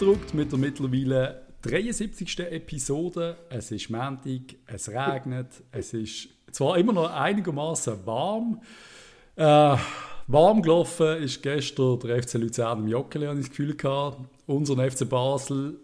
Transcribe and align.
Reingedruckt 0.00 0.32
mit 0.32 0.50
der 0.50 0.58
mittlerweile 0.58 1.42
73. 1.60 2.38
Episode. 2.50 3.36
Es 3.50 3.70
ist 3.70 3.90
Montag, 3.90 4.56
es 4.66 4.88
regnet, 4.88 5.48
es 5.72 5.92
ist 5.92 6.28
zwar 6.50 6.78
immer 6.78 6.94
noch 6.94 7.12
einigermaßen 7.12 8.06
warm. 8.06 8.62
Äh, 9.36 9.76
warm 10.26 10.62
gelaufen 10.62 11.18
ist 11.22 11.42
gestern 11.42 11.98
der 12.00 12.22
FC 12.22 12.34
Luzern 12.34 12.80
im 12.80 12.88
Joggeli, 12.88 13.26
habe 13.26 13.40
ich 13.40 13.46
das 13.46 13.50
Gefühl 13.50 13.76
gehabt. 13.76 14.20
Unseren 14.46 14.90
FC 14.90 15.06
Basel. 15.06 15.78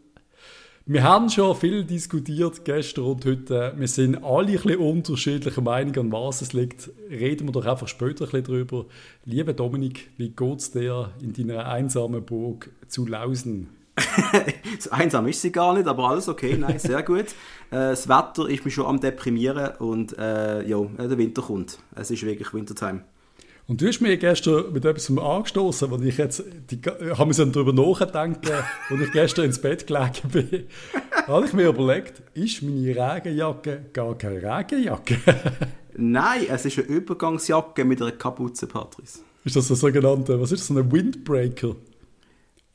Wir 0.86 1.02
haben 1.02 1.28
schon 1.28 1.54
viel 1.54 1.84
diskutiert 1.84 2.64
gestern 2.64 3.04
und 3.04 3.24
heute. 3.26 3.74
Wir 3.76 3.88
sind 3.88 4.24
alle 4.24 4.46
ein 4.46 4.52
bisschen 4.52 4.78
unterschiedlicher 4.78 5.60
Meinung, 5.60 5.94
an 5.96 6.12
was 6.12 6.40
es 6.40 6.54
liegt. 6.54 6.90
Reden 7.10 7.48
wir 7.48 7.52
doch 7.52 7.66
einfach 7.66 7.88
später 7.88 8.24
ein 8.24 8.30
bisschen 8.30 8.44
drüber. 8.44 8.86
Lieber 9.26 9.52
Dominik, 9.52 10.08
wie 10.16 10.30
geht 10.30 10.58
es 10.58 10.70
dir 10.70 11.12
in 11.20 11.34
deiner 11.34 11.68
einsamen 11.68 12.24
Burg 12.24 12.70
zu 12.88 13.04
Lausen? 13.04 13.75
so 14.78 14.90
einsam 14.90 15.26
ist 15.26 15.40
sie 15.40 15.52
gar 15.52 15.74
nicht, 15.74 15.86
aber 15.86 16.10
alles 16.10 16.28
okay, 16.28 16.56
nein, 16.58 16.78
sehr 16.78 17.02
gut. 17.02 17.26
Äh, 17.68 17.90
das 17.90 18.08
Wetter 18.08 18.48
ist 18.48 18.64
mich 18.64 18.74
schon 18.74 18.86
am 18.86 19.00
deprimieren 19.00 19.74
und 19.80 20.16
äh, 20.16 20.64
ja, 20.68 20.80
der 21.00 21.18
Winter 21.18 21.42
kommt. 21.42 21.80
Es 21.96 22.12
ist 22.12 22.22
wirklich 22.22 22.54
Wintertime. 22.54 23.02
Und 23.66 23.82
du 23.82 23.88
hast 23.88 24.00
mir 24.00 24.16
gestern 24.16 24.72
mit 24.72 24.84
etwas 24.84 25.10
angestoßen, 25.10 25.90
wo 25.90 25.96
ich 25.96 26.16
jetzt, 26.16 26.44
die, 26.70 26.80
habe 26.86 27.26
mir 27.26 27.46
darüber 27.50 27.72
nachgedacht, 27.72 28.38
als 28.88 29.00
ich 29.00 29.10
gestern 29.10 29.46
ins 29.46 29.60
Bett 29.60 29.84
gelegen 29.88 30.28
bin, 30.30 30.66
habe 31.26 31.46
ich 31.46 31.52
mir 31.52 31.66
überlegt, 31.66 32.22
ist 32.34 32.62
meine 32.62 32.94
Regenjacke 32.94 33.86
gar 33.92 34.16
keine 34.16 34.40
Regenjacke? 34.40 35.18
Nein, 35.96 36.42
es 36.48 36.64
ist 36.66 36.78
eine 36.78 36.86
Übergangsjacke 36.86 37.84
mit 37.84 38.00
einer 38.00 38.12
Kapuze, 38.12 38.68
Patrice. 38.68 39.20
Ist 39.44 39.56
das 39.56 39.68
ein 39.70 39.76
sogenannter, 39.76 40.40
was 40.40 40.52
ist 40.52 40.70
das, 40.70 40.76
ein 40.76 40.92
Windbreaker? 40.92 41.74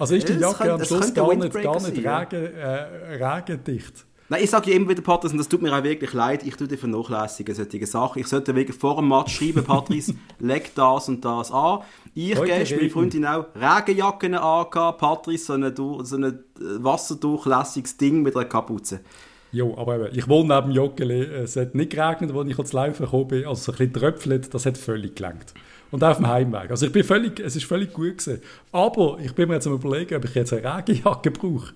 Also 0.01 0.15
ist 0.15 0.27
die 0.27 0.33
Jacke 0.33 0.57
könnte, 0.57 0.73
am 0.73 0.83
Schluss 0.83 1.13
gar 1.13 1.35
nicht, 1.35 1.53
gar 1.61 1.79
nicht 1.79 1.95
regen, 1.95 2.55
äh, 2.55 3.23
regendicht? 3.23 4.03
Nein, 4.29 4.43
ich 4.43 4.49
sage 4.49 4.71
ja 4.71 4.75
immer 4.75 4.89
wieder, 4.89 5.03
Patrice, 5.03 5.33
und 5.33 5.37
das 5.37 5.47
tut 5.47 5.61
mir 5.61 5.71
auch 5.77 5.83
wirklich 5.83 6.11
leid, 6.13 6.41
ich 6.43 6.55
tue 6.55 6.67
dir 6.67 6.79
vernachlässigen 6.79 7.53
solche 7.53 7.85
Sachen. 7.85 8.19
Ich 8.19 8.27
sollte 8.27 8.55
wirklich 8.55 8.75
vor 8.75 8.95
dem 8.95 9.09
Match 9.09 9.35
schreiben, 9.35 9.63
Patrice, 9.63 10.15
leg 10.39 10.73
das 10.73 11.07
und 11.07 11.23
das 11.23 11.51
an. 11.51 11.81
Ich 12.15 12.33
gestern, 12.33 12.79
meine 12.79 12.89
Freundin 12.89 13.25
auch, 13.27 13.45
Regenjacken 13.53 14.33
angehabt, 14.33 14.97
Patrice, 14.97 15.45
so 15.45 15.53
ein, 15.53 15.75
so 15.75 16.17
äh, 16.17 16.33
wasserdurchlässiges 16.57 17.97
Ding 17.97 18.23
mit 18.23 18.35
einer 18.35 18.45
Kapuze. 18.45 19.01
Jo, 19.51 19.77
aber 19.77 19.97
eben, 19.97 20.17
ich 20.17 20.27
wohne 20.27 20.55
neben 20.55 20.71
Joggeli, 20.71 21.25
es 21.25 21.55
hat 21.57 21.75
nicht 21.75 21.91
geregnet, 21.91 22.35
als 22.35 22.47
ich 22.47 22.57
ans 22.57 22.73
Laufen 22.73 23.05
gekommen 23.05 23.27
bin, 23.27 23.45
also 23.45 23.61
so 23.61 23.71
ein 23.73 23.77
bisschen 23.77 23.93
tröpfelt, 23.93 24.51
das 24.51 24.65
hat 24.65 24.79
völlig 24.79 25.15
gelangt. 25.15 25.53
Und 25.91 26.03
auch 26.03 26.11
auf 26.11 26.17
dem 26.17 26.27
Heimweg. 26.27 26.71
Also 26.71 26.85
ich 26.85 26.91
bin 26.91 27.03
völlig, 27.03 27.39
es 27.39 27.55
ist 27.55 27.65
völlig 27.65 27.93
gut 27.93 28.17
gewesen. 28.17 28.41
Aber 28.71 29.19
ich 29.21 29.35
bin 29.35 29.49
mir 29.49 29.55
jetzt 29.55 29.67
am 29.67 29.73
überlegen, 29.73 30.15
ob 30.15 30.25
ich 30.25 30.33
jetzt 30.33 30.53
eine 30.53 30.77
Regenjacke 30.77 31.31
brauche. 31.31 31.73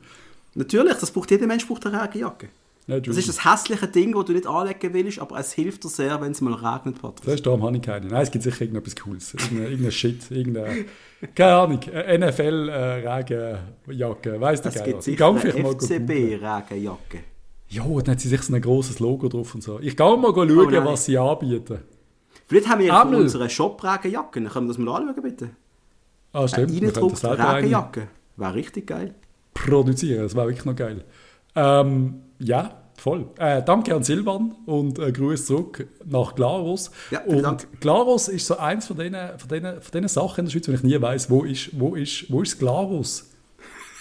Natürlich, 0.53 0.95
das 0.95 1.11
braucht 1.11 1.31
jeder 1.31 1.47
Mensch 1.47 1.67
braucht 1.67 1.85
eine 1.85 2.01
Regenjacke. 2.01 2.47
Ja, 2.87 2.99
das 2.99 3.17
ist 3.17 3.27
das 3.27 3.43
hässliche 3.43 3.87
Ding, 3.87 4.13
das 4.13 4.25
du 4.25 4.33
nicht 4.33 4.45
anlegen 4.45 4.93
willst, 4.93 5.17
aber 5.17 5.39
es 5.39 5.53
hilft 5.53 5.83
dir 5.83 5.89
sehr, 5.89 6.21
wenn 6.21 6.33
es 6.33 6.41
mal 6.41 6.53
regnet, 6.53 7.01
Patrick. 7.01 7.25
Das 7.25 7.33
ist 7.33 7.43
darum 7.45 7.63
habe 7.63 7.75
ich 7.75 7.81
keine. 7.81 8.05
Nein, 8.05 8.21
es 8.21 8.29
gibt 8.29 8.43
sicher 8.43 8.61
irgendetwas 8.61 8.95
Cooles. 8.95 9.33
Irgendein, 9.33 9.71
irgendein 9.71 9.91
Shit, 9.91 10.29
irgendeine, 10.29 10.85
keine 11.33 11.55
Ahnung, 11.55 11.79
NFL-Regenjacke, 11.79 14.35
äh, 14.35 14.39
weiss 14.39 14.61
du 14.61 14.69
Es 14.69 14.83
gibt 14.83 15.01
sicher 15.01 15.27
eine 15.27 15.39
FCB-Regenjacke. 15.39 17.23
Ja, 17.69 17.83
dann 17.83 18.11
hat 18.11 18.19
sie 18.19 18.29
sich 18.29 18.43
so 18.43 18.53
ein 18.53 18.61
grosses 18.61 18.99
Logo 18.99 19.29
drauf 19.29 19.55
und 19.55 19.63
so. 19.63 19.79
Ich 19.79 19.97
gehe 19.97 20.17
mal 20.17 20.31
schauen, 20.31 20.51
oh 20.51 20.85
was 20.85 21.05
sie 21.05 21.17
anbieten. 21.17 21.79
Vielleicht 22.47 22.69
haben 22.69 22.79
wir 22.79 22.87
ja 22.87 23.01
von 23.01 23.15
unseren 23.15 23.49
Shop-Regenjacken. 23.49 24.47
Können 24.47 24.65
wir 24.67 24.73
das 24.73 24.77
mal 24.77 25.01
anschauen, 25.01 25.23
bitte? 25.23 25.49
Ah, 26.33 26.47
stimmt. 26.47 26.69
Eine 26.69 26.77
eingedruckte 26.77 27.55
Regenjacke. 27.55 28.07
Wäre 28.37 28.53
richtig 28.53 28.87
geil. 28.87 29.15
Produzieren, 29.53 30.23
das 30.23 30.35
wäre 30.35 30.47
wirklich 30.47 30.65
noch 30.65 30.75
geil. 30.75 31.05
Ähm, 31.55 32.21
ja, 32.39 32.81
voll. 32.97 33.29
Äh, 33.37 33.63
danke 33.63 33.95
an 33.95 34.03
Silvan 34.03 34.53
und 34.65 34.99
äh, 34.99 35.11
Grüße 35.11 35.45
zurück 35.45 35.87
nach 36.03 36.35
Glaros. 36.35 36.91
Ja, 37.11 37.21
und 37.21 37.41
Dank. 37.41 37.79
Glaros 37.79 38.27
ist 38.27 38.45
so 38.45 38.57
eins 38.57 38.87
von 38.87 38.97
diesen 38.97 39.15
von 39.37 39.49
denen, 39.49 39.81
von 39.81 39.91
denen 39.91 40.07
Sachen 40.09 40.41
in 40.41 40.45
der 40.45 40.51
Schweiz, 40.51 40.67
wo 40.67 40.73
ich 40.73 40.83
nie 40.83 41.01
weiß, 41.01 41.29
wo 41.29 41.43
ist, 41.43 41.69
wo 41.79 41.95
ist, 41.95 42.29
wo 42.29 42.41
ist 42.41 42.59
Glaros? 42.59 43.31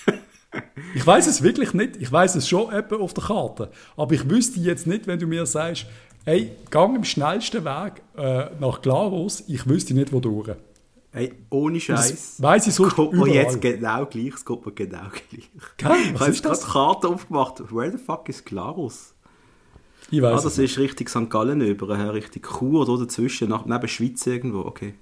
ich 0.95 1.07
weiß 1.07 1.29
es 1.29 1.43
wirklich 1.43 1.73
nicht. 1.73 1.97
Ich 1.99 2.11
weiß 2.11 2.35
es 2.35 2.49
schon 2.49 2.73
etwa 2.73 2.97
auf 2.97 3.15
der 3.15 3.25
Karte. 3.25 3.71
Aber 3.97 4.13
ich 4.13 4.29
wüsste 4.29 4.59
jetzt 4.59 4.89
nicht, 4.89 5.07
wenn 5.07 5.21
du 5.21 5.29
mir 5.29 5.47
sagst, 5.47 5.87
Hey, 6.27 6.53
gang 6.71 6.97
im 6.97 7.05
schnellsten 7.05 7.67
Weg 7.67 8.01
äh, 8.17 8.47
nach 8.59 8.81
Glarus. 8.81 9.45
Ich 9.47 9.69
wüsste 9.69 9.93
nicht, 9.93 10.11
wo 10.11 10.21
durch. 10.21 10.57
Hey, 11.13 11.35
ohne 11.51 11.79
Scheiß. 11.79 12.41
Weiß 12.41 12.67
ich 12.67 12.73
sonst 12.73 12.97
überall. 12.97 13.29
jetzt 13.29 13.61
genau 13.61 14.07
gleich, 14.07 14.33
es 14.35 14.45
geht 14.45 14.65
mir 14.65 14.73
genau 14.73 15.03
gleich. 15.11 15.51
Geil, 15.77 16.15
ich 16.15 16.21
habe 16.21 16.31
jetzt 16.31 16.43
gerade 16.43 16.61
Karte 16.61 17.09
aufgemacht. 17.09 17.61
Where 17.71 17.93
the 17.93 17.99
fuck 17.99 18.27
is 18.31 18.43
Glarus? 18.43 19.15
Ich 20.11 20.23
weiß 20.23 20.41
ah, 20.41 20.45
das 20.45 20.57
ist 20.57 20.79
Richtung 20.79 21.09
St. 21.09 21.29
Gallen 21.29 21.61
über, 21.61 22.15
Richtung 22.15 22.43
Chur 22.43 22.89
oder 22.89 23.05
dazwischen, 23.05 23.51
nach, 23.51 23.67
neben 23.67 23.89
Schweiz 23.89 24.27
irgendwo, 24.27 24.61
okay. 24.61 24.95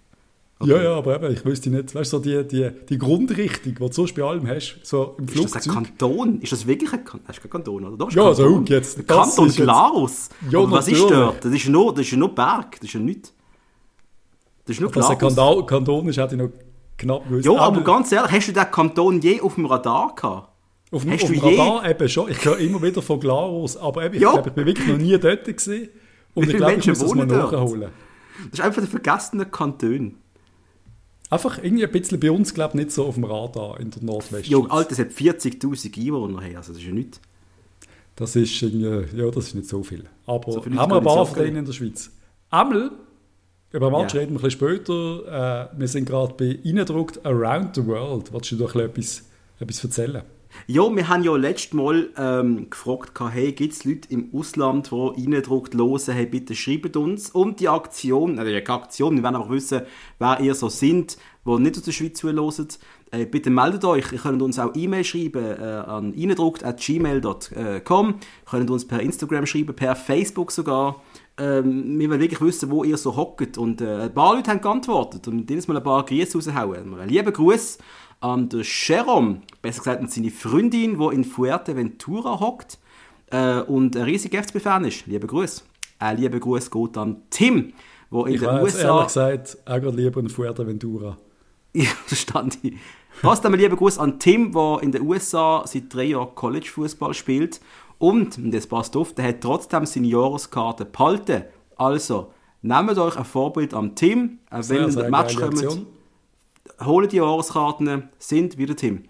Okay. 0.63 0.71
Ja, 0.71 0.83
ja, 0.83 0.95
aber 0.95 1.17
eben, 1.17 1.35
ich 1.35 1.45
wüsste 1.45 1.71
nicht, 1.71 1.93
weißt 1.93 2.13
du, 2.13 2.19
so 2.19 2.23
die, 2.23 2.47
die, 2.47 2.71
die 2.89 2.97
Grundrichtung, 2.99 3.75
die 3.75 3.81
du 3.81 3.93
sonst 3.93 4.15
bei 4.15 4.23
allem 4.23 4.47
hast, 4.47 4.79
so 4.85 5.17
im 5.19 5.27
Flugzeug. 5.27 5.57
Ist 5.57 5.67
das 5.67 5.77
ein 5.77 5.85
Kanton? 5.85 6.41
Ist 6.41 6.53
das 6.53 6.67
wirklich 6.67 6.93
ein 6.93 7.05
Kanton? 7.05 7.27
Hast 7.27 7.39
du 7.39 7.43
kein 7.43 7.51
Kanton, 7.51 7.85
oder? 7.85 7.97
Doch, 7.97 8.13
ja, 8.13 8.23
also 8.23 8.45
Kanton. 8.45 8.67
so, 8.67 8.73
jetzt. 8.75 9.09
Kanton 9.09 9.49
Glarus. 9.49 10.29
Ja, 10.51 10.61
aber 10.61 10.71
was 10.71 10.87
ist 10.87 11.03
dort? 11.03 11.45
Das 11.45 11.53
ist, 11.53 11.69
nur, 11.69 11.93
das 11.93 12.07
ist 12.07 12.13
nur 12.13 12.33
Berg, 12.33 12.77
das 12.81 12.85
ist 12.85 12.95
ja 12.95 13.01
nichts. 13.01 13.35
Das 14.65 14.77
ist 14.77 14.81
nur 14.81 14.91
Glarus. 14.93 15.19
Dass 15.19 15.39
ein 15.39 15.67
Kanton 15.67 16.09
ist, 16.09 16.17
hätte 16.17 16.37
ich 16.37 16.41
noch 16.41 16.51
knapp 16.97 17.29
gewusst. 17.29 17.47
Ja, 17.47 17.57
aber 17.57 17.81
ganz 17.81 18.13
ehrlich, 18.13 18.31
hast 18.31 18.49
du 18.49 18.53
den 18.53 18.71
Kanton 18.71 19.21
je 19.21 19.41
auf 19.41 19.57
dem 19.57 19.67
Radar 19.67 20.15
gehabt? 20.15 20.49
Auf 20.93 21.03
dem, 21.03 21.13
auf 21.13 21.25
dem 21.25 21.39
Radar 21.41 21.91
eben 21.91 22.09
schon. 22.09 22.31
Ich 22.31 22.45
höre 22.45 22.59
immer 22.59 22.81
wieder 22.83 23.03
von 23.03 23.19
Glarus, 23.19 23.77
aber 23.77 24.05
eben, 24.05 24.15
ich 24.15 24.23
ja. 24.23 24.31
glaube, 24.31 24.51
ich 24.51 24.55
bin 24.55 24.67
wirklich 24.67 24.87
noch 24.87 24.99
nie 24.99 25.19
dort 25.19 25.45
gewesen. 25.45 25.89
Und 26.35 26.49
ich 26.49 26.57
glaube, 26.57 26.75
ich 26.75 26.87
muss 26.87 26.99
das 27.01 27.15
mal 27.15 27.27
nachholen. 27.27 27.91
Das 28.51 28.61
ist 28.61 28.65
einfach 28.65 28.81
der 28.81 28.91
vergessene 28.91 29.47
Kanton. 29.47 30.22
Einfach 31.33 31.63
irgendwie 31.63 31.87
ein 31.87 31.91
bisschen 31.91 32.21
bei 32.21 32.31
uns, 32.31 32.53
glaube 32.53 32.73
ich, 32.73 32.85
nicht 32.85 32.93
so 32.93 33.07
auf 33.07 33.15
dem 33.15 33.25
Radar 33.25 33.81
in 33.81 33.91
der 33.91 34.03
Nordwestschweiz. 34.03 34.51
Jo, 34.51 34.67
Alter, 34.67 34.93
es 34.93 34.99
hat 34.99 35.09
40'000 35.13 35.99
Einwohner 35.99 36.43
her, 36.43 36.59
also 36.59 36.75
das 36.75 36.83
ist 36.83 36.87
ja 36.87 36.93
nichts. 36.93 37.23
Das 38.17 38.37
ist, 38.37 38.61
ja, 38.61 39.31
das 39.31 39.47
ist 39.47 39.55
nicht 39.55 39.67
so 39.67 39.83
viel. 39.83 40.05
Aber 40.27 40.53
so 40.53 40.63
haben 40.63 40.75
wir 40.75 40.97
ein 40.99 41.03
paar 41.03 41.25
von 41.25 41.43
denen 41.43 41.57
in 41.57 41.65
der 41.65 41.73
Schweiz. 41.73 42.11
Einmal, 42.51 42.91
über 43.71 43.91
Match 43.91 44.13
yeah. 44.13 44.25
reden 44.25 44.35
wir 44.35 44.41
ein 44.41 44.43
bisschen 44.43 44.51
später, 44.51 45.71
äh, 45.73 45.79
wir 45.79 45.89
sind 45.89 46.05
gerade 46.05 46.35
bei 46.35 46.59
Eindruckt 46.69 47.25
Around 47.25 47.77
the 47.77 47.87
World. 47.87 48.31
Wolltest 48.31 48.53
du 48.53 48.57
doch 48.57 48.75
etwas, 48.77 49.25
etwas 49.59 49.83
erzählen? 49.83 50.23
Ja, 50.67 50.95
wir 50.95 51.09
haben 51.09 51.25
ja 51.25 51.37
letztes 51.37 51.73
Mal 51.73 52.11
ähm, 52.17 52.71
gefragt, 52.71 53.19
hey, 53.33 53.53
gibt 53.53 53.73
es 53.73 53.85
Leute 53.85 54.09
im 54.11 54.31
Ausland, 54.35 54.91
die 54.91 54.95
reindruckt 54.95 55.75
hören, 55.75 56.15
hey, 56.15 56.27
bitte 56.27 56.55
schreibt 56.55 56.97
uns. 56.97 57.31
Und 57.31 57.61
die 57.61 57.69
Aktion, 57.69 58.39
also 58.39 58.51
die 58.51 58.67
Aktion, 58.67 59.17
wir 59.17 59.23
wollen 59.23 59.37
einfach 59.37 59.51
wissen, 59.51 59.83
wer 60.19 60.41
ihr 60.41 60.55
so 60.55 60.69
sind, 60.69 61.17
die 61.45 61.59
nicht 61.59 61.77
aus 61.77 61.83
der 61.83 61.93
Schweiz 61.93 62.19
zuhören. 62.19 62.69
Äh, 63.11 63.27
bitte 63.27 63.51
meldet 63.51 63.85
euch, 63.85 64.11
ihr 64.11 64.19
könnt 64.19 64.41
uns 64.41 64.59
auch 64.59 64.75
E-Mail 64.75 65.05
schreiben 65.05 65.45
äh, 65.45 65.63
an 65.63 66.15
reindruckt.gmail.com, 66.17 68.09
ihr 68.09 68.15
könnt 68.51 68.71
uns 68.71 68.87
per 68.87 69.01
Instagram 69.01 69.45
schreiben, 69.45 69.77
per 69.77 69.95
Facebook 69.95 70.51
sogar. 70.51 71.03
Ähm, 71.39 71.99
wir 71.99 72.09
wollen 72.09 72.21
wirklich 72.21 72.41
wissen, 72.41 72.71
wo 72.71 72.85
ihr 72.85 72.97
so 72.97 73.17
hockt. 73.17 73.59
Und 73.59 73.81
äh, 73.81 74.03
ein 74.03 74.15
paar 74.15 74.35
Leute 74.35 74.51
haben 74.51 74.61
geantwortet 74.61 75.29
und 75.29 75.47
dieses 75.47 75.69
Mal 75.69 75.77
ein 75.77 75.83
paar 75.83 76.05
Grüße 76.05 76.39
raushauen. 76.39 76.95
Einen 76.95 77.09
lieben 77.09 77.33
Gruß 77.33 77.79
an 78.23 78.49
den 78.49 78.63
Jerome, 78.65 79.43
besser 79.61 79.79
gesagt 79.79 80.01
an 80.01 80.09
seine 80.09 80.31
Freundin, 80.31 80.99
die 80.99 81.15
in 81.15 81.25
Fuerteventura 81.25 82.39
hockt 82.41 82.79
äh, 83.31 83.61
und 83.61 83.97
ein 83.97 84.05
riesiger 84.05 84.43
FCB-Fan 84.43 84.85
ist. 84.85 85.07
Liebe 85.07 85.27
Grüße. 85.27 85.63
Ein 85.99 86.19
lieber 86.19 86.39
Gruß 86.39 86.71
geht 86.71 86.97
an 86.97 87.23
Tim, 87.31 87.73
wo 88.11 88.25
in 88.25 88.35
ich 88.35 88.41
den 88.41 88.49
weiß, 88.49 88.63
USA... 88.63 88.89
ehrlich 88.89 89.07
gesagt, 89.07 89.59
auch 89.67 89.95
lieber 89.95 90.21
in 90.21 90.29
Fuerteventura. 90.29 91.17
Ja, 91.75 91.89
verstand 92.05 92.59
ich. 92.63 92.75
Passt 93.23 93.47
einmal 93.47 93.59
lieber 93.59 93.77
Gruß 93.77 93.97
an 93.97 94.19
Tim, 94.19 94.53
der 94.53 94.81
in 94.83 94.93
den 94.93 95.01
USA 95.01 95.63
seit 95.67 95.85
drei 95.95 96.05
Jahren 96.05 96.35
College-Fußball 96.35 97.15
spielt. 97.15 97.63
Und, 97.97 98.37
und 98.37 98.51
das 98.53 98.67
passt 98.67 98.95
auf, 98.95 99.15
der 99.15 99.29
hat 99.29 99.41
trotzdem 99.41 99.87
seine 99.87 100.07
Jahreskarte 100.07 100.85
behalten. 100.85 101.45
Also, 101.77 102.31
nehmt 102.61 102.99
euch 102.99 103.17
ein 103.17 103.25
Vorbild 103.25 103.73
am 103.73 103.95
Tim, 103.95 104.41
wenn 104.51 104.77
ihr 104.77 104.89
in 104.89 104.95
den 104.95 105.11
Match 105.11 105.35
kommt 105.35 105.87
holen 106.85 107.09
die 107.09 107.17
Jahreskarten, 107.17 108.09
sind 108.19 108.59
wieder 108.59 108.77
Tim. 108.77 109.05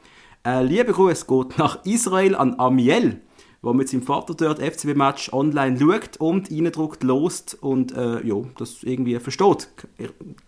Äh, 0.45 0.65
liebe 0.65 0.93
Grüße 0.93 1.27
geht 1.27 1.59
nach 1.59 1.85
Israel 1.85 2.35
an 2.35 2.59
Amiel, 2.59 3.21
der 3.65 3.75
mit 3.75 3.89
seinem 3.89 4.03
Vater 4.03 4.35
dort 4.35 4.59
FCB-Match 4.59 5.33
online 5.33 5.79
schaut 5.79 6.17
und 6.19 6.51
reindruckt, 6.51 7.05
lost 7.05 7.57
und 7.61 7.97
äh, 7.97 8.27
ja, 8.27 8.35
das 8.59 8.83
irgendwie 8.83 9.19
versteht. 9.21 9.69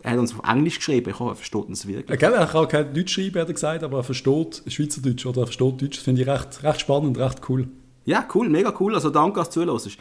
Er 0.02 0.12
hat 0.12 0.18
uns 0.18 0.34
auf 0.34 0.48
Englisch 0.48 0.78
geschrieben, 0.78 1.10
ich 1.10 1.18
hoffe, 1.18 1.32
er 1.32 1.36
versteht 1.36 1.66
uns 1.66 1.86
wirklich. 1.86 2.22
Okay, 2.22 2.34
er 2.34 2.46
kann 2.46 2.68
kein 2.68 2.92
Deutsch 2.92 3.14
schreiben, 3.14 3.40
hat 3.40 3.48
er 3.48 3.54
gesagt, 3.54 3.84
aber 3.84 3.98
er 3.98 4.04
versteht 4.04 4.62
Schweizerdeutsch 4.66 5.26
oder 5.26 5.42
er 5.42 5.46
versteht 5.46 5.80
Deutsch. 5.80 5.96
Das 5.98 6.04
finde 6.04 6.22
ich 6.22 6.28
recht, 6.28 6.62
recht 6.64 6.80
spannend, 6.80 7.18
recht 7.18 7.40
cool. 7.48 7.68
Ja, 8.04 8.26
cool, 8.34 8.48
mega 8.48 8.74
cool. 8.80 8.94
Also 8.94 9.10
danke, 9.10 9.38
dass 9.38 9.50
du 9.50 9.64
zuhörst. 9.64 9.96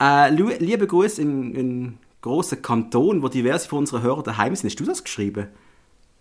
Äh, 0.00 0.30
liebe 0.30 0.86
Grüße 0.86 1.22
in, 1.22 1.54
in 1.54 1.98
grossen 2.20 2.62
Kanton, 2.62 3.22
wo 3.22 3.28
diverse 3.28 3.68
von 3.68 3.80
unseren 3.80 4.02
Hörern 4.02 4.24
daheim 4.24 4.54
sind. 4.54 4.68
Hast 4.70 4.78
du 4.78 4.84
das 4.84 5.02
geschrieben? 5.02 5.48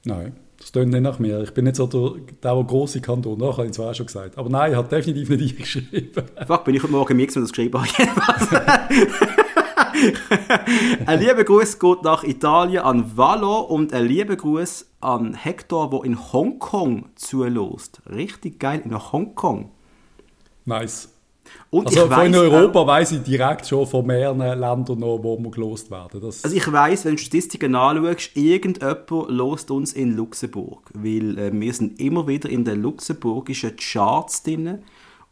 Nein. 0.05 0.35
Das 0.59 0.71
klingt 0.71 0.91
nicht 0.91 1.01
nach 1.01 1.19
mir. 1.19 1.41
Ich 1.43 1.53
bin 1.53 1.65
nicht 1.65 1.75
so 1.75 1.87
der, 1.87 2.21
der, 2.41 2.55
der 2.55 2.63
grosse 2.63 2.99
Kanton. 2.99 3.37
Das 3.39 3.57
habe 3.57 3.67
ich 3.67 3.73
zwar 3.73 3.91
auch 3.91 3.95
schon 3.95 4.07
gesagt. 4.07 4.37
Aber 4.37 4.49
nein, 4.49 4.71
ich 4.71 4.77
habe 4.77 4.87
definitiv 4.87 5.29
nicht 5.29 5.41
eingeschrieben. 5.57 6.23
Fuck, 6.45 6.65
bin 6.65 6.75
ich 6.75 6.83
heute 6.83 6.91
Morgen 6.91 7.15
mir 7.15 7.27
das 7.27 7.49
geschrieben 7.49 7.79
habe. 7.79 7.87
ein 11.05 11.19
lieber 11.19 11.43
Gruß 11.43 11.79
geht 11.79 12.03
nach 12.03 12.23
Italien 12.23 12.83
an 12.83 13.17
Valo 13.17 13.59
und 13.59 13.93
ein 13.93 14.05
lieber 14.05 14.35
Gruß 14.35 14.87
an 14.99 15.35
Hector, 15.35 15.89
der 15.89 16.03
in 16.03 16.33
Hongkong 16.33 17.09
zulässt. 17.15 18.01
Richtig 18.09 18.59
geil, 18.59 18.81
in 18.83 19.11
Hongkong. 19.11 19.71
Nice. 20.65 21.09
Und 21.69 21.87
also 21.87 22.09
weiss, 22.09 22.27
in 22.27 22.35
Europa 22.35 22.81
äh, 22.83 22.87
weiß 22.87 23.11
ich 23.13 23.23
direkt 23.23 23.67
schon 23.67 23.85
von 23.85 24.05
mehreren 24.05 24.39
Ländern 24.39 24.99
noch, 24.99 25.19
wo 25.21 25.37
wir 25.37 25.51
gelost 25.51 25.91
werden. 25.91 26.21
Das 26.21 26.43
also 26.43 26.55
ich 26.55 26.71
weiß, 26.71 27.05
wenn 27.05 27.15
du 27.15 27.21
Statistiken 27.21 27.75
anschaust, 27.75 28.31
irgendjemand 28.35 29.29
lost 29.29 29.71
uns 29.71 29.93
in 29.93 30.15
Luxemburg, 30.15 30.89
weil 30.93 31.37
äh, 31.37 31.51
wir 31.53 31.73
sind 31.73 31.99
immer 31.99 32.27
wieder 32.27 32.49
in 32.49 32.63
den 32.63 32.81
luxemburgischen 32.81 33.75
Charts 33.75 34.43
drin. 34.43 34.79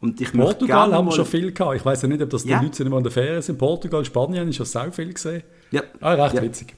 Und 0.00 0.20
ich 0.20 0.32
Portugal 0.32 0.92
haben 0.92 1.06
wir 1.06 1.12
schon 1.12 1.24
viel 1.24 1.52
gehabt. 1.52 1.76
Ich 1.76 1.84
weiß 1.84 2.02
ja 2.02 2.08
nicht, 2.08 2.22
ob 2.22 2.30
das 2.30 2.42
die 2.42 2.50
ja. 2.50 2.60
Leute 2.60 2.76
sind, 2.76 2.90
die 2.90 2.96
in 2.96 3.02
der 3.02 3.12
Ferien 3.12 3.40
sind. 3.40 3.58
Portugal, 3.58 4.04
Spanien 4.04 4.48
ist 4.48 4.58
ja 4.58 4.64
sehr 4.64 4.92
viel 4.92 5.12
gesehen. 5.12 5.42
Ja. 5.70 5.82
Ah, 6.00 6.12
recht 6.12 6.34
ja. 6.34 6.42
witzig. 6.42 6.74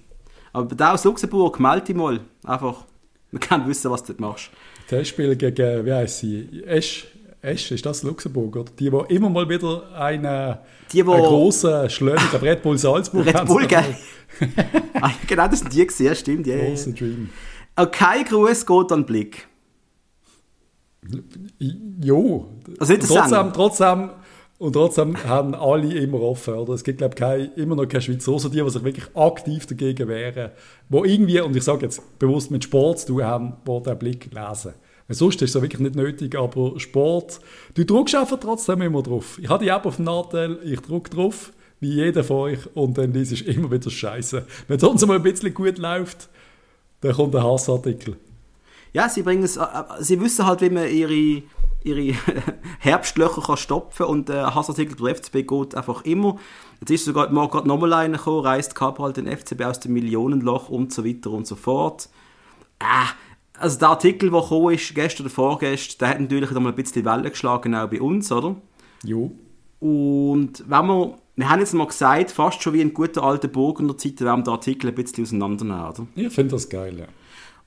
Aber 0.53 0.75
da 0.75 0.95
aus 0.95 1.05
Luxemburg, 1.05 1.59
melde 1.61 1.87
dich 1.87 1.97
mal. 1.97 2.21
Einfach, 2.45 2.85
man 3.31 3.41
kann 3.41 3.67
wissen, 3.69 3.91
was 3.91 4.03
du 4.05 4.13
dort 4.13 4.21
machst. 4.21 4.51
Testspiel 4.89 5.37
gegen, 5.37 5.85
wie 5.85 5.93
heißt 5.93 6.19
sie? 6.21 6.63
Esch, 6.65 7.09
Esch, 7.41 7.71
ist 7.71 7.87
das 7.87 8.03
Luxemburg? 8.03 8.57
Oder? 8.57 8.71
Die, 8.79 8.91
die 8.91 9.15
immer 9.15 9.31
mal 9.31 9.49
wieder 9.49 9.95
eine, 9.95 10.61
die, 10.93 11.07
wo, 11.07 11.13
einen 11.13 11.25
grossen 11.25 11.89
Schlöner, 11.89 12.21
ich 12.33 12.43
Red 12.43 12.63
Bull 12.63 12.79
Salzburg 12.79 13.27
Red 13.27 13.47
Bull, 13.47 13.67
gell? 13.67 13.97
ah, 15.01 15.11
genau, 15.27 15.47
das 15.49 15.61
sind 15.61 15.73
die 15.73 15.87
gesehen, 15.87 16.15
stimmt. 16.17 16.47
Yeah. 16.47 16.69
Großer 16.69 16.93
Dream. 16.93 17.31
Okay, 17.77 18.25
Gruß 18.25 18.67
geht 18.67 18.93
an 18.93 19.07
Blick. 19.07 19.47
Jo. 22.01 22.49
Also 22.79 22.93
nicht 22.93 23.07
trotzdem, 23.07 23.53
trotzdem, 23.53 24.11
und 24.59 24.73
trotzdem 24.73 25.25
haben 25.25 25.55
alle 25.55 25.95
immer 25.95 26.21
offen. 26.21 26.55
Oder? 26.55 26.75
Es 26.75 26.83
gibt, 26.83 26.99
glaube 26.99 27.15
ich, 27.55 27.63
immer 27.63 27.77
noch 27.77 27.87
keine 27.87 28.03
Schweizer, 28.03 28.33
außer 28.33 28.51
die, 28.51 28.61
die 28.61 28.71
sich 28.71 28.83
wirklich 28.83 29.07
aktiv 29.15 29.67
dagegen 29.67 30.09
wehren, 30.09 30.51
wo 30.89 31.05
irgendwie, 31.05 31.41
und 31.41 31.55
ich 31.55 31.63
sage 31.63 31.87
jetzt 31.87 32.19
bewusst 32.19 32.51
mit 32.51 32.65
Sport 32.65 32.99
zu 32.99 33.07
tun 33.07 33.25
haben, 33.25 33.57
wo 33.65 33.79
den 33.79 33.97
Blick 33.97 34.31
lesen. 34.33 34.75
Sonst 35.09 35.41
ist 35.41 35.55
es 35.55 35.63
wirklich 35.63 35.81
nicht 35.81 35.97
nötig, 35.97 36.37
aber 36.37 36.79
Sport, 36.79 37.41
du 37.75 37.85
drückst 37.85 38.15
einfach 38.15 38.39
trotzdem 38.39 38.83
immer 38.83 39.03
drauf. 39.03 39.39
Ich 39.41 39.49
habe 39.49 39.65
die 39.65 39.71
App 39.71 39.87
auf 39.87 39.97
dem 39.97 40.05
Nachteil, 40.05 40.59
ich 40.65 40.81
drücke 40.81 41.11
drauf, 41.11 41.53
wie 41.81 41.95
jeder 41.95 42.25
von 42.25 42.37
euch, 42.37 42.59
und 42.75 42.99
dann 42.99 43.15
ist 43.15 43.33
es 43.33 43.41
immer 43.41 43.71
wieder 43.71 43.91
Scheiße. 43.91 44.47
Wenn 44.67 44.77
es 44.77 44.83
uns 44.83 45.07
mal 45.07 45.17
ein 45.17 45.23
bisschen 45.23 45.55
gut 45.55 45.79
läuft, 45.79 46.29
dann 47.01 47.13
kommt 47.15 47.35
ein 47.35 47.43
Hassartikel. 47.43 48.17
Ja, 48.93 49.09
sie 49.09 49.23
bringen 49.23 49.45
es, 49.45 49.57
äh, 49.57 49.63
äh, 49.63 50.03
sie 50.03 50.21
wissen 50.21 50.47
halt, 50.47 50.61
wie 50.61 50.71
man 50.71 50.89
ihre, 50.89 51.43
ihre 51.85 52.15
Herbstlöcher 52.79 53.43
kann 53.43 53.57
stopfen 53.57 54.07
und 54.07 54.29
der 54.29 54.43
äh, 54.43 54.51
Hassartikel 54.51 54.97
der 54.97 55.15
FCB 55.15 55.47
geht 55.47 55.75
einfach 55.75 56.05
immer. 56.05 56.37
Jetzt 56.81 56.91
ist 56.91 57.05
sogar 57.07 57.31
mal 57.31 57.49
gerade 57.49 57.69
nochmal 57.69 57.93
einer 57.93 58.19
gekommen, 58.19 58.45
reißt 58.45 58.75
Kabral 58.75 59.13
den 59.13 59.27
FCB 59.27 59.63
aus 59.63 59.81
dem 59.81 59.93
Millionenloch 59.93 60.69
und 60.69 60.93
so 60.93 61.05
weiter 61.05 61.31
und 61.31 61.47
so 61.47 61.57
fort. 61.57 62.09
Ah, 62.79 63.09
also 63.59 63.79
der 63.79 63.89
Artikel, 63.89 64.31
der 64.31 64.41
gekommen 64.41 64.75
ist, 64.75 64.95
gestern 64.95 65.27
oder 65.27 65.35
vorgestern, 65.35 65.97
der 66.01 66.09
hat 66.09 66.21
natürlich 66.21 66.51
mal 66.51 66.69
ein 66.69 66.75
bisschen 66.75 67.05
Wellen 67.05 67.31
geschlagen, 67.31 67.75
auch 67.75 67.89
bei 67.89 68.01
uns, 68.01 68.31
oder? 68.33 68.57
Jo. 69.05 69.33
Und 69.81 70.65
wenn 70.67 70.87
wir, 70.87 71.15
wir 71.37 71.49
haben 71.49 71.61
jetzt 71.61 71.75
mal 71.75 71.87
gesagt, 71.87 72.31
fast 72.31 72.63
schon 72.63 72.73
wie 72.73 72.81
in 72.81 72.93
guter 72.93 73.23
alten 73.23 73.51
Burgunder 73.51 73.97
Zeit, 73.97 74.21
werden 74.21 74.41
wir 74.41 74.45
den 74.45 74.53
Artikel 74.53 74.89
ein 74.89 74.95
bisschen 74.95 75.25
auseinandernehmen, 75.25 75.87
oder? 75.87 76.07
Ich 76.15 76.33
finde 76.33 76.53
das 76.53 76.69
geil, 76.69 76.99
ja. 76.99 77.07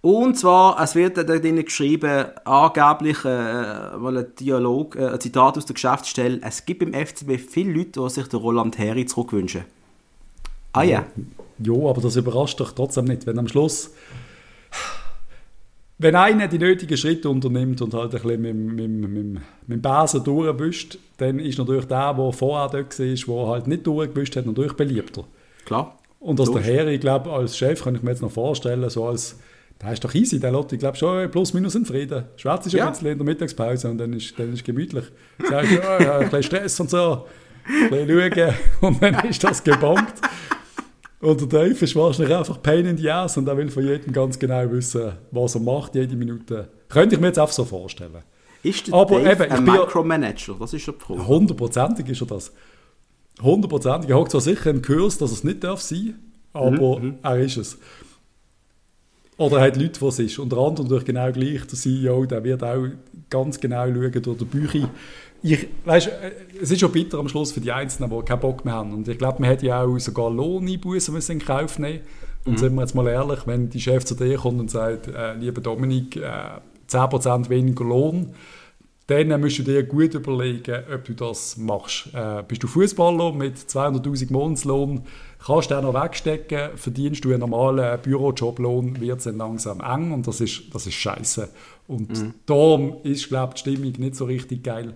Und 0.02 0.36
zwar, 0.36 0.82
es 0.82 0.96
wird 0.96 1.18
da 1.18 1.24
drin 1.24 1.64
geschrieben, 1.64 2.26
angeblich 2.44 3.24
äh, 3.24 3.98
mal 3.98 4.18
ein 4.18 4.26
Dialog, 4.40 4.96
äh, 4.96 5.10
ein 5.10 5.20
Zitat 5.20 5.58
aus 5.58 5.66
der 5.68 5.76
Geschäftsstelle, 5.76 6.40
es 6.42 6.66
gibt 6.66 6.82
im 6.82 6.94
FCB 6.94 7.38
viele 7.38 7.72
Leute, 7.72 8.02
die 8.02 8.10
sich 8.10 8.28
den 8.28 8.40
Roland 8.40 8.80
Heri 8.80 9.06
zurückwünschen. 9.06 9.64
Ah 10.74 10.84
ja. 10.84 11.06
Jo, 11.60 11.88
aber 11.88 12.02
das 12.02 12.16
überrascht 12.16 12.60
doch 12.60 12.72
trotzdem 12.72 13.06
nicht, 13.06 13.28
wenn 13.28 13.38
am 13.38 13.48
Schluss 13.48 13.92
wenn 16.02 16.16
einer 16.16 16.48
die 16.48 16.58
nötigen 16.58 16.98
Schritte 16.98 17.30
unternimmt 17.30 17.82
und 17.82 17.94
halt 17.94 18.16
ein 18.16 18.22
bisschen 18.22 18.42
mit, 18.42 18.56
mit, 18.56 18.90
mit, 18.90 19.34
mit 19.34 19.42
dem 19.68 19.82
Besen 19.82 20.24
durchwischt, 20.24 20.98
dann 21.18 21.40
ist 21.40 21.60
natürlich 21.60 21.86
der, 21.86 22.14
der 22.14 22.32
vorher 22.34 22.70
dort 22.70 23.00
war, 23.00 23.46
der 23.46 23.48
halt 23.48 23.68
nicht 23.68 23.86
durchgewischt 23.86 24.36
hat, 24.36 24.46
natürlich 24.46 24.74
beliebter. 24.74 25.26
Klar. 25.66 25.98
Und 26.20 26.40
als 26.40 26.52
der 26.52 26.62
Herr, 26.62 26.88
ich 26.88 27.02
glaube, 27.02 27.32
als 27.32 27.58
Chef 27.58 27.84
kann 27.84 27.96
ich 27.96 28.04
mir 28.04 28.12
jetzt 28.12 28.22
noch 28.22 28.32
vorstellen, 28.32 28.88
so 28.90 29.08
als, 29.08 29.40
der 29.82 29.94
ist 29.94 30.04
doch 30.04 30.14
easy, 30.14 30.40
der 30.40 30.52
Lotte, 30.52 30.76
ich 30.76 30.80
glaube 30.80 30.98
schon 30.98 31.30
plus 31.30 31.54
minus 31.54 31.76
in 31.76 31.86
Frieden. 31.86 32.26
Schwarz 32.36 32.66
ist 32.66 32.74
ja. 32.74 32.86
ein 32.86 32.92
bisschen 32.92 33.08
in 33.08 33.18
der 33.18 33.26
Mittagspause 33.26 33.90
und 33.90 33.98
dann 33.98 34.14
ist, 34.14 34.38
dann 34.38 34.54
ist 34.54 34.64
gemütlich. 34.64 35.06
Sag 35.50 35.66
ich, 35.66 35.72
ja, 35.72 36.02
ja, 36.02 36.18
ein 36.20 36.30
bisschen 36.30 36.44
Stress 36.44 36.80
und 36.80 36.90
so, 36.90 37.26
ein 37.68 37.90
bisschen 37.90 38.34
schauen 38.34 38.54
und 38.82 39.04
dann 39.04 39.16
ist 39.28 39.44
das 39.44 39.64
gebombt. 39.64 40.14
Und 41.22 41.40
der 41.40 41.48
Dave 41.48 41.86
ist 41.86 41.96
wahrscheinlich 41.96 42.36
einfach 42.36 42.62
Pain 42.62 42.86
in 42.86 42.98
the 42.98 43.10
Ass 43.12 43.38
und 43.38 43.48
er 43.48 43.56
will 43.56 43.70
von 43.70 43.86
jedem 43.86 44.12
ganz 44.12 44.40
genau 44.40 44.70
wissen, 44.72 45.14
was 45.30 45.54
er 45.56 45.62
macht, 45.62 45.94
jede 45.94 46.16
Minute. 46.16 46.68
Könnte 46.90 47.16
ich 47.16 47.22
mir 47.22 47.28
jetzt 47.28 47.40
einfach 47.40 47.54
so 47.54 47.64
vorstellen. 47.64 48.24
Ist 48.64 48.88
der 48.88 48.96
Aber 48.96 49.22
Dave 49.22 49.44
eben, 49.44 49.52
ein 49.52 49.64
Micromanager? 49.64 50.56
Das 50.60 50.74
ist 50.74 50.86
der 50.88 50.96
Frage. 50.96 51.28
Hundertprozentig 51.28 52.10
ist 52.10 52.22
er 52.22 52.28
das. 52.28 52.52
Hundertprozentig. 53.42 54.10
Er 54.10 54.20
hat 54.20 54.32
zwar 54.32 54.42
sicher 54.42 54.72
einen 54.72 54.82
Kurs, 54.82 55.20
dass 55.20 55.32
es 55.32 55.44
nicht 55.44 55.64
darf 55.64 55.82
sein, 55.82 56.20
aber 56.54 57.00
mhm, 57.00 57.06
mhm. 57.06 57.16
er 57.22 57.40
ist 57.40 57.58
es. 57.58 57.78
Oder 59.38 59.58
er 59.58 59.68
hat 59.68 59.78
Leute, 59.78 60.00
die 60.00 60.06
es 60.06 60.20
ist. 60.20 60.40
Unter 60.40 60.58
anderem 60.58 60.90
durch 60.90 61.06
genau 61.06 61.32
gleich 61.32 61.66
der 61.66 61.78
CEO, 61.78 62.26
der 62.26 62.44
wird 62.44 62.64
auch 62.64 62.86
ganz 63.30 63.60
genau 63.60 63.86
schauen 63.86 64.22
durch 64.22 64.38
die 64.38 64.46
Bücher, 64.46 64.90
ich, 65.44 65.68
weißt, 65.86 66.10
es 66.62 66.72
ist 66.72 66.80
schon 66.80 66.92
bitter 66.92 67.18
am 67.18 67.28
Schluss 67.28 67.52
für 67.52 67.62
die 67.62 67.72
Einzelnen, 67.72 68.12
die 68.12 68.26
keinen 68.26 68.40
Bock 68.40 68.64
mehr 68.64 68.76
haben. 68.76 68.94
Und 68.94 69.08
ich 69.08 69.18
glaube, 69.18 69.42
man 69.42 69.50
hätte 69.50 69.66
ja 69.66 69.84
auch 69.84 69.98
sogar 69.98 70.30
Lohneinbußen 70.30 71.14
müssen 71.14 71.34
in 71.34 71.46
Kauf 71.46 71.80
nehmen. 71.80 72.02
Und 72.46 72.54
mhm. 72.54 72.58
sind 72.58 72.76
wir 72.76 72.82
jetzt 72.82 72.96
mal 72.96 73.08
ehrlich, 73.08 73.40
wenn 73.46 73.70
die 73.70 73.80
Chef 73.80 74.06
zu 74.06 74.16
dir 74.16 74.38
kommt 74.38 74.60
und 74.60 74.70
sagt, 74.70 75.08
äh, 75.08 75.34
lieber 75.34 75.62
Dominik, 75.62 76.16
äh, 76.16 76.60
10% 76.88 77.50
weniger 77.50 77.86
Lohn, 77.86 78.34
dann 79.08 79.42
musst 79.42 79.60
du 79.60 79.64
dir 79.64 79.84
gut 79.84 80.14
überlegen, 80.14 80.84
ob 80.94 81.04
du 81.04 81.14
das 81.14 81.58
machst. 81.58 82.10
Äh, 82.14 82.44
bist 82.48 82.64
du 82.64 82.68
Fußballer 82.68 83.34
mit 83.34 83.58
200'000 83.58 84.32
Monatslohn, 84.32 85.02
kannst 85.46 85.70
du 85.70 85.76
den 85.76 85.84
noch 85.84 85.94
wegstecken, 85.94 86.78
verdienst 86.78 87.26
du 87.26 87.30
einen 87.30 87.42
normalen 87.42 88.00
Bürojoblohn, 88.02 89.02
wird 89.02 89.18
es 89.18 89.26
dann 89.26 89.38
langsam 89.38 89.82
eng 89.82 90.12
und 90.14 90.28
das 90.28 90.40
ist, 90.40 90.74
das 90.74 90.88
ist 90.88 90.94
scheiße. 90.94 91.50
Und 91.88 92.22
mhm. 92.22 92.34
darum 92.46 92.98
ist, 93.04 93.28
glaube 93.28 93.54
ich, 93.56 93.64
die 93.64 93.72
Stimmung 93.72 93.94
nicht 93.98 94.16
so 94.16 94.26
richtig 94.26 94.64
geil. 94.64 94.96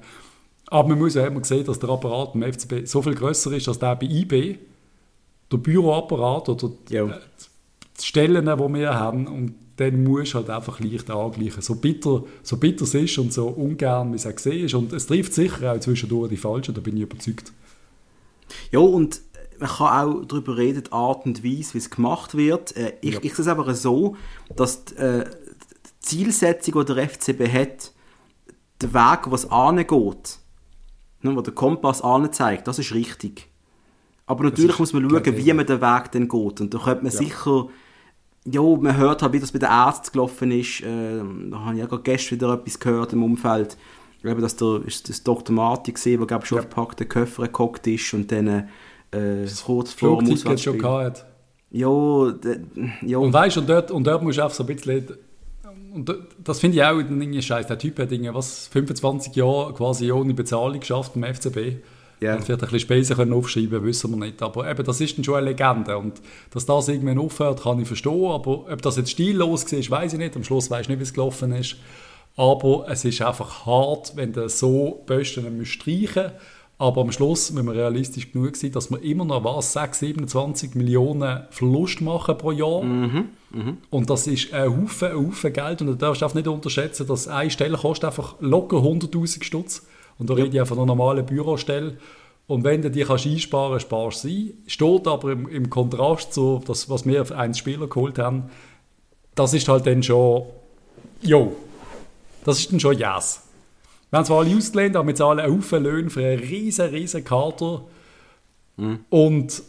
Aber 0.67 0.89
man 0.89 1.00
muss 1.00 1.15
ja 1.15 1.27
immer 1.27 1.43
sehen, 1.43 1.65
dass 1.65 1.79
der 1.79 1.89
Apparat 1.89 2.36
im 2.36 2.43
FCB 2.43 2.88
so 2.88 3.01
viel 3.01 3.15
größer 3.15 3.51
ist 3.53 3.67
als 3.67 3.79
der 3.79 3.95
bei 3.95 4.07
IB. 4.07 4.57
Der 5.51 5.57
Büroapparat 5.57 6.50
oder 6.50 6.72
die, 6.89 6.95
äh, 6.95 7.07
die 8.00 8.03
Stellen, 8.03 8.45
die 8.45 8.74
wir 8.74 8.93
haben. 8.95 9.27
Und 9.27 9.55
dann 9.77 10.03
muss 10.03 10.31
du 10.31 10.36
halt 10.36 10.50
einfach 10.50 10.79
leicht 10.79 11.10
angleichen. 11.10 11.62
So 11.62 11.75
bitter, 11.75 12.24
so 12.41 12.57
bitter 12.57 12.84
es 12.84 12.93
ist 12.93 13.17
und 13.17 13.34
so 13.34 13.48
ungern, 13.48 14.12
wie 14.12 14.15
es 14.15 14.25
auch 14.25 14.36
gesehen 14.36 14.65
ist. 14.65 14.74
Und 14.74 14.93
es 14.93 15.07
trifft 15.07 15.34
sicher 15.34 15.74
auch 15.74 15.79
zwischendurch 15.79 16.29
die 16.29 16.38
Falschen, 16.38 16.74
da 16.74 16.81
bin 16.81 16.98
ich 16.98 17.03
überzeugt. 17.03 17.51
Ja, 18.72 18.79
und 18.79 19.22
man 19.60 19.69
kann 19.69 20.07
auch 20.07 20.25
darüber 20.25 20.57
reden, 20.57 20.84
die 20.84 20.91
Art 20.91 21.25
und 21.25 21.43
Weise, 21.43 21.74
wie 21.74 21.77
es 21.77 21.89
gemacht 21.89 22.36
wird. 22.36 22.75
Äh, 22.75 22.93
ich, 23.01 23.13
ja. 23.13 23.19
ich 23.22 23.36
sehe 23.36 23.43
es 23.43 23.48
aber 23.48 23.74
so, 23.74 24.15
dass 24.55 24.86
die, 24.86 24.95
äh, 24.95 25.25
die 25.25 26.00
Zielsetzung, 26.00 26.86
die 26.86 26.93
der 26.93 27.10
FCB 27.10 27.51
hat, 27.51 27.91
der 28.81 28.93
Weg, 28.93 29.31
was 29.31 29.50
angeht, 29.50 30.39
ne, 31.25 31.36
wo 31.36 31.41
der 31.41 31.53
Kompass 31.53 32.01
anzeigt, 32.01 32.67
das 32.67 32.79
ist 32.79 32.94
richtig. 32.94 33.50
Aber 34.25 34.44
natürlich 34.44 34.79
muss 34.79 34.94
man 34.94 35.08
schauen, 35.10 35.38
wie 35.38 35.53
man 35.53 35.65
den 35.65 35.82
Weg 35.82 36.12
dann 36.12 36.27
geht. 36.27 36.62
Und 36.62 36.74
da 36.74 36.79
könnte 36.79 37.03
man 37.03 37.12
ja. 37.12 37.17
sicher, 37.17 37.67
ja, 38.46 38.62
man 38.62 38.98
hört 38.98 39.22
halt, 39.22 39.34
wie 39.34 39.39
das 39.39 39.51
bei 39.51 39.60
den 39.60 39.70
Ärzten 39.70 40.13
gelaufen 40.13 40.51
ist. 40.51 40.82
Äh, 40.82 41.22
da 41.51 41.60
habe 41.60 41.74
ich 41.74 41.79
ja 41.79 41.86
gerade 41.86 42.03
gestern 42.03 42.36
wieder 42.36 42.53
etwas 42.53 42.79
gehört 42.79 43.13
im 43.13 43.24
Umfeld. 43.24 43.77
Eben, 44.24 44.41
dass 44.41 44.55
der, 44.55 44.82
ist 44.86 45.08
das 45.08 45.22
Dr. 45.22 45.55
Martin 45.55 45.94
gesehen, 45.94 46.17
der 46.17 46.25
glaube 46.25 46.48
schon 46.48 46.58
ja. 46.58 46.63
gepackten 46.63 47.08
Köpfe 47.08 47.44
gekocht 47.44 47.86
ist 47.86 48.12
und 48.15 48.32
dann 48.32 48.70
äh, 49.12 49.46
kurz 49.63 49.94
vor 49.94 50.17
dem 50.17 50.34
Auswärtsspiel. 50.34 50.58
schon 50.58 50.79
gehabt. 50.79 51.25
Ja, 51.70 52.34
ja. 53.01 53.17
Und 53.20 53.34
weißt 53.34 53.58
und 53.58 53.70
dort, 53.70 53.91
und 53.91 54.08
dort 54.08 54.24
musst 54.24 54.39
du 54.39 54.46
auch 54.46 54.50
so 54.50 54.63
ein 54.63 54.67
bisschen 54.67 55.05
und 55.95 56.13
das 56.43 56.59
finde 56.59 56.77
ich 56.77 56.83
auch 56.83 56.97
irgendwie 56.97 57.41
scheiße. 57.41 57.67
Der 57.67 57.79
Typ 57.79 57.97
hat 57.99 58.11
was 58.33 58.67
25 58.67 59.35
Jahre 59.35 59.73
quasi 59.73 60.11
ohne 60.11 60.33
Bezahlung 60.33 60.79
geschafft 60.79 61.15
im 61.15 61.23
FCB. 61.23 61.77
Yeah. 62.21 62.35
Und 62.35 62.45
vielleicht 62.45 62.61
ein 62.61 62.69
bisschen 62.69 62.79
Spesen 62.79 63.15
können 63.17 63.33
aufschreiben, 63.33 63.83
wissen 63.83 64.11
wir 64.11 64.25
nicht. 64.25 64.41
Aber 64.41 64.69
eben, 64.69 64.83
das 64.83 65.01
ist 65.01 65.17
dann 65.17 65.23
schon 65.23 65.35
eine 65.35 65.47
Legende. 65.47 65.97
Und 65.97 66.21
dass 66.51 66.65
das 66.65 66.87
irgendwann 66.87 67.19
aufhört, 67.19 67.63
kann 67.63 67.79
ich 67.79 67.87
verstehen. 67.87 68.31
Aber 68.31 68.71
ob 68.71 68.81
das 68.81 68.97
jetzt 68.97 69.11
stillos 69.11 69.71
war, 69.71 70.01
weiß 70.01 70.13
ich 70.13 70.19
nicht. 70.19 70.35
Am 70.35 70.43
Schluss 70.43 70.69
weiß 70.69 70.81
ich 70.81 70.89
nicht, 70.89 70.99
wie 70.99 71.03
es 71.03 71.13
gelaufen 71.13 71.51
ist. 71.53 71.75
Aber 72.37 72.85
es 72.89 73.05
ist 73.05 73.21
einfach 73.21 73.65
hart, 73.65 74.13
wenn 74.15 74.33
du 74.33 74.47
so 74.49 75.03
Posten 75.05 75.65
streichen 75.65 76.31
Aber 76.77 77.01
am 77.01 77.12
Schluss 77.12 77.51
müssen 77.51 77.67
wir 77.67 77.75
realistisch 77.75 78.32
genug 78.32 78.58
sein, 78.58 78.72
dass 78.74 78.91
wir 78.91 79.01
immer 79.01 79.24
noch 79.24 79.44
was, 79.44 79.74
6, 79.74 80.00
27 80.00 80.75
Millionen 80.75 81.44
Verlust 81.50 82.01
machen 82.01 82.38
pro 82.38 82.51
Jahr. 82.51 82.82
Mhm. 82.84 83.29
Und 83.89 84.10
das 84.10 84.27
ist 84.27 84.53
ein 84.53 84.84
Haufen, 84.84 85.10
ein 85.10 85.27
Haufen 85.27 85.53
Geld. 85.53 85.82
Und 85.82 85.88
du 85.88 85.96
darfst 85.96 86.22
auch 86.22 86.34
nicht 86.34 86.48
unterschätzen, 86.48 87.08
dass 87.08 87.29
eine 87.29 87.50
Stelle 87.50 87.77
kostet 87.77 88.05
einfach 88.05 88.36
locker 88.41 88.77
100'000 88.77 89.44
Stutz. 89.44 89.88
Und 90.17 90.29
da 90.29 90.34
rede 90.34 90.62
ich 90.62 90.67
von 90.67 90.77
einer 90.77 90.88
normalen 90.88 91.25
Bürostelle. 91.25 91.98
Und 92.48 92.63
wenn 92.63 92.82
du 92.82 92.91
die 92.91 93.03
kannst 93.03 93.25
einsparen 93.25 93.72
kannst, 93.72 93.86
sparst 93.86 94.24
du 94.24 94.27
sie. 94.27 94.55
Steht 94.67 95.08
aber 95.08 95.32
im, 95.32 95.48
im 95.48 95.70
Kontrast 95.70 96.34
zu 96.34 96.62
das, 96.65 96.89
was 96.89 97.05
wir 97.05 97.25
für 97.25 97.38
einen 97.38 97.53
Spieler 97.53 97.88
geholt 97.88 98.20
haben. 98.20 98.50
Das 99.34 99.53
ist 99.53 99.67
halt 99.67 99.88
dann 99.88 100.03
schon, 100.03 100.44
jo, 101.22 101.55
das 102.44 102.60
ist 102.60 102.72
dann 102.72 102.79
schon 102.79 102.98
yes. 102.98 103.41
Wir 104.15 104.19
haben 104.19 104.25
zwar 104.27 104.39
alle 104.45 104.55
ausgelehnt, 104.55 104.95
aber 104.95 105.07
wir 105.07 105.15
zahlen 105.15 105.39
einen 105.41 105.57
Haufen 105.57 105.84
Löhne 105.84 106.10
für 106.10 106.25
einen 106.25 106.39
riesen, 106.39 106.86
riesen 106.86 107.22
Kader 107.25 107.84
und 109.10 109.63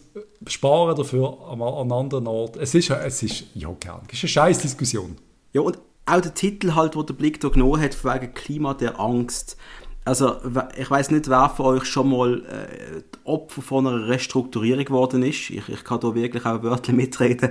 sparen 0.46 0.96
dafür 0.96 1.36
an 1.50 1.60
einem 1.60 1.90
anderen 1.90 2.28
Ort. 2.28 2.56
Es 2.56 2.72
ist, 2.72 2.90
es 2.90 3.24
ist 3.24 3.46
ja, 3.54 3.74
gern. 3.80 4.02
Es 4.06 4.18
ist 4.18 4.22
eine 4.22 4.28
scheiß 4.28 4.58
Diskussion. 4.60 5.16
Ja, 5.52 5.62
und 5.62 5.80
auch 6.04 6.20
der 6.20 6.32
Titel 6.32 6.76
halt, 6.76 6.94
wo 6.94 7.02
der 7.02 7.14
Blick 7.14 7.40
da 7.40 7.48
genommen 7.48 7.82
hat, 7.82 7.94
von 7.96 8.14
wegen 8.14 8.34
Klima 8.34 8.74
der 8.74 9.00
Angst. 9.00 9.56
Also, 10.04 10.36
ich 10.78 10.88
weiß 10.88 11.10
nicht, 11.10 11.28
wer 11.28 11.48
von 11.48 11.66
euch 11.66 11.84
schon 11.84 12.10
mal 12.10 12.44
äh, 12.44 13.02
Opfer 13.24 13.62
von 13.62 13.84
einer 13.88 14.06
Restrukturierung 14.06 14.84
geworden 14.84 15.24
ist. 15.24 15.50
Ich, 15.50 15.68
ich 15.68 15.82
kann 15.82 15.98
da 15.98 16.14
wirklich 16.14 16.46
auch 16.46 16.62
Wörter 16.62 16.92
mitreden. 16.92 17.50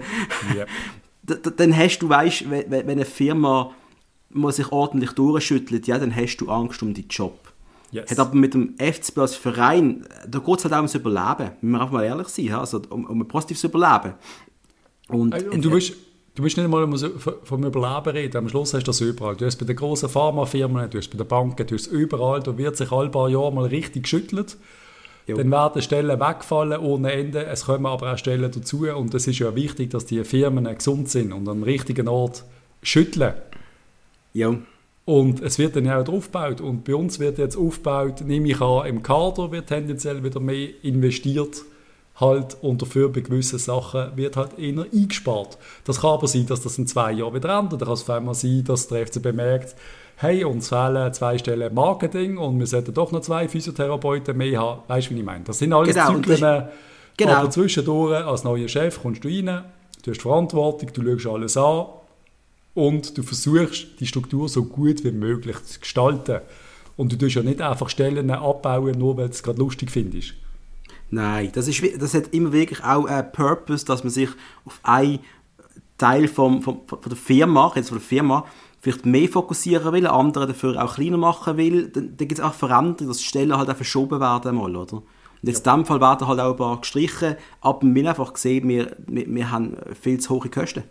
D- 1.24 1.36
dann 1.58 1.76
hast 1.76 2.00
du, 2.00 2.08
weißt, 2.08 2.50
wenn 2.50 2.90
eine 2.90 3.04
Firma 3.04 3.74
mal 4.36 4.52
sich 4.52 4.72
ordentlich 4.72 5.12
durchschüttelt, 5.12 5.88
ja, 5.88 5.98
dann 5.98 6.16
hast 6.16 6.38
du 6.38 6.50
Angst 6.50 6.82
um 6.84 6.94
deinen 6.94 7.08
Job. 7.10 7.40
Yes. 7.92 8.12
Hat 8.12 8.20
aber 8.20 8.36
mit 8.36 8.54
dem 8.54 8.76
FCB 8.78 9.18
als 9.20 9.36
Verein, 9.36 10.06
da 10.28 10.40
geht 10.40 10.58
es 10.58 10.64
halt 10.66 10.74
auch 10.74 10.78
ums 10.78 10.96
Überleben. 10.96 11.52
Müssen 11.62 11.72
wir 11.72 11.82
einfach 11.82 11.94
mal 11.94 12.04
ehrlich 12.04 12.28
sein, 12.28 12.52
also 12.54 12.82
um, 12.90 13.06
um 13.06 13.22
ein 13.22 13.28
positives 13.28 13.64
Überleben. 13.64 14.16
Und, 15.08 15.34
Äh, 15.34 15.48
Und 15.50 15.64
du 15.64 15.70
musst, 15.70 15.94
du 16.36 16.42
musst 16.44 16.58
nicht 16.58 16.66
einmal 16.66 16.88
vom 17.44 17.64
Überleben 17.64 18.10
reden. 18.10 18.38
Am 18.38 18.50
Schluss 18.50 18.74
hast 18.74 18.84
du 18.84 18.90
das 18.90 19.02
überall. 19.02 19.36
Du 19.36 19.46
hast 19.46 19.58
bei 19.58 19.66
den 19.66 19.76
grossen 19.76 20.10
Pharmafirmen, 20.10 20.90
du 20.90 20.98
hast 20.98 21.10
bei 21.10 21.18
den 21.18 21.28
Banken, 21.28 21.66
du 21.68 21.76
hast 21.76 21.88
überall. 21.88 22.42
Da 22.42 22.58
wird 22.58 22.76
sich 22.76 22.92
alle 22.92 23.10
paar 23.10 23.30
Jahre 23.30 23.54
mal 23.54 23.66
richtig 23.66 24.04
geschüttelt. 24.04 24.58
Jo. 25.28 25.38
Dann 25.38 25.50
werden 25.50 25.82
Stellen 25.82 26.20
wegfallen 26.20 26.80
ohne 26.80 27.12
Ende. 27.12 27.46
Es 27.46 27.66
kommen 27.66 27.86
aber 27.86 28.14
auch 28.14 28.18
Stellen 28.18 28.52
dazu. 28.52 28.88
Und 28.88 29.14
es 29.14 29.26
ist 29.26 29.40
ja 29.40 29.56
wichtig, 29.56 29.90
dass 29.92 30.06
die 30.06 30.24
Firmen 30.24 30.66
gesund 30.76 31.10
sind 31.10 31.32
und 31.32 31.48
am 31.48 31.64
richtigen 31.64 32.08
Ort 32.08 32.44
schütteln. 32.84 33.34
Ja, 34.36 34.54
Und 35.06 35.42
es 35.42 35.58
wird 35.60 35.76
dann 35.76 35.86
ja 35.86 36.00
auch 36.02 36.08
aufgebaut. 36.10 36.62
Und 36.62 36.84
bei 36.84 36.96
uns 36.96 37.20
wird 37.20 37.38
jetzt 37.38 37.56
aufgebaut, 37.58 38.22
nehme 38.26 38.48
ich 38.50 38.60
an, 38.62 38.86
im 38.88 39.04
Kader 39.04 39.52
wird 39.52 39.68
tendenziell 39.68 40.24
wieder 40.24 40.40
mehr 40.40 40.70
investiert. 40.84 41.62
Halt, 42.20 42.56
und 42.62 42.82
dafür 42.82 43.10
bei 43.12 43.20
gewissen 43.20 43.60
Sachen 43.60 44.16
wird 44.16 44.38
halt 44.38 44.58
eher 44.58 44.86
eingespart. 44.92 45.58
Das 45.84 46.00
kann 46.02 46.12
aber 46.12 46.28
sein, 46.28 46.46
dass 46.48 46.62
das 46.62 46.78
in 46.78 46.88
zwei 46.88 47.12
Jahren 47.12 47.34
wieder 47.34 47.60
ändert. 47.60 47.82
Da 47.82 47.86
kann 47.86 47.94
es 47.96 48.10
einmal 48.10 48.34
sein, 48.36 48.64
dass 48.64 48.88
der 48.88 49.06
FCB 49.06 49.34
merkt, 49.34 49.76
hey, 50.16 50.44
uns 50.46 50.70
fehlen 50.70 51.14
zwei 51.14 51.38
Stellen 51.38 51.74
Marketing 51.74 52.38
und 52.38 52.58
wir 52.58 52.68
sollten 52.68 52.94
doch 52.94 53.12
noch 53.12 53.20
zwei 53.22 53.50
Physiotherapeuten 53.50 54.36
mehr 54.38 54.60
haben. 54.62 54.82
Weißt 54.88 55.10
du, 55.10 55.14
wie 55.16 55.20
ich 55.20 55.26
meine? 55.26 55.44
Das 55.44 55.58
sind 55.60 55.74
alles 55.74 55.94
Genau, 55.94 56.14
und 56.14 56.28
das- 56.28 56.36
Zyklen. 56.40 56.64
genau. 57.18 57.32
Aber 57.34 57.50
zwischendurch, 57.50 58.26
als 58.26 58.44
neuer 58.46 58.70
Chef, 58.70 59.02
kommst 59.02 59.24
du 59.24 59.28
rein, 59.28 59.66
du 60.04 60.12
hast 60.12 60.22
Verantwortung, 60.22 60.90
du 60.94 61.20
schaust 61.20 61.36
alles 61.36 61.58
an 61.58 61.86
und 62.76 63.18
du 63.18 63.24
versuchst, 63.24 64.00
die 64.00 64.06
Struktur 64.06 64.48
so 64.48 64.66
gut 64.66 65.04
wie 65.04 65.12
möglich 65.12 65.64
zu 65.64 65.80
gestalten. 65.80 66.42
Und 66.98 67.12
du 67.12 67.18
tust 67.18 67.36
ja 67.36 67.42
nicht 67.42 67.62
einfach 67.62 67.90
Stellen 67.90 68.30
abbauen, 68.30 68.98
nur 68.98 69.18
weil 69.18 69.28
du 69.28 69.32
es 69.32 69.42
gerade 69.42 69.60
lustig 69.60 69.90
findest. 69.90 70.36
Nein, 71.10 71.52
das, 71.54 71.68
ist, 71.68 71.82
das 72.00 72.14
hat 72.14 72.34
immer 72.34 72.52
wirklich 72.52 72.84
auch 72.84 73.06
einen 73.06 73.32
Purpose, 73.32 73.86
dass 73.86 74.04
man 74.04 74.12
sich 74.12 74.30
auf 74.66 74.80
einen 74.84 75.20
Teil 75.98 76.28
vom, 76.28 76.62
vom, 76.62 76.82
von 76.88 77.00
der 77.06 77.18
Firma, 77.18 77.72
jetzt 77.76 77.90
von 77.90 77.98
der 77.98 78.06
Firma, 78.06 78.46
vielleicht 78.82 79.06
mehr 79.06 79.30
fokussieren 79.30 79.94
will, 79.94 80.08
andere 80.08 80.48
dafür 80.48 80.84
auch 80.84 80.96
kleiner 80.96 81.18
machen 81.18 81.58
will. 81.58 81.88
Dann, 81.88 82.18
dann 82.18 82.28
gibt 82.28 82.40
es 82.40 82.46
auch 82.46 82.54
Veränderungen, 82.54 83.08
dass 83.08 83.24
Stellen 83.24 83.56
halt 83.56 83.70
auch 83.70 83.76
verschoben 83.76 84.20
werden 84.20 84.56
mal, 84.56 84.76
oder? 84.76 84.98
Und 84.98 85.04
jetzt 85.42 85.66
in 85.66 85.72
diesem 85.72 85.86
Fall 85.86 86.02
werden 86.02 86.28
halt 86.28 86.40
auch 86.40 86.52
ein 86.52 86.58
paar 86.58 86.82
gestrichen, 86.82 87.36
aber 87.62 87.80
haben 87.88 88.08
einfach 88.08 88.34
gesehen, 88.34 88.68
wir, 88.68 88.96
wir, 89.08 89.26
wir 89.28 89.52
haben 89.52 89.78
viel 90.00 90.20
zu 90.20 90.36
hohe 90.36 90.50
Kosten. 90.50 90.84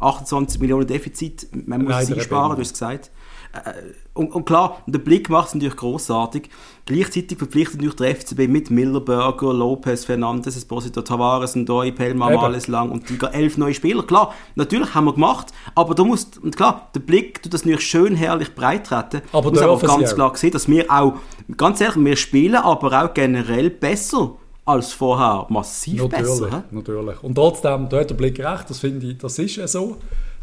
28 0.00 0.60
Millionen 0.60 0.86
Defizit, 0.86 1.48
man 1.66 1.82
muss 1.82 1.90
Leider 1.90 2.14
sie 2.14 2.20
sparen, 2.20 2.46
eben. 2.46 2.56
du 2.56 2.60
hast 2.60 2.68
es 2.68 2.72
gesagt. 2.72 3.10
Äh, 3.52 3.72
Und, 4.14 4.32
und 4.34 4.44
klar, 4.44 4.82
der 4.86 4.98
Blick 4.98 5.30
macht 5.30 5.48
es 5.48 5.54
natürlich 5.54 5.76
großartig. 5.76 6.50
Gleichzeitig 6.86 7.38
verpflichtet 7.38 7.76
natürlich 7.76 7.96
der 7.96 8.14
FCB 8.16 8.48
mit 8.48 8.70
Millerberger, 8.70 9.54
Lopez, 9.54 10.04
Fernandes, 10.04 10.56
Esposito, 10.56 11.02
Tavares, 11.02 11.54
Ndoi, 11.54 11.92
Pelma. 11.92 12.30
Males 12.30 12.66
Lang 12.66 12.90
und 12.90 13.08
die 13.08 13.18
elf 13.32 13.56
neue 13.56 13.74
Spieler. 13.74 14.02
Klar, 14.02 14.34
natürlich 14.56 14.94
haben 14.94 15.04
wir 15.06 15.14
gemacht, 15.14 15.48
aber 15.74 15.94
du 15.94 16.04
musst, 16.04 16.38
und 16.42 16.56
klar, 16.56 16.90
der 16.94 17.00
Blick 17.00 17.42
tut 17.42 17.54
das 17.54 17.64
natürlich 17.64 17.86
schön 17.86 18.16
herrlich 18.16 18.54
breit 18.54 18.86
treten. 18.86 19.22
Aber 19.32 19.50
Du 19.50 19.50
musst 19.50 19.62
aber 19.62 19.78
ganz 19.98 20.14
klar 20.14 20.36
sehen, 20.36 20.50
dass 20.50 20.68
wir 20.68 20.90
auch, 20.90 21.14
ganz 21.56 21.80
ehrlich, 21.80 22.04
wir 22.04 22.16
spielen 22.16 22.56
aber 22.56 23.04
auch 23.04 23.14
generell 23.14 23.70
besser 23.70 24.32
als 24.68 24.92
vorher. 24.92 25.46
Massiv 25.48 26.02
Natürlich, 26.02 26.26
besser. 26.26 26.64
natürlich. 26.70 27.22
Und 27.22 27.34
trotzdem, 27.34 27.88
da 27.88 28.00
hat 28.00 28.10
der 28.10 28.14
Blick 28.14 28.38
recht, 28.38 28.68
das 28.68 28.78
finde 28.80 29.06
ich, 29.06 29.18
das 29.18 29.38
ist 29.38 29.56
ja 29.56 29.66
so. 29.66 29.96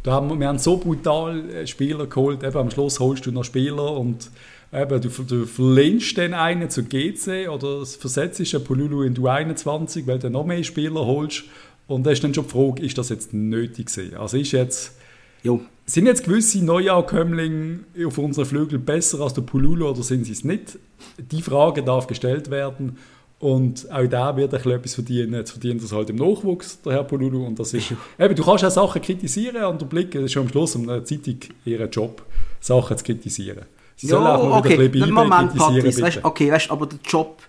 Da 0.03 0.13
haben 0.13 0.39
wir, 0.39 0.47
haben 0.47 0.59
so 0.59 0.77
brutal 0.77 1.49
äh, 1.49 1.67
Spieler 1.67 2.05
geholt, 2.07 2.43
eben 2.43 2.57
am 2.57 2.69
Schluss 2.69 2.99
holst 2.99 3.25
du 3.25 3.31
noch 3.31 3.43
Spieler 3.43 3.93
und 3.97 4.29
eben, 4.73 5.01
du, 5.01 5.09
du 5.09 5.45
verlehnst 5.45 6.17
den 6.17 6.33
einen 6.33 6.69
zu 6.69 6.83
GC 6.83 7.49
oder 7.49 7.85
versetzt 7.85 8.39
einen 8.53 8.63
Pululu 8.63 9.03
in 9.03 9.13
du 9.13 9.27
21, 9.27 10.05
weil 10.05 10.19
du 10.19 10.29
noch 10.29 10.45
mehr 10.45 10.63
Spieler 10.63 11.05
holst. 11.05 11.43
Und 11.87 12.05
da 12.05 12.11
ist 12.11 12.23
dann 12.23 12.33
schon 12.33 12.45
die 12.45 12.49
Frage, 12.51 12.83
ist 12.83 12.97
das 12.97 13.09
jetzt 13.09 13.33
nötig 13.33 13.87
gewesen? 13.87 14.15
Also 14.17 14.37
ist 14.37 14.51
jetzt, 14.51 14.95
Jo. 15.43 15.61
sind 15.85 16.07
jetzt 16.07 16.23
gewisse 16.23 16.63
Neuankömmlinge 16.65 17.79
auf 18.05 18.17
unseren 18.17 18.45
Flügeln 18.45 18.83
besser 18.83 19.21
als 19.21 19.33
der 19.35 19.43
Pululu 19.43 19.87
oder 19.89 20.01
sind 20.03 20.25
sie 20.25 20.31
es 20.31 20.43
nicht? 20.43 20.79
Die 21.17 21.41
Frage 21.43 21.83
darf 21.83 22.07
gestellt 22.07 22.49
werden. 22.49 22.97
Und 23.39 23.91
auch 23.91 24.07
da 24.07 24.35
wird 24.37 24.53
ein 24.53 24.57
bisschen 24.57 24.71
etwas 24.71 24.95
verdienen. 24.95 25.33
Jetzt 25.33 25.51
verdient 25.51 25.83
das 25.83 25.91
halt 25.91 26.09
im 26.09 26.15
Nachwuchs, 26.15 26.81
der 26.81 26.93
Herr 26.93 27.03
Pululu. 27.03 27.45
Und 27.45 27.59
das 27.59 27.73
ist, 27.73 27.93
eben, 28.17 28.35
du 28.35 28.43
kannst 28.43 28.63
auch 28.63 28.71
Sachen 28.71 29.01
kritisieren 29.01 29.63
und 29.65 29.81
der 29.81 29.85
Blick, 29.85 30.15
ist 30.15 30.31
schon 30.31 30.43
am 30.43 30.49
Schluss 30.49 30.75
einer 30.75 31.03
Zeitung 31.03 31.39
ihr 31.65 31.85
Job, 31.85 32.23
Sachen 32.59 32.97
zu 32.97 33.03
kritisieren. 33.03 33.65
Sie 33.97 34.07
mal 34.07 34.39
okay. 34.39 34.79
ein 34.79 34.91
bisschen 34.91 35.13
Moment, 35.13 35.51
kritisieren, 35.51 35.75
Patrice, 35.75 36.01
weißt, 36.01 36.19
okay, 36.23 36.51
weißt, 36.51 36.71
aber 36.71 36.85
der 36.85 36.99
Job, 37.05 37.41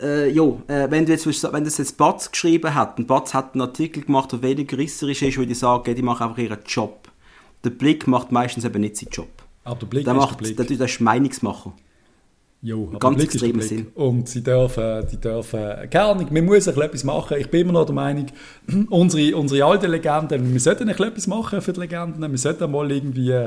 äh, 0.00 0.28
jo, 0.28 0.62
äh, 0.66 0.90
wenn 0.90 1.04
du 1.04 1.12
jetzt, 1.12 1.26
wenn 1.52 1.64
das 1.64 1.78
jetzt 1.78 1.96
Batz 1.96 2.30
geschrieben 2.30 2.74
hat, 2.74 2.98
und 2.98 3.06
Batz 3.06 3.34
hat 3.34 3.54
einen 3.54 3.62
Artikel 3.62 4.02
gemacht, 4.02 4.32
der 4.32 4.42
weniger 4.42 4.78
risserisch 4.78 5.22
ist, 5.22 5.36
würde 5.36 5.52
ich 5.52 5.58
sagen, 5.58 5.94
die 5.94 6.02
machen 6.02 6.24
einfach 6.24 6.38
ihren 6.38 6.58
Job. 6.66 7.08
Der 7.64 7.70
Blick 7.70 8.06
macht 8.06 8.32
meistens 8.32 8.64
eben 8.64 8.80
nicht 8.80 8.96
seinen 8.96 9.10
Job. 9.10 9.28
Aber 9.64 9.80
der 9.80 9.86
Blick 9.86 10.04
Der 10.04 10.14
ist 10.14 10.20
der 10.20 10.26
macht, 10.26 10.38
Blick. 10.38 10.56
der, 10.56 10.66
der 10.66 10.86
ist 10.86 11.00
Meinungsmacher. 11.00 11.74
Jo, 12.62 12.86
Ganz 12.98 13.16
Blick 13.16 13.30
extremen. 13.32 13.62
Sinn. 13.62 13.86
Und 13.94 14.28
sie 14.28 14.42
dürfen, 14.42 15.06
die 15.10 15.16
dürfen, 15.16 15.90
Ahnung, 15.92 16.26
man 16.30 16.44
muss 16.44 16.68
ein 16.68 16.78
etwas 16.78 17.04
machen. 17.04 17.38
Ich 17.38 17.48
bin 17.48 17.62
immer 17.62 17.72
noch 17.72 17.86
der 17.86 17.94
Meinung, 17.94 18.26
unsere, 18.90 19.36
unsere 19.36 19.64
alten 19.64 19.90
Legenden, 19.90 20.52
wir 20.52 20.60
sollten 20.60 20.88
ein 20.88 20.94
etwas 20.94 21.26
machen 21.26 21.62
für 21.62 21.72
die 21.72 21.80
Legenden. 21.80 22.30
Wir 22.30 22.38
sollten 22.38 22.70
mal 22.70 22.90
irgendwie, 22.90 23.46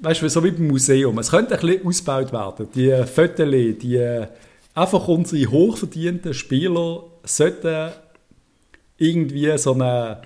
weißt 0.00 0.22
du, 0.22 0.28
so 0.30 0.42
wie 0.42 0.52
beim 0.52 0.68
Museum, 0.68 1.18
es 1.18 1.30
könnte 1.30 1.54
ein 1.54 1.60
bisschen 1.60 1.86
ausgebaut 1.86 2.32
werden. 2.32 2.68
Die 2.74 3.04
Fotos, 3.04 3.46
die, 3.82 4.26
einfach 4.74 5.08
unsere 5.08 5.50
hochverdienten 5.50 6.34
Spieler 6.34 7.02
sollten 7.24 7.92
irgendwie 8.96 9.56
so 9.58 9.74
eine, 9.74 10.22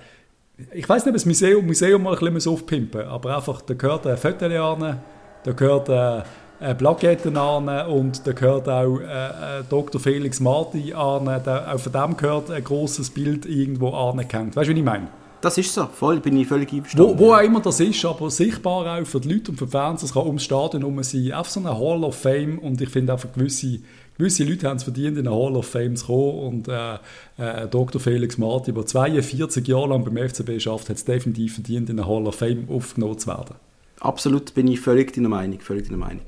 ich 0.73 0.87
weiß 0.87 1.03
nicht, 1.03 1.11
ob 1.11 1.15
das 1.15 1.25
Museum, 1.25 1.65
Museum 1.65 2.03
mal 2.03 2.17
ein 2.17 2.33
bisschen 2.33 2.51
aufpimpen 2.51 3.01
aber 3.01 3.35
einfach, 3.35 3.61
da 3.61 3.73
gehört 3.73 4.07
ein 4.07 4.17
Foto 4.17 4.45
an, 4.45 4.99
da 5.43 5.51
gehört 5.51 5.89
äh, 5.89 6.23
eine 6.59 6.75
Plakette 6.75 7.29
an 7.39 7.67
und 7.87 8.25
da 8.25 8.31
gehört 8.31 8.69
auch 8.69 8.99
äh, 8.99 9.03
äh, 9.03 9.63
Dr. 9.69 9.99
Felix 9.99 10.39
Marti 10.39 10.93
an, 10.93 11.25
da, 11.43 11.73
auch 11.73 11.79
von 11.79 11.91
dem 11.91 12.17
gehört 12.17 12.49
ein 12.51 12.63
großes 12.63 13.09
Bild 13.09 13.45
irgendwo 13.45 13.89
angehängt. 13.89 14.55
Weißt 14.55 14.69
du, 14.69 14.73
wie 14.73 14.79
ich 14.79 14.85
meine? 14.85 15.07
Das 15.41 15.57
ist 15.59 15.73
so, 15.73 15.85
voll, 15.85 16.21
bin 16.21 16.37
ich 16.37 16.47
völlig 16.47 16.71
einverstanden. 16.73 17.19
Wo, 17.19 17.25
wo 17.25 17.33
auch 17.33 17.41
immer 17.41 17.59
das 17.59 17.79
ist, 17.79 18.03
aber 18.05 18.31
sichtbar 18.31 18.99
auch 18.99 19.05
für 19.05 19.19
die 19.19 19.31
Leute 19.31 19.51
und 19.51 19.57
für 19.57 19.65
die 19.65 19.71
Fans, 19.71 20.01
es 20.01 20.13
kann 20.13 20.25
ums 20.25 20.43
Stadion 20.43 20.81
herum 20.81 21.03
sein, 21.03 21.31
einfach 21.33 21.51
so 21.51 21.59
eine 21.59 21.77
Hall 21.77 22.03
of 22.03 22.15
Fame 22.15 22.57
und 22.57 22.81
ich 22.81 22.89
finde 22.89 23.13
einfach 23.13 23.31
gewisse, 23.31 23.79
gewisse 24.17 24.43
Leute 24.43 24.67
haben 24.67 24.77
es 24.77 24.83
verdient, 24.83 25.17
in 25.19 25.27
eine 25.27 25.35
Hall 25.35 25.55
of 25.55 25.67
Fame 25.67 25.95
zu 25.97 26.07
kommen 26.07 26.39
und 26.39 26.67
äh, 26.67 26.95
äh, 27.37 27.67
Dr. 27.67 28.01
Felix 28.01 28.39
Marti, 28.39 28.73
der 28.73 28.85
42 28.85 29.67
Jahre 29.67 29.89
lang 29.89 30.03
beim 30.03 30.17
FCB 30.17 30.59
schafft, 30.59 30.89
hat 30.89 30.95
es 30.95 31.05
definitiv 31.05 31.55
verdient, 31.55 31.91
in 31.91 31.99
eine 31.99 32.07
Hall 32.07 32.25
of 32.25 32.35
Fame 32.35 32.67
aufgenommen 32.69 33.19
zu 33.19 33.27
werden. 33.27 33.55
Absolut 33.99 34.53
bin 34.55 34.67
ich 34.67 34.79
völlig 34.79 35.13
deiner 35.13 35.29
Meinung, 35.29 35.59
völlig 35.59 35.85
deiner 35.85 35.97
Meinung. 35.97 36.23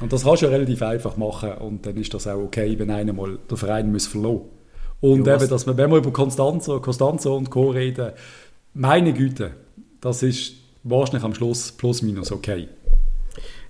Und 0.00 0.12
das 0.12 0.24
kannst 0.24 0.42
du 0.42 0.46
ja 0.46 0.52
relativ 0.52 0.82
einfach 0.82 1.16
machen 1.16 1.52
und 1.52 1.86
dann 1.86 1.96
ist 1.96 2.12
das 2.12 2.26
auch 2.26 2.38
okay, 2.38 2.78
wenn 2.78 2.90
einer 2.90 3.12
mal 3.12 3.38
den 3.50 3.56
Verein 3.56 3.90
muss 3.90 4.06
verlassen 4.06 4.42
Und 5.00 5.26
Ja, 5.26 5.36
eben, 5.36 5.48
dass 5.48 5.66
wir, 5.66 5.76
wenn 5.76 5.90
wir 5.90 5.98
über 5.98 6.12
Constanzo, 6.12 6.80
Costanzo 6.80 7.34
und 7.34 7.50
Co. 7.50 7.70
reden, 7.70 8.12
meine 8.74 9.14
Güte, 9.14 9.52
das 10.00 10.22
ist 10.22 10.54
wahrscheinlich 10.82 11.24
am 11.24 11.34
Schluss 11.34 11.72
plus 11.72 12.02
minus 12.02 12.30
okay. 12.30 12.68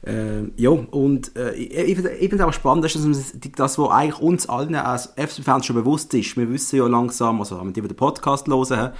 Äh, 0.04 0.45
ja, 0.56 0.71
und 0.71 1.35
äh, 1.37 1.52
ich, 1.54 1.99
ich 1.99 1.99
finde 1.99 2.37
es 2.37 2.40
auch 2.40 2.52
spannend, 2.52 2.85
dass 2.85 2.92
das, 2.92 3.35
das, 3.56 3.78
was 3.78 3.90
eigentlich 3.90 4.21
uns 4.21 4.49
allen 4.49 4.75
als 4.76 5.12
FC-Fans 5.16 5.66
schon 5.66 5.76
bewusst 5.76 6.14
ist. 6.14 6.37
Wir 6.37 6.49
wissen 6.49 6.76
ja 6.76 6.87
langsam, 6.87 7.40
also 7.40 7.61
die, 7.64 7.73
die 7.73 7.88
den 7.88 7.97
Podcast 7.97 8.47
hören, 8.47 8.92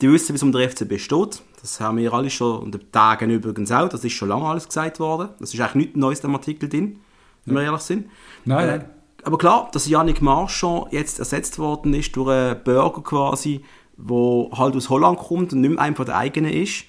die 0.00 0.10
wissen, 0.10 0.30
wie 0.30 0.36
es 0.36 0.42
um 0.42 0.52
den 0.52 0.68
FCB 0.68 0.98
steht. 0.98 1.42
Das 1.60 1.80
haben 1.80 1.98
wir 1.98 2.12
alle 2.12 2.30
schon, 2.30 2.60
und 2.60 2.74
den 2.74 2.92
Tagen 2.92 3.30
übrigens 3.30 3.72
auch, 3.72 3.88
das 3.88 4.04
ist 4.04 4.12
schon 4.12 4.28
lange 4.28 4.44
alles 4.44 4.66
gesagt 4.66 5.00
worden. 5.00 5.30
Das 5.40 5.54
ist 5.54 5.60
eigentlich 5.60 5.74
nichts 5.74 5.96
Neues 5.96 6.20
im 6.20 6.34
Artikel 6.34 6.68
drin, 6.68 6.98
wenn 7.44 7.54
wir 7.54 7.62
ehrlich 7.62 7.80
sind. 7.80 8.10
Nein, 8.44 8.66
nein. 8.66 8.80
Äh, 8.80 8.84
aber 9.24 9.38
klar, 9.38 9.70
dass 9.72 9.88
Yannick 9.88 10.20
Marchand 10.20 10.92
jetzt 10.92 11.18
ersetzt 11.18 11.58
worden 11.58 11.94
ist 11.94 12.14
durch 12.14 12.28
einen 12.28 12.62
Burger 12.62 13.02
quasi, 13.02 13.64
der 13.96 14.48
halt 14.58 14.76
aus 14.76 14.90
Holland 14.90 15.18
kommt 15.18 15.52
und 15.54 15.62
nicht 15.62 15.70
mehr 15.70 15.80
einer 15.80 16.04
der 16.04 16.16
eigenen 16.16 16.52
ist. 16.52 16.84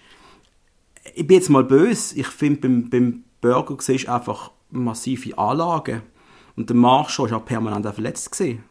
Ich 1.14 1.26
bin 1.26 1.38
jetzt 1.38 1.50
mal 1.50 1.64
böse. 1.64 2.20
Ich 2.20 2.28
finde, 2.28 2.62
beim, 2.62 2.90
beim 2.90 3.24
Burger 3.40 3.78
siehst 3.80 4.10
einfach 4.10 4.52
massive 4.72 5.38
Anlagen. 5.38 6.02
Und 6.58 6.70
der 6.70 6.76
Marchand 6.76 7.32
war 7.32 7.38
auch 7.38 7.46
permanent 7.46 7.86
verletzt. 7.94 8.32
Gewesen. 8.32 8.64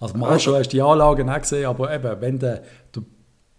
Also 0.00 0.16
Marchand 0.16 0.56
hast 0.56 0.68
die 0.72 0.80
Anlagen 0.80 1.28
auch 1.28 1.40
gesehen, 1.40 1.66
aber 1.66 1.94
eben, 1.94 2.20
wenn 2.20 2.38
der, 2.38 2.62
der 2.94 3.02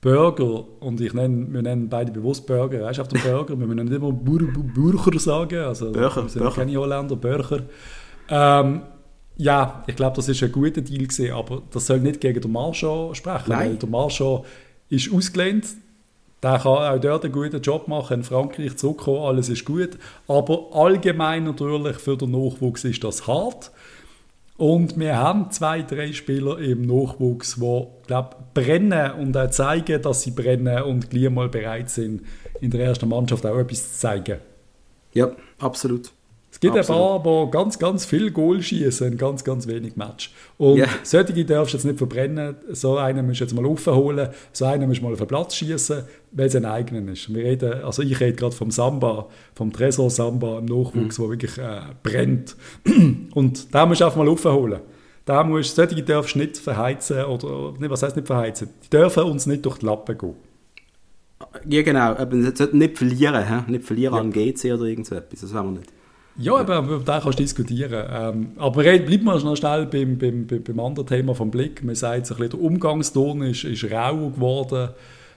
Burger, 0.07 0.63
und 0.79 1.01
ich 1.01 1.13
nenne, 1.13 1.47
wir 1.49 1.61
nennen 1.61 1.89
beide 1.89 2.13
bewusst 2.13 2.47
Burger, 2.47 2.83
weißt 2.83 2.99
du, 2.99 3.01
auf 3.01 3.07
dem 3.09 3.21
Burger, 3.21 3.59
wir 3.59 3.67
müssen 3.67 3.85
nicht 3.85 3.97
immer 3.97 4.13
Bur 4.13 4.39
Burger 4.39 5.19
sagen, 5.19 5.59
also 5.59 5.91
Burger, 5.91 6.23
wir 6.23 6.29
sind 6.29 6.43
Burger. 6.43 6.55
keine 6.55 6.77
Holländer, 6.77 7.15
Burger. 7.17 7.63
Ähm, 8.29 8.83
ja, 9.35 9.83
ich 9.85 9.97
glaube, 9.97 10.15
das 10.15 10.29
ist 10.29 10.41
ein 10.41 10.51
guter 10.51 10.79
Deal 10.79 11.05
gewesen, 11.05 11.31
aber 11.31 11.61
das 11.71 11.87
soll 11.87 11.99
nicht 11.99 12.21
gegen 12.21 12.39
den 12.39 12.51
Marchand 12.53 13.17
sprechen, 13.17 13.49
Nein. 13.49 13.71
weil 13.71 13.75
der 13.75 13.89
Marchand 13.89 14.45
ist 14.87 15.13
ausgelehnt, 15.13 15.65
der 16.41 16.57
kann 16.57 16.71
auch 16.71 16.99
dort 17.01 17.25
einen 17.25 17.33
guten 17.33 17.61
Job 17.61 17.89
machen, 17.89 18.19
in 18.19 18.23
Frankreich 18.23 18.77
zurückkommen, 18.77 19.23
alles 19.23 19.49
ist 19.49 19.65
gut, 19.65 19.97
aber 20.29 20.67
allgemein 20.71 21.43
natürlich 21.43 21.97
für 21.97 22.15
den 22.15 22.31
Nachwuchs 22.31 22.85
ist 22.85 23.03
das 23.03 23.27
hart. 23.27 23.71
Und 24.57 24.99
wir 24.99 25.17
haben 25.17 25.51
zwei, 25.51 25.83
drei 25.83 26.13
Spieler 26.13 26.57
im 26.57 26.81
Nachwuchs, 26.81 27.55
die 27.55 27.87
glaub, 28.07 28.53
brennen 28.55 29.11
und 29.11 29.37
auch 29.37 29.51
zeigen, 29.51 30.01
dass 30.01 30.23
sie 30.23 30.31
brennen 30.31 30.81
und 30.81 31.11
gleich 31.11 31.29
mal 31.29 31.47
bereit 31.47 31.91
sind, 31.91 32.23
in 32.59 32.71
der 32.71 32.85
ersten 32.85 33.07
Mannschaft 33.07 33.45
auch 33.45 33.57
etwas 33.57 33.93
zu 33.93 33.99
zeigen. 33.99 34.39
Ja, 35.13 35.31
absolut. 35.59 36.11
Es 36.49 36.61
gibt 36.61 36.77
Absolut. 36.77 37.01
ein 37.01 37.23
paar, 37.23 37.45
die 37.45 37.51
ganz, 37.51 37.77
ganz 37.77 38.05
viel 38.05 38.31
Goal 38.31 38.61
schießen 38.61 39.17
ganz, 39.17 39.43
ganz 39.43 39.67
wenig 39.67 39.95
Match. 39.95 40.31
Und 40.57 40.77
yeah. 40.77 40.87
solche 41.03 41.45
darfst 41.45 41.73
du 41.73 41.77
jetzt 41.77 41.85
nicht 41.85 41.97
verbrennen. 41.97 42.55
So 42.71 42.97
einen 42.97 43.27
musst 43.27 43.41
du 43.41 43.43
jetzt 43.43 43.53
mal 43.53 43.65
aufholen, 43.65 44.29
so 44.53 44.65
einen 44.65 44.87
musst 44.87 45.01
du 45.01 45.05
mal 45.05 45.13
auf 45.13 45.19
den 45.19 45.27
Platz 45.27 45.55
schießen, 45.55 46.03
weil 46.31 46.47
es 46.47 46.55
ein 46.55 46.65
eigener 46.65 47.11
ist. 47.11 47.33
Wir 47.33 47.43
reden, 47.43 47.83
also 47.83 48.01
ich 48.01 48.19
rede 48.19 48.33
gerade 48.33 48.55
vom 48.55 48.71
Samba, 48.71 49.27
vom 49.53 49.71
Tresor 49.73 50.09
Samba 50.09 50.59
im 50.59 50.65
Nachwuchs, 50.65 51.19
mhm. 51.19 51.23
wo 51.23 51.29
wirklich 51.29 51.57
äh, 51.57 51.81
brennt. 52.01 52.55
Und 53.35 53.73
da 53.75 53.85
musst 53.85 54.01
du 54.01 54.05
einfach 54.05 54.17
mal 54.17 54.29
aufholen. 54.29 54.79
Da 55.25 55.43
musst, 55.43 55.75
solche 55.75 56.01
darfst 56.01 56.35
du 56.35 56.39
nicht 56.39 56.57
verheizen, 56.57 57.25
oder 57.25 57.73
was 57.89 58.01
heißt 58.01 58.15
nicht 58.15 58.27
verheizen? 58.27 58.69
Die 58.85 58.89
dürfen 58.89 59.23
uns 59.23 59.45
nicht 59.45 59.65
durch 59.65 59.79
die 59.79 59.85
Lappen 59.85 60.17
gehen. 60.17 60.35
Ja, 61.69 61.81
genau. 61.83 62.15
Aber 62.15 62.35
nicht 62.35 62.97
verlieren, 62.97 63.45
he? 63.47 63.71
nicht 63.71 63.83
verlieren 63.83 64.15
ja. 64.15 64.21
an 64.21 64.31
GC 64.31 64.73
oder 64.73 64.85
irgendetwas. 64.85 65.41
Das 65.41 65.53
wollen 65.53 65.65
wir 65.65 65.79
nicht. 65.79 65.96
Ja, 66.39 66.55
aber 66.55 66.79
über 66.79 66.97
den 66.97 67.05
kannst 67.05 67.39
du 67.39 67.43
diskutieren. 67.43 68.07
Ähm, 68.11 68.47
aber 68.57 68.83
bleibt 68.83 69.23
mal 69.23 69.39
noch 69.39 69.55
schnell 69.55 69.87
beim, 69.87 70.17
beim, 70.17 70.45
beim 70.45 70.79
anderen 70.79 71.07
Thema 71.07 71.33
vom 71.33 71.49
Blick. 71.49 71.83
Man 71.83 71.95
sagt, 71.95 72.27
so 72.27 72.35
ein 72.35 72.41
bisschen, 72.41 72.59
der 72.59 72.61
Umgangston 72.61 73.41
ist, 73.41 73.63
ist 73.63 73.91
rauer 73.91 74.31
geworden. 74.31 74.89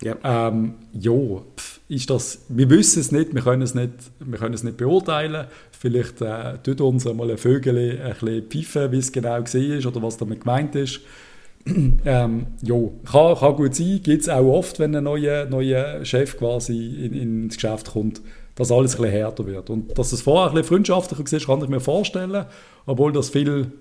Ja. 0.02 0.16
Ähm, 0.25 0.75
ja, 0.92 1.12
pf, 1.57 1.80
ist 1.88 2.09
das, 2.09 2.45
wir 2.49 2.71
wissen 2.71 3.00
es 3.00 3.12
nicht, 3.12 3.35
wir 3.35 3.42
können 3.42 3.62
es 3.62 3.75
nicht, 3.75 3.92
wir 4.19 4.38
können 4.38 4.54
es 4.54 4.62
nicht 4.62 4.76
beurteilen. 4.76 5.47
Vielleicht 5.73 6.21
äh, 6.23 6.59
tut 6.62 6.80
uns 6.80 7.07
einmal 7.07 7.30
ein 7.30 7.38
Vögel 7.38 8.00
ein 8.02 8.14
bisschen 8.14 8.49
pfeifen, 8.49 8.92
wie 8.92 8.99
es 8.99 9.12
genau 9.12 9.40
war 9.40 9.87
oder 9.87 10.02
was 10.02 10.16
damit 10.16 10.40
gemeint 10.40 10.75
ist. 10.75 11.00
ähm, 11.66 12.47
ja, 12.62 12.76
kann, 13.11 13.37
kann 13.37 13.57
gut 13.57 13.75
sein, 13.75 14.00
gibt 14.02 14.23
es 14.23 14.28
auch 14.30 14.47
oft, 14.47 14.78
wenn 14.78 14.97
ein 14.97 15.04
neuer, 15.04 15.45
neuer 15.45 16.02
Chef 16.06 16.39
quasi 16.39 17.04
in, 17.04 17.13
ins 17.13 17.56
Geschäft 17.56 17.93
kommt 17.93 18.23
dass 18.54 18.71
alles 18.71 18.95
ein 18.95 19.02
bisschen 19.02 19.13
härter 19.13 19.47
wird. 19.47 19.71
Und 19.71 19.97
dass 19.99 20.13
es 20.13 20.23
vorher 20.23 20.49
ein 20.49 20.54
bisschen 20.54 20.69
freundschaftlicher 20.69 21.47
war, 21.47 21.56
kann 21.56 21.65
ich 21.65 21.71
mir 21.71 21.80
vorstellen, 21.80 22.47
obwohl 22.86 23.13
das 23.13 23.30
viel 23.30 23.73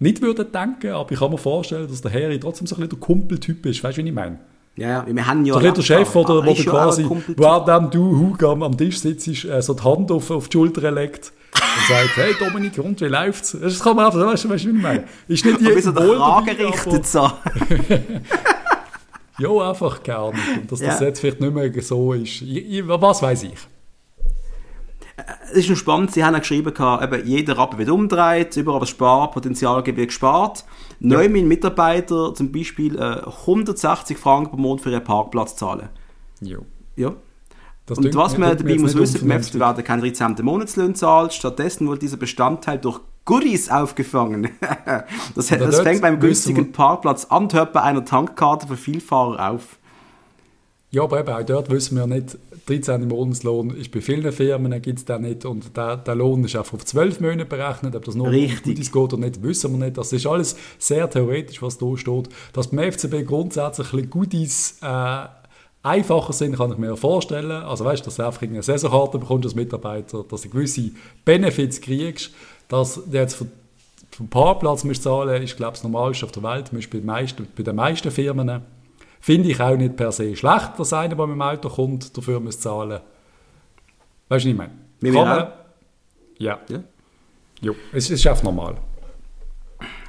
nicht 0.00 0.22
würde 0.22 0.44
denken, 0.44 0.92
aber 0.92 1.10
ich 1.10 1.18
kann 1.18 1.30
mir 1.30 1.38
vorstellen, 1.38 1.88
dass 1.88 2.00
der 2.00 2.12
Harry 2.12 2.38
trotzdem 2.38 2.66
so 2.66 2.76
ein 2.76 2.80
bisschen 2.80 2.90
der 2.90 2.98
Kumpeltyp 3.00 3.66
ist. 3.66 3.82
Weißt 3.82 3.98
du, 3.98 4.04
wie 4.04 4.08
ich 4.08 4.14
meine? 4.14 4.38
Ja, 4.76 5.04
wir 5.06 5.26
haben 5.26 5.44
ja... 5.44 5.54
So 5.54 5.60
ein 5.60 5.74
der 5.74 5.82
Chef, 5.82 6.14
oder, 6.14 6.46
wo 6.46 6.54
du 6.54 6.64
quasi, 6.64 7.04
während 7.36 7.92
du 7.92 8.16
Hug 8.16 8.42
am, 8.44 8.62
am 8.62 8.76
Tisch 8.76 9.00
sitzt, 9.00 9.26
äh, 9.44 9.60
so 9.60 9.74
die 9.74 9.82
Hand 9.82 10.12
auf, 10.12 10.30
auf 10.30 10.48
die 10.48 10.52
Schulter 10.52 10.92
legt 10.92 11.32
und 11.52 11.88
sagt, 11.88 12.16
hey 12.16 12.32
Dominik, 12.38 12.78
und 12.78 13.00
wie 13.00 13.06
läuft's? 13.06 13.56
Das 13.60 13.80
kann 13.80 13.96
man 13.96 14.06
einfach, 14.06 14.24
weißt 14.24 14.44
du, 14.44 14.50
weißt 14.50 14.64
du, 14.64 14.68
wie 14.68 14.76
ich 14.76 14.82
meine? 14.82 15.04
Ist 15.26 15.44
nicht 15.44 15.60
die 15.60 15.80
so 15.80 15.92
Frage 15.92 16.54
gerichtet 16.54 17.06
so. 17.06 17.28
Ja, 19.38 19.70
einfach 19.70 20.02
nicht. 20.02 20.32
Und 20.60 20.72
dass 20.72 20.80
ja. 20.80 20.88
das 20.88 21.00
jetzt 21.00 21.20
vielleicht 21.20 21.40
nicht 21.40 21.54
mehr 21.54 21.82
so 21.82 22.12
ist. 22.12 22.42
Ich, 22.42 22.86
was 22.86 23.22
weiß 23.22 23.44
ich. 23.44 23.54
Es 25.50 25.58
ist 25.58 25.70
noch 25.70 25.76
spannend, 25.76 26.12
sie 26.12 26.24
haben 26.24 26.34
ja 26.34 26.38
geschrieben, 26.38 26.72
eben, 27.02 27.26
jeder 27.26 27.58
Rappen 27.58 27.78
wird 27.78 27.90
umgedreht, 27.90 28.56
überall 28.56 28.80
das 28.80 28.90
Sparpotenzial 28.90 29.84
wird 29.84 29.96
gespart. 29.96 30.64
Ja. 31.00 31.16
Neu 31.16 31.28
Mitarbeiter 31.48 32.34
zum 32.34 32.52
Beispiel 32.52 32.96
äh, 32.96 33.22
160 33.26 34.16
Franken 34.16 34.50
pro 34.50 34.56
Monat 34.56 34.82
für 34.82 34.90
ihren 34.90 35.02
Parkplatz 35.02 35.56
zahlen. 35.56 35.88
Jo. 36.40 36.64
Ja. 36.94 37.14
Das 37.86 37.98
und 37.98 38.14
was 38.14 38.36
man 38.36 38.56
dabei 38.56 38.76
muss 38.76 38.94
wissen, 38.94 39.26
beim 39.26 39.60
werden 39.60 39.82
kein 39.82 40.00
13. 40.00 40.36
Monatslöhn 40.42 40.94
zahlt, 40.94 41.32
stattdessen 41.32 41.88
wurde 41.88 42.00
dieser 42.00 42.18
Bestandteil 42.18 42.78
durch 42.78 43.00
Goodies 43.28 43.68
aufgefangen. 43.68 44.48
das, 45.34 45.48
das 45.48 45.80
fängt 45.80 46.00
beim 46.00 46.18
günstigen 46.18 46.72
Parkplatz 46.72 47.26
Antwerpen 47.26 47.82
einer 47.82 48.02
Tankkarte 48.02 48.66
für 48.66 48.76
Vielfahrer 48.78 49.50
auf. 49.50 49.76
Ja, 50.90 51.02
aber 51.02 51.20
eben 51.20 51.28
auch 51.28 51.42
dort 51.42 51.68
wissen 51.68 51.98
wir 51.98 52.06
nicht, 52.06 52.38
13 52.64 53.06
Monatslohn 53.06 53.76
ist 53.76 53.90
bei 53.90 54.00
vielen 54.00 54.32
Firmen 54.32 54.80
gibt 54.80 55.00
es 55.00 55.04
den 55.04 55.20
nicht 55.20 55.44
und 55.44 55.76
der, 55.76 55.98
der 55.98 56.14
Lohn 56.14 56.42
ist 56.44 56.56
auch 56.56 56.72
auf 56.72 56.82
12 56.82 57.20
Monate 57.20 57.44
berechnet, 57.44 57.94
ob 57.94 58.06
das 58.06 58.14
nur 58.14 58.30
Richtig. 58.30 58.62
Goodies 58.64 58.90
geht 58.90 59.02
oder 59.02 59.18
nicht, 59.18 59.42
wissen 59.42 59.72
wir 59.72 59.84
nicht. 59.84 59.98
Das 59.98 60.10
ist 60.14 60.26
alles 60.26 60.56
sehr 60.78 61.10
theoretisch, 61.10 61.60
was 61.60 61.76
da 61.76 61.94
steht. 61.98 62.30
Dass 62.54 62.68
beim 62.68 62.90
FCB 62.90 63.26
grundsätzlich 63.26 64.08
Goodies 64.08 64.78
äh, 64.80 65.26
einfacher 65.82 66.32
sind, 66.32 66.56
kann 66.56 66.72
ich 66.72 66.78
mir 66.78 66.96
vorstellen. 66.96 67.50
Also 67.50 67.84
weißt 67.84 68.00
du, 68.00 68.04
dass 68.06 68.16
du 68.16 68.24
einfach 68.24 68.40
eine 68.40 68.62
Saisonkarte 68.62 69.18
bekommst 69.18 69.44
als 69.44 69.54
Mitarbeiter, 69.54 70.24
dass 70.26 70.40
du 70.40 70.48
gewisse 70.48 70.92
Benefits 71.26 71.82
kriegst, 71.82 72.30
dass 72.68 72.94
du 72.94 73.16
jetzt 73.16 73.34
für, 73.34 73.46
den 74.18 74.28
Parkplatz 74.28 74.84
musst 74.84 75.02
zahlen 75.02 75.42
ist, 75.42 75.56
glaube 75.56 75.74
ich, 75.74 75.80
das 75.80 75.90
Normalste 75.90 76.26
auf 76.26 76.32
der 76.32 76.42
Welt, 76.42 76.70
bei, 76.72 76.98
den 76.98 77.06
meisten, 77.06 77.46
bei 77.56 77.62
den 77.62 77.76
meisten 77.76 78.10
Firmen. 78.10 78.62
Finde 79.20 79.48
ich 79.48 79.60
auch 79.60 79.76
nicht 79.76 79.96
per 79.96 80.12
se 80.12 80.34
schlecht, 80.36 80.78
dass 80.78 80.92
einer, 80.92 81.14
der 81.14 81.26
mit 81.26 81.34
dem 81.34 81.42
Auto 81.42 81.68
kommt, 81.68 82.16
dafür 82.16 82.40
muss 82.40 82.60
zahlen 82.60 83.00
Weißt 84.30 84.44
du, 84.44 84.50
was 84.50 84.52
ich 84.52 84.56
meine? 84.56 84.72
Kann 85.02 85.28
man, 85.28 85.52
ja. 86.38 86.58
ja. 86.68 86.82
Jo, 87.60 87.74
es 87.92 88.10
ist 88.10 88.26
einfach 88.26 88.42
normal. 88.42 88.76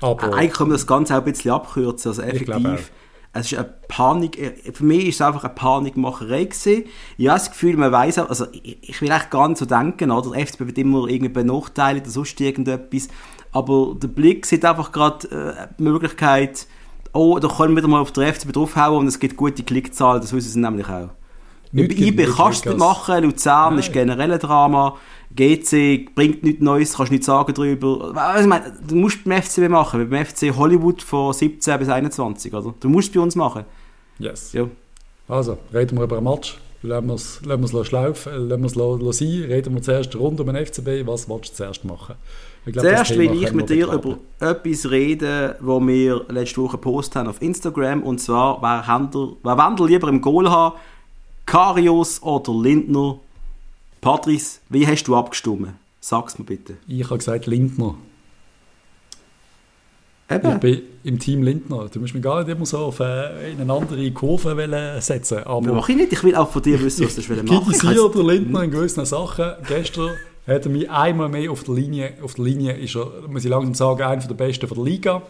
Aber, 0.01 0.33
Eigentlich 0.35 0.53
können 0.53 0.71
wir 0.71 0.75
das 0.75 0.85
Ganze 0.87 1.13
auch 1.13 1.19
ein 1.19 1.23
bisschen 1.31 1.51
abkürzen. 1.51 2.09
Also 2.09 2.21
effektiv, 2.21 2.91
es 3.33 3.51
ist 3.51 3.57
eine 3.57 3.69
Panik, 3.87 4.39
äh, 4.39 4.71
für 4.71 4.83
mich 4.83 5.07
ist 5.07 5.15
es 5.15 5.21
einfach 5.21 5.43
eine 5.43 5.53
Panikmacherei 5.53 6.45
gewesen. 6.45 6.85
Ich 7.17 7.27
habe 7.27 7.39
das 7.39 7.51
Gefühl, 7.51 7.77
man 7.77 7.91
weiß 7.91 8.19
also 8.19 8.47
ich, 8.51 8.77
ich 8.81 9.01
will 9.01 9.11
echt 9.11 9.29
gar 9.29 9.47
nicht 9.47 9.57
so 9.57 9.65
denken, 9.65 10.11
oder? 10.11 10.31
Der 10.31 10.45
FCB 10.45 10.59
wird 10.61 10.77
immer 10.77 11.07
irgendwie 11.07 11.29
benachteiligt 11.29 12.05
oder 12.05 12.11
sonst 12.11 12.41
irgendetwas. 12.41 13.07
Aber 13.51 13.95
der 13.95 14.07
Blick 14.07 14.45
sieht 14.45 14.65
einfach 14.65 14.91
gerade 14.91 15.27
äh, 15.29 15.67
die 15.77 15.83
Möglichkeit, 15.83 16.67
oh, 17.13 17.39
da 17.39 17.47
können 17.47 17.75
wir 17.75 17.83
wieder 17.83 17.87
mal 17.87 18.01
auf 18.01 18.11
der 18.11 18.33
FCB 18.33 18.51
draufhauen 18.51 18.99
und 18.99 19.07
es 19.07 19.19
gibt 19.19 19.37
gute 19.37 19.63
Klickzahlen, 19.63 20.21
das 20.21 20.33
wissen 20.33 20.51
sie 20.51 20.59
nämlich 20.59 20.87
auch. 20.87 21.09
Nicht 21.71 21.99
IB 21.99 22.25
kannst 22.35 22.65
du 22.65 22.75
machen, 22.75 23.23
Luzern 23.23 23.75
Nein. 23.75 23.79
ist 23.79 23.93
generell 23.93 24.31
ein 24.31 24.39
Drama. 24.39 24.97
GC 25.35 26.15
bringt 26.15 26.43
nichts 26.43 26.61
Neues, 26.61 26.95
kannst 26.95 27.11
nichts 27.11 27.27
sagen 27.27 27.53
darüber. 27.53 28.11
Also, 28.15 28.41
ich 28.41 28.47
meine, 28.47 28.73
du 28.87 28.95
musst 28.95 29.23
beim 29.23 29.41
FCB 29.41 29.69
machen, 29.69 30.09
beim 30.09 30.25
FC 30.25 30.55
Hollywood 30.55 31.03
von 31.03 31.33
17 31.33 31.77
bis 31.77 31.89
21, 31.89 32.53
oder? 32.53 32.73
Du 32.79 32.89
musst 32.89 33.09
es 33.09 33.13
bei 33.13 33.19
uns 33.19 33.35
machen. 33.35 33.65
Yes. 34.17 34.53
Ja. 34.53 34.67
Also, 35.27 35.59
reden 35.71 35.97
wir 35.97 36.05
über 36.05 36.17
einen 36.17 36.25
Match. 36.25 36.57
Lassen 36.81 37.07
wir 37.07 37.13
es, 37.15 37.41
lassen 37.45 37.61
wir 37.73 37.81
es 37.81 37.91
laufen, 37.91 38.49
lassen 38.49 38.63
wir 38.63 39.09
es 39.09 39.17
sein. 39.17 39.43
Reden 39.47 39.75
wir 39.75 39.81
zuerst 39.81 40.15
rund 40.15 40.39
um 40.39 40.47
den 40.47 40.65
FCB. 40.65 41.05
Was 41.05 41.29
willst 41.29 41.51
du 41.51 41.55
zuerst 41.55 41.85
machen? 41.85 42.15
Ich 42.65 42.73
glaub, 42.73 42.85
zuerst 42.85 43.17
will 43.17 43.43
ich 43.43 43.53
mit 43.53 43.69
dir 43.69 43.91
über 43.91 44.17
etwas 44.39 44.89
reden, 44.89 45.55
was 45.59 45.87
wir 45.87 46.25
letzte 46.29 46.61
Woche 46.61 46.77
gepostet 46.77 47.17
haben 47.17 47.29
auf 47.29 47.41
Instagram. 47.41 48.01
Und 48.01 48.19
zwar, 48.19 48.61
wer, 48.61 49.57
Wendel 49.57 49.87
lieber 49.87 50.07
im 50.07 50.21
Goal 50.21 50.49
haben, 50.49 50.75
Karius 51.49 52.21
oder 52.21 52.53
Lindner? 52.53 53.17
Patrice, 54.01 54.59
wie 54.69 54.85
hast 54.85 55.05
du 55.05 55.15
abgestimmt? 55.15 55.69
Sag's 55.99 56.37
mir 56.37 56.45
bitte. 56.45 56.77
Ich 56.87 57.03
habe 57.05 57.17
gesagt 57.17 57.47
Lindner. 57.47 57.95
Eben. 60.29 60.51
Ich 60.51 60.57
bin 60.59 60.81
im 61.03 61.17
Team 61.17 61.41
Lindner. 61.41 61.89
Du 61.91 61.99
musst 61.99 62.13
mich 62.13 62.21
gar 62.21 62.43
nicht 62.43 62.55
immer 62.55 62.67
so 62.67 62.77
auf 62.77 62.99
äh, 62.99 63.51
in 63.51 63.61
eine 63.61 63.73
andere 63.73 64.11
Kurve 64.11 64.99
setzen. 65.01 65.39
Aber 65.39 65.73
mach 65.73 65.89
ich 65.89 65.95
nicht. 65.95 66.13
Ich 66.13 66.23
will 66.23 66.35
auch 66.35 66.51
von 66.51 66.61
dir 66.61 66.79
wissen, 66.83 67.07
was 67.07 67.15
du 67.15 67.21
machen 67.21 67.49
willst. 67.49 67.83
Ich 67.83 67.89
kritisiere 67.89 68.31
Lindner 68.31 68.63
in 68.65 68.69
gewissen 68.69 69.05
Sachen. 69.05 69.53
Gestern 69.67 70.11
hat 70.45 70.65
er 70.67 70.71
mich 70.71 70.87
einmal 70.87 71.29
mehr 71.29 71.49
auf 71.49 71.63
der 71.63 71.73
Linie, 71.73 72.13
auf 72.21 72.35
der 72.35 72.45
Linie 72.45 72.73
ist 72.73 72.95
er, 72.95 73.27
muss 73.27 73.43
ich 73.43 73.49
langsam 73.49 73.73
sagen, 73.73 74.03
einer 74.03 74.21
der 74.21 74.35
Besten 74.35 74.69
der 74.69 74.83
Liga. 74.83 75.23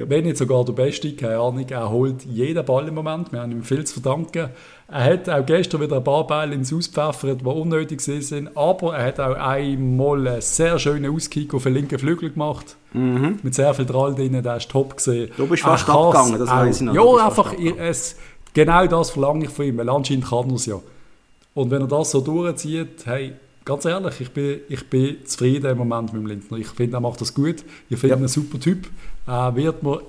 Ja. 0.00 0.08
Wenn 0.08 0.24
nicht 0.24 0.38
sogar 0.38 0.64
der 0.64 0.72
Beste, 0.72 1.12
keine 1.12 1.38
Ahnung, 1.38 1.66
er 1.68 1.90
holt 1.90 2.24
jeden 2.24 2.64
Ball 2.64 2.88
im 2.88 2.94
Moment, 2.94 3.32
wir 3.32 3.40
haben 3.40 3.52
ihm 3.52 3.62
viel 3.62 3.84
zu 3.84 4.00
verdanken. 4.00 4.48
Er 4.88 5.04
hat 5.04 5.28
auch 5.28 5.44
gestern 5.44 5.82
wieder 5.82 5.98
ein 5.98 6.04
paar 6.04 6.26
Bälle 6.26 6.54
ins 6.54 6.72
Auspfeffert, 6.72 7.42
die 7.42 7.44
unnötig 7.44 8.00
sind, 8.00 8.56
aber 8.56 8.96
er 8.96 9.06
hat 9.06 9.20
auch 9.20 9.36
einmal 9.36 10.26
einen 10.26 10.40
sehr 10.40 10.78
schönen 10.78 11.14
Auskick 11.14 11.52
auf 11.54 11.64
den 11.64 11.74
linken 11.74 11.98
Flügel 11.98 12.30
gemacht. 12.30 12.76
Mhm. 12.92 13.38
Mit 13.42 13.54
sehr 13.54 13.72
viel 13.74 13.86
Drall 13.86 14.14
drin, 14.14 14.32
der 14.32 14.44
war 14.44 14.58
top 14.58 14.96
gesehen. 14.96 15.30
Du 15.36 15.46
bist 15.46 15.62
fast 15.62 15.88
abgegangen, 15.88 16.38
das 16.38 16.48
weiß 16.48 16.80
ich 16.80 16.86
noch. 16.86 16.94
Ja, 16.94 17.26
einfach, 17.26 17.52
es, 17.52 18.16
genau 18.54 18.86
das 18.86 19.10
verlange 19.10 19.44
ich 19.44 19.50
von 19.50 19.66
ihm, 19.66 19.76
weil 19.76 19.88
anscheinend 19.90 20.26
kann 20.26 20.48
er 20.48 20.56
es 20.56 20.66
ja. 20.66 20.80
Und 21.54 21.70
wenn 21.70 21.82
er 21.82 21.88
das 21.88 22.10
so 22.10 22.20
durchzieht, 22.20 23.04
hey, 23.04 23.34
ganz 23.64 23.84
ehrlich, 23.84 24.20
ich 24.20 24.30
bin, 24.30 24.60
ich 24.68 24.88
bin 24.88 25.24
zufrieden 25.26 25.70
im 25.70 25.78
Moment 25.78 26.12
mit 26.12 26.22
dem 26.22 26.26
Lindner. 26.26 26.58
Ich 26.58 26.68
finde, 26.68 26.96
er 26.96 27.00
macht 27.00 27.20
das 27.20 27.34
gut. 27.34 27.64
Ich 27.88 27.98
finde 27.98 28.14
ja. 28.14 28.20
ihn 28.20 28.24
ein 28.24 28.28
super 28.28 28.58
Typ. 28.58 28.88
Er 29.26 29.54
wird 29.54 29.82
mir 29.82 30.00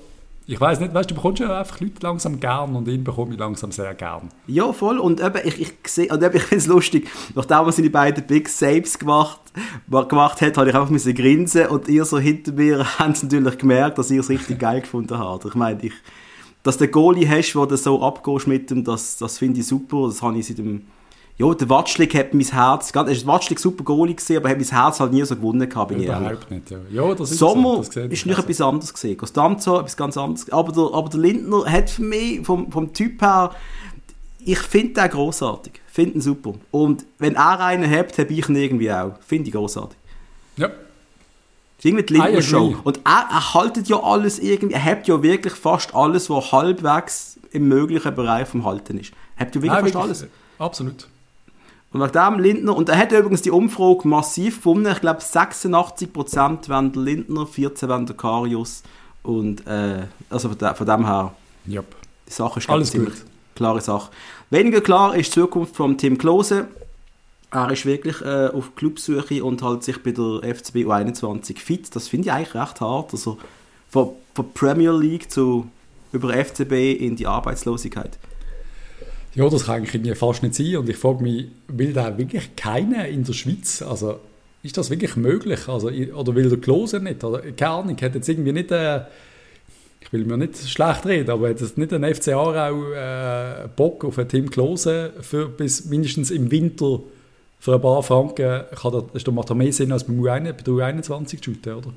ich 0.47 0.59
weiß 0.59 0.79
nicht, 0.79 0.93
weißt 0.93 1.09
du, 1.09 1.15
bekommst 1.15 1.39
ja 1.39 1.59
einfach 1.59 1.79
Leute 1.79 2.01
langsam 2.01 2.39
gern 2.39 2.75
und 2.75 2.87
ihn 2.87 3.03
bekomme 3.03 3.33
ich 3.33 3.39
langsam 3.39 3.71
sehr 3.71 3.93
gern. 3.93 4.29
Ja, 4.47 4.73
voll. 4.73 4.97
Und 4.99 5.21
eben, 5.21 5.39
ich, 5.45 5.61
ich, 5.61 5.73
sehe, 5.85 6.09
und 6.11 6.21
eben, 6.21 6.35
ich 6.35 6.43
finde 6.43 6.57
es 6.57 6.67
lustig, 6.67 7.09
nachdem 7.35 7.57
er 7.59 7.71
seine 7.71 7.89
beiden 7.89 8.25
Big 8.25 8.49
Saves 8.49 8.99
gemacht, 8.99 9.39
gemacht 9.87 10.41
hat, 10.41 10.57
habe 10.57 10.69
ich 10.69 10.75
einfach 10.75 10.89
müssen 10.89 11.13
grinsen 11.13 11.67
und 11.67 11.87
ihr 11.87 12.03
so 12.03 12.19
hinter 12.19 12.51
mir 12.51 12.79
habt 12.99 13.23
natürlich 13.23 13.57
gemerkt, 13.59 13.97
dass 13.97 14.11
ihr 14.11 14.19
es 14.19 14.29
richtig 14.29 14.59
geil 14.59 14.81
gefunden 14.81 15.17
habt. 15.17 15.45
Ich 15.45 15.55
meine, 15.55 15.81
ich, 15.83 15.93
dass 16.63 16.77
du 16.77 16.85
den 16.85 16.91
Goalie 16.91 17.29
hast, 17.29 17.53
der 17.53 17.77
so 17.77 18.01
abgehst 18.03 18.47
mit 18.47 18.71
ihm, 18.71 18.83
das, 18.83 19.17
das 19.17 19.37
finde 19.37 19.59
ich 19.61 19.67
super. 19.67 20.07
Das 20.07 20.21
habe 20.21 20.37
ich 20.37 20.47
seit 20.47 20.57
dem 20.57 20.85
ja, 21.37 21.53
der 21.53 21.69
Watschlik 21.69 22.13
hat 22.13 22.33
mein 22.33 22.45
Herz, 22.45 22.91
er 22.91 23.07
ist 23.07 23.25
Watschlik 23.25 23.59
super 23.59 23.83
Goalie 23.83 24.15
gesehen, 24.15 24.37
aber 24.37 24.49
hat 24.49 24.57
mein 24.57 24.67
Herz 24.67 24.99
halt 24.99 25.13
nie 25.13 25.23
so 25.23 25.35
gewonnen 25.35 25.67
gehabt, 25.67 25.89
bin 25.89 26.03
Überhaupt 26.03 26.51
nicht, 26.51 26.69
ja. 26.69 26.77
ja 26.91 27.15
das 27.15 27.31
ist 27.31 27.39
Sommer 27.39 27.83
so, 27.83 27.91
das 27.91 28.11
ist 28.11 28.25
nicht 28.25 28.39
etwas 28.39 28.61
anderes 28.61 28.93
gesehen, 28.93 29.17
Costanzo 29.17 29.79
etwas 29.79 29.97
ganz 29.97 30.17
anderes, 30.17 30.49
aber 30.51 30.71
der, 30.71 30.93
aber 30.93 31.09
der 31.09 31.19
Lindner 31.19 31.65
hat 31.65 31.89
für 31.89 32.03
mich 32.03 32.45
vom, 32.45 32.71
vom 32.71 32.93
Typ 32.93 33.21
her, 33.21 33.51
ich 34.43 34.59
finde 34.59 35.01
den 35.01 35.09
großartig, 35.09 35.73
finde 35.87 36.15
ihn 36.15 36.21
super 36.21 36.53
und 36.69 37.05
wenn 37.17 37.35
er 37.35 37.59
einen 37.59 37.89
hat, 37.89 38.17
habe 38.17 38.33
ich 38.33 38.47
ihn 38.47 38.55
irgendwie 38.55 38.91
auch, 38.91 39.13
finde 39.25 39.47
ich 39.47 39.53
großartig. 39.53 39.97
Ja. 40.57 40.67
Das 40.67 40.75
ist 41.79 41.85
irgendwie 41.85 42.05
die 42.05 42.13
Lindner 42.13 42.41
Show 42.41 42.75
und 42.83 42.99
er, 43.03 43.27
er 43.31 43.53
haltet 43.55 43.87
ja 43.87 44.01
alles 44.03 44.37
irgendwie, 44.37 44.75
er 44.75 44.83
hat 44.83 45.07
ja 45.07 45.23
wirklich 45.23 45.53
fast 45.53 45.95
alles, 45.95 46.29
was 46.29 46.51
halbwegs 46.51 47.39
im 47.51 47.67
möglichen 47.67 48.13
Bereich 48.13 48.47
vom 48.47 48.63
Halten 48.65 48.99
ist. 48.99 49.13
Er 49.35 49.47
hat 49.47 49.55
ja 49.55 49.61
wirklich 49.61 49.71
Nein, 49.71 49.83
fast 49.83 49.95
wirklich, 49.95 50.21
alles. 50.21 50.27
Absolut. 50.59 51.07
Und 51.93 51.99
nach 51.99 52.11
dem 52.11 52.39
Lindner, 52.39 52.75
und 52.75 52.87
er 52.87 52.97
hat 52.97 53.11
übrigens 53.11 53.41
die 53.41 53.51
Umfrage 53.51 54.07
massiv 54.07 54.57
gefunden, 54.57 54.91
ich 54.91 55.01
glaube 55.01 55.19
86% 55.19 56.69
wollen 56.69 56.93
Lindner, 56.93 57.45
14 57.45 57.89
wollen 57.89 58.05
der 58.05 58.15
Karius 58.15 58.83
und 59.23 59.67
äh, 59.67 60.05
also 60.29 60.49
von, 60.49 60.57
de, 60.57 60.73
von 60.73 60.87
dem 60.87 61.05
her, 61.05 61.33
yep. 61.67 61.85
die 62.27 62.33
Sache 62.33 62.59
ist 62.59 62.69
Alles 62.69 62.91
ziemlich 62.91 63.15
gut. 63.15 63.25
klare 63.55 63.81
Sache. 63.81 64.09
Weniger 64.49 64.81
klar 64.81 65.15
ist 65.15 65.35
die 65.35 65.41
Zukunft 65.41 65.75
von 65.75 65.97
Tim 65.97 66.17
Klose. 66.17 66.67
Er 67.51 67.69
ist 67.69 67.85
wirklich 67.85 68.21
äh, 68.21 68.47
auf 68.47 68.75
Clubsuche 68.75 69.43
und 69.43 69.61
hält 69.61 69.83
sich 69.83 70.01
bei 70.01 70.11
der 70.11 70.55
FCB 70.55 70.85
U21 70.85 71.59
fit. 71.59 71.93
Das 71.93 72.07
finde 72.07 72.27
ich 72.27 72.33
eigentlich 72.33 72.55
recht 72.55 72.79
hart. 72.79 73.11
Also 73.11 73.37
von, 73.89 74.11
von 74.33 74.53
Premier 74.53 74.93
League 74.93 75.29
zu 75.29 75.67
über 76.13 76.33
FCB 76.33 76.93
in 76.99 77.17
die 77.17 77.27
Arbeitslosigkeit. 77.27 78.17
Ja, 79.33 79.49
das 79.49 79.65
kann 79.65 79.75
eigentlich 79.75 80.17
fast 80.17 80.43
nicht 80.43 80.55
sein. 80.55 80.77
Und 80.77 80.89
ich 80.89 80.97
frage 80.97 81.23
mich, 81.23 81.47
will 81.67 81.93
da 81.93 82.17
wirklich 82.17 82.55
keiner 82.55 83.07
in 83.07 83.23
der 83.23 83.33
Schweiz? 83.33 83.81
Also, 83.81 84.19
ist 84.63 84.77
das 84.77 84.89
wirklich 84.89 85.15
möglich? 85.15 85.67
Also, 85.67 85.89
oder 85.89 86.35
will 86.35 86.49
der 86.49 86.59
Klose 86.59 86.99
nicht? 86.99 87.23
Oder, 87.23 87.39
keine 87.51 87.71
Ahnung, 87.71 87.97
hat 88.01 88.13
jetzt 88.13 88.27
irgendwie 88.27 88.51
nicht, 88.51 88.71
äh, 88.71 89.01
ich 90.01 90.11
will 90.11 90.25
mir 90.25 90.37
nicht 90.37 90.57
schlecht 90.57 91.05
reden, 91.05 91.29
aber 91.29 91.49
hat 91.49 91.61
jetzt 91.61 91.77
nicht 91.77 91.93
ein 91.93 92.03
FC 92.03 92.29
Aarau 92.29 92.91
äh, 92.91 93.67
Bock 93.75 94.03
auf 94.03 94.17
ein 94.17 94.27
Team 94.27 94.49
Klose 94.49 95.13
für 95.21 95.47
bis 95.47 95.85
mindestens 95.85 96.31
im 96.31 96.51
Winter 96.51 96.99
für 97.59 97.75
ein 97.75 97.81
paar 97.81 98.03
Franken, 98.03 98.63
kann 98.75 98.91
das, 98.91 99.23
das 99.23 99.33
macht 99.33 99.53
mehr 99.53 99.71
Sinn 99.71 99.91
als 99.91 100.03
beim 100.03 100.19
U1, 100.19 100.43
bei 100.43 100.63
der 100.63 100.73
U21 100.73 101.43
shooten, 101.43 101.75
oder? 101.75 101.93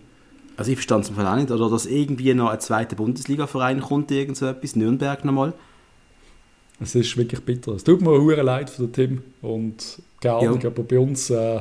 Also 0.56 0.70
ich 0.70 0.76
verstand 0.76 1.04
es 1.04 1.18
auch 1.18 1.36
nicht. 1.36 1.50
Oder 1.50 1.68
dass 1.70 1.86
irgendwie 1.86 2.34
noch 2.34 2.50
ein 2.50 2.60
zweiter 2.60 2.96
Bundesliga-Verein 2.96 3.80
kommt, 3.80 4.10
irgend 4.10 4.36
so 4.36 4.46
etwas, 4.46 4.76
Nürnberg 4.76 5.24
nochmal. 5.24 5.52
Es 6.80 6.94
ist 6.94 7.16
wirklich 7.16 7.40
bitter. 7.40 7.72
Es 7.72 7.84
tut 7.84 8.00
mir 8.00 8.10
auch 8.10 8.42
leid 8.42 8.68
für 8.68 8.86
den 8.86 8.92
Tim 8.92 9.22
und 9.42 10.02
Ahnung, 10.24 10.60
ja. 10.60 10.68
aber 10.68 10.82
bei 10.82 10.98
uns 10.98 11.30
äh, 11.30 11.60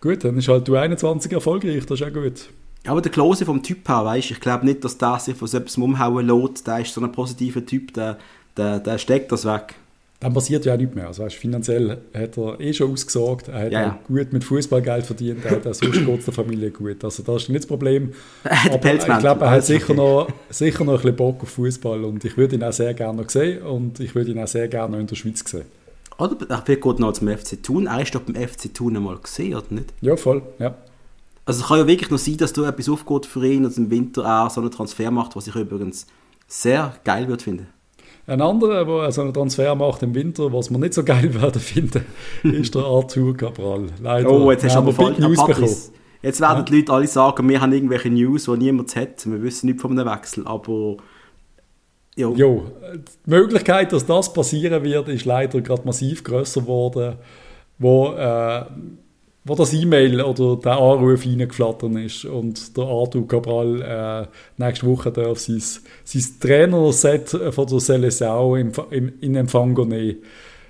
gut, 0.00 0.24
dann 0.24 0.36
ist 0.36 0.48
halt 0.48 0.66
du 0.66 0.76
21 0.76 1.32
erfolgreich, 1.32 1.86
das 1.86 2.00
ist 2.00 2.06
auch 2.06 2.12
gut. 2.12 2.48
Aber 2.86 3.00
der 3.00 3.10
Klose 3.10 3.44
vom 3.44 3.62
Typ 3.62 3.88
her, 3.88 4.04
weißt, 4.04 4.30
ich 4.30 4.40
glaube 4.40 4.64
nicht, 4.64 4.84
dass 4.84 4.98
der 4.98 5.18
sich 5.18 5.36
von 5.36 5.48
so 5.48 5.58
etwas 5.58 5.76
umhauen 5.76 6.26
lässt. 6.26 6.66
Der 6.66 6.80
ist 6.80 6.94
so 6.94 7.00
ein 7.00 7.10
positiver 7.10 7.64
Typ, 7.64 7.92
der, 7.94 8.18
der, 8.56 8.78
der 8.78 8.98
steckt 8.98 9.32
das 9.32 9.44
weg. 9.44 9.74
Dann 10.18 10.32
passiert 10.32 10.64
ja 10.64 10.74
auch 10.74 10.78
nichts 10.78 10.94
mehr. 10.94 11.08
Also, 11.08 11.24
weißt, 11.24 11.36
finanziell 11.36 11.98
hat 12.14 12.38
er 12.38 12.58
eh 12.58 12.72
schon 12.72 12.90
ausgesorgt, 12.90 13.48
er 13.48 13.60
hat 13.60 13.72
ja, 13.72 13.98
gut 14.08 14.32
mit 14.32 14.44
Fußballgeld 14.44 15.04
verdient, 15.04 15.44
er 15.44 15.50
hat 15.52 15.66
auch 15.66 15.74
sonst 15.74 16.26
der 16.26 16.34
Familie 16.34 16.70
gut. 16.70 17.04
Also 17.04 17.22
das 17.22 17.42
ist 17.42 17.48
nicht 17.50 17.64
das 17.64 17.66
Problem. 17.66 18.12
Aber 18.44 18.94
ich 18.94 19.04
glaube, 19.04 19.44
er 19.44 19.50
hat 19.50 19.66
sicher 19.66 19.92
noch, 19.92 20.28
sicher 20.48 20.84
noch 20.84 20.94
ein 20.94 21.00
bisschen 21.00 21.16
Bock 21.16 21.42
auf 21.42 21.50
Fußball 21.50 22.02
und 22.04 22.24
ich 22.24 22.36
würde 22.38 22.56
ihn 22.56 22.64
auch 22.64 22.72
sehr 22.72 22.94
gerne 22.94 23.22
noch 23.22 23.28
sehen 23.28 23.62
und 23.62 24.00
ich 24.00 24.14
würde 24.14 24.30
ihn 24.30 24.38
auch 24.38 24.48
sehr 24.48 24.68
gerne 24.68 24.92
noch 24.92 25.00
in 25.00 25.06
der 25.06 25.16
Schweiz 25.16 25.44
sehen. 25.46 25.66
Oder 26.18 26.36
er 26.48 26.62
geht 26.62 26.98
noch 26.98 27.12
zum 27.12 27.28
FC 27.28 27.62
Thun. 27.62 27.86
Er 27.86 28.00
ist 28.00 28.14
doch 28.14 28.22
beim 28.22 28.36
FC 28.36 28.72
Thun 28.72 28.96
einmal 28.96 29.18
gesehen, 29.18 29.54
oder 29.54 29.66
nicht? 29.68 29.92
Ja, 30.00 30.16
voll, 30.16 30.40
ja. 30.58 30.74
Also 31.44 31.60
es 31.60 31.68
kann 31.68 31.78
ja 31.78 31.86
wirklich 31.86 32.10
noch 32.10 32.18
sein, 32.18 32.38
dass 32.38 32.52
du 32.52 32.64
etwas 32.64 32.88
aufgeht 32.88 33.26
für 33.26 33.46
ihn 33.46 33.64
und 33.64 33.76
im 33.76 33.90
Winter 33.90 34.24
auch 34.24 34.50
so 34.50 34.60
einen 34.60 34.70
Transfer 34.70 35.10
macht, 35.10 35.36
was 35.36 35.46
ich 35.46 35.54
übrigens 35.54 36.06
sehr 36.48 36.94
geil 37.04 37.28
würde 37.28 37.44
finden. 37.44 37.68
Ein 38.26 38.40
anderer, 38.40 38.84
der 38.84 39.12
so 39.12 39.22
einen 39.22 39.32
Transfer 39.32 39.74
macht 39.76 40.02
im 40.02 40.14
Winter, 40.14 40.52
was 40.52 40.70
wir 40.70 40.78
nicht 40.78 40.94
so 40.94 41.04
geil 41.04 41.32
werden 41.40 41.60
finden, 41.60 42.04
ist 42.42 42.74
der 42.74 42.82
Arthur 42.82 43.36
Cabral. 43.36 43.86
Leider 44.02 44.30
oh, 44.30 44.50
jetzt 44.50 44.64
hast 44.64 44.74
du 44.74 44.78
aber 44.78 44.92
voll 44.92 45.14
News 45.18 45.44
bekommen. 45.44 45.76
Jetzt 46.22 46.40
werden 46.40 46.58
ja. 46.58 46.62
die 46.62 46.76
Leute 46.76 46.92
alle 46.92 47.06
sagen, 47.06 47.48
wir 47.48 47.60
haben 47.60 47.72
irgendwelche 47.72 48.10
News, 48.10 48.46
die 48.46 48.56
niemand 48.56 48.96
hat. 48.96 49.24
Wir 49.26 49.42
wissen 49.42 49.66
nicht 49.66 49.80
von 49.80 49.96
einem 49.96 50.10
Wechsel, 50.10 50.46
aber... 50.46 50.96
Jo. 52.16 52.34
jo. 52.34 52.72
Die 53.26 53.30
Möglichkeit, 53.30 53.92
dass 53.92 54.06
das 54.06 54.32
passieren 54.32 54.82
wird, 54.82 55.08
ist 55.08 55.26
leider 55.26 55.60
gerade 55.60 55.82
massiv 55.84 56.24
größer 56.24 56.62
geworden, 56.62 57.16
wo 57.78 58.12
äh, 58.14 58.64
wo 59.46 59.54
das 59.54 59.72
E-Mail 59.72 60.20
oder 60.20 60.56
der 60.56 60.72
Anruf 60.72 61.24
reingeflattert 61.24 61.94
ist 61.94 62.24
und 62.24 62.76
der 62.76 62.84
Arthur 62.84 63.28
Cabral 63.28 63.80
äh, 63.80 64.62
nächste 64.62 64.86
Woche 64.86 65.12
darf 65.12 65.38
sein, 65.38 65.62
sein 66.04 66.24
Trainerset 66.40 67.28
von 67.28 67.66
der 67.66 67.78
Seleção 67.78 68.58
in, 68.58 68.72
in, 68.90 69.12
in 69.20 69.36
Empfang 69.36 69.72
nehmen. 69.88 70.16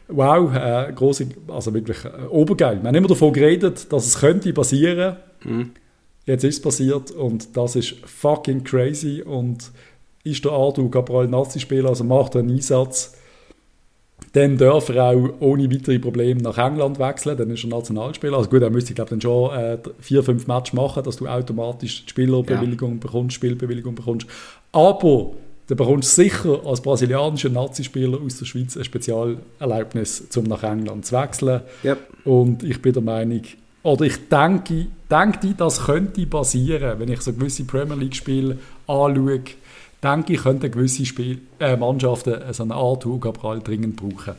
Wow, 0.09 0.55
äh, 0.55 0.93
große, 0.93 1.27
also 1.49 1.73
wirklich 1.73 2.05
äh, 2.05 2.27
obergeil. 2.29 2.81
Wir 2.83 2.89
haben 2.89 2.95
immer 2.95 3.09
davon 3.09 3.33
geredet, 3.33 3.91
dass 3.91 4.07
es 4.07 4.19
könnte 4.19 4.53
passieren. 4.53 5.17
Mhm. 5.43 5.71
Jetzt 6.27 6.45
ist 6.45 6.57
es 6.57 6.63
passiert 6.63 7.11
und 7.13 7.57
das 7.57 7.77
ist 7.77 7.97
fucking 8.05 8.63
crazy 8.63 9.23
und 9.23 9.71
ist 10.23 10.45
der 10.45 10.53
Arthur 10.53 10.91
Cabral 10.91 11.29
Nazi-Spieler, 11.29 11.89
also 11.89 12.05
macht 12.05 12.35
er 12.35 12.41
einen 12.41 12.51
Einsatz 12.51 13.17
dann 14.37 14.59
darf 14.59 14.91
er 14.91 15.03
auch 15.03 15.31
ohne 15.41 15.71
weitere 15.73 15.99
Probleme 15.99 16.43
nach 16.43 16.59
England 16.59 16.99
wechseln, 16.99 17.39
dann 17.39 17.49
ist 17.49 17.65
er 17.65 17.71
Nationalspieler. 17.71 18.37
Also 18.37 18.51
gut, 18.51 18.61
er 18.61 18.69
müsste 18.69 18.93
glaube 18.93 19.09
dann 19.09 19.21
schon 19.21 19.51
äh, 19.57 19.79
vier, 19.99 20.23
fünf 20.23 20.47
Matches 20.47 20.75
machen, 20.75 21.03
dass 21.05 21.17
du 21.17 21.27
automatisch 21.27 22.05
die 22.05 22.11
Spielerbewilligung 22.11 22.93
ja. 22.93 22.99
bekommst, 23.01 23.37
Spielbewilligung 23.37 23.95
bekommst. 23.95 24.27
Aber 24.73 25.33
du 25.67 25.75
bekommst 25.75 26.15
sicher 26.15 26.61
als 26.67 26.83
brasilianischer 26.83 27.49
Nazispieler 27.49 28.21
aus 28.21 28.37
der 28.37 28.45
Schweiz 28.45 28.77
eine 28.77 28.85
Spezialerlaubnis, 28.85 30.25
um 30.37 30.45
nach 30.45 30.63
England 30.63 31.07
zu 31.07 31.17
wechseln. 31.17 31.63
Yep. 31.83 31.99
Und 32.27 32.63
ich 32.63 32.83
bin 32.83 32.93
der 32.93 33.03
Meinung, 33.03 33.41
oder 33.85 34.05
ich 34.05 34.29
denke, 34.29 34.89
denke, 35.11 35.55
das 35.57 35.87
könnte 35.87 36.27
passieren, 36.27 36.99
wenn 36.99 37.11
ich 37.11 37.23
so 37.23 37.33
gewisse 37.33 37.65
Premier 37.65 37.97
League-Spiele 37.97 38.59
anschaue, 38.87 39.41
denke 40.03 40.35
ich, 40.35 40.43
könnten 40.43 40.71
gewisse 40.71 41.07
Spiel 41.07 41.41
äh, 41.59 41.77
Mannschaften 41.77 42.41
so 42.53 42.63
eine 42.63 42.75
Art 42.75 43.05
Hugo 43.05 43.33
Cabral 43.33 43.61
dringend 43.61 43.97
brauchen. 43.97 44.35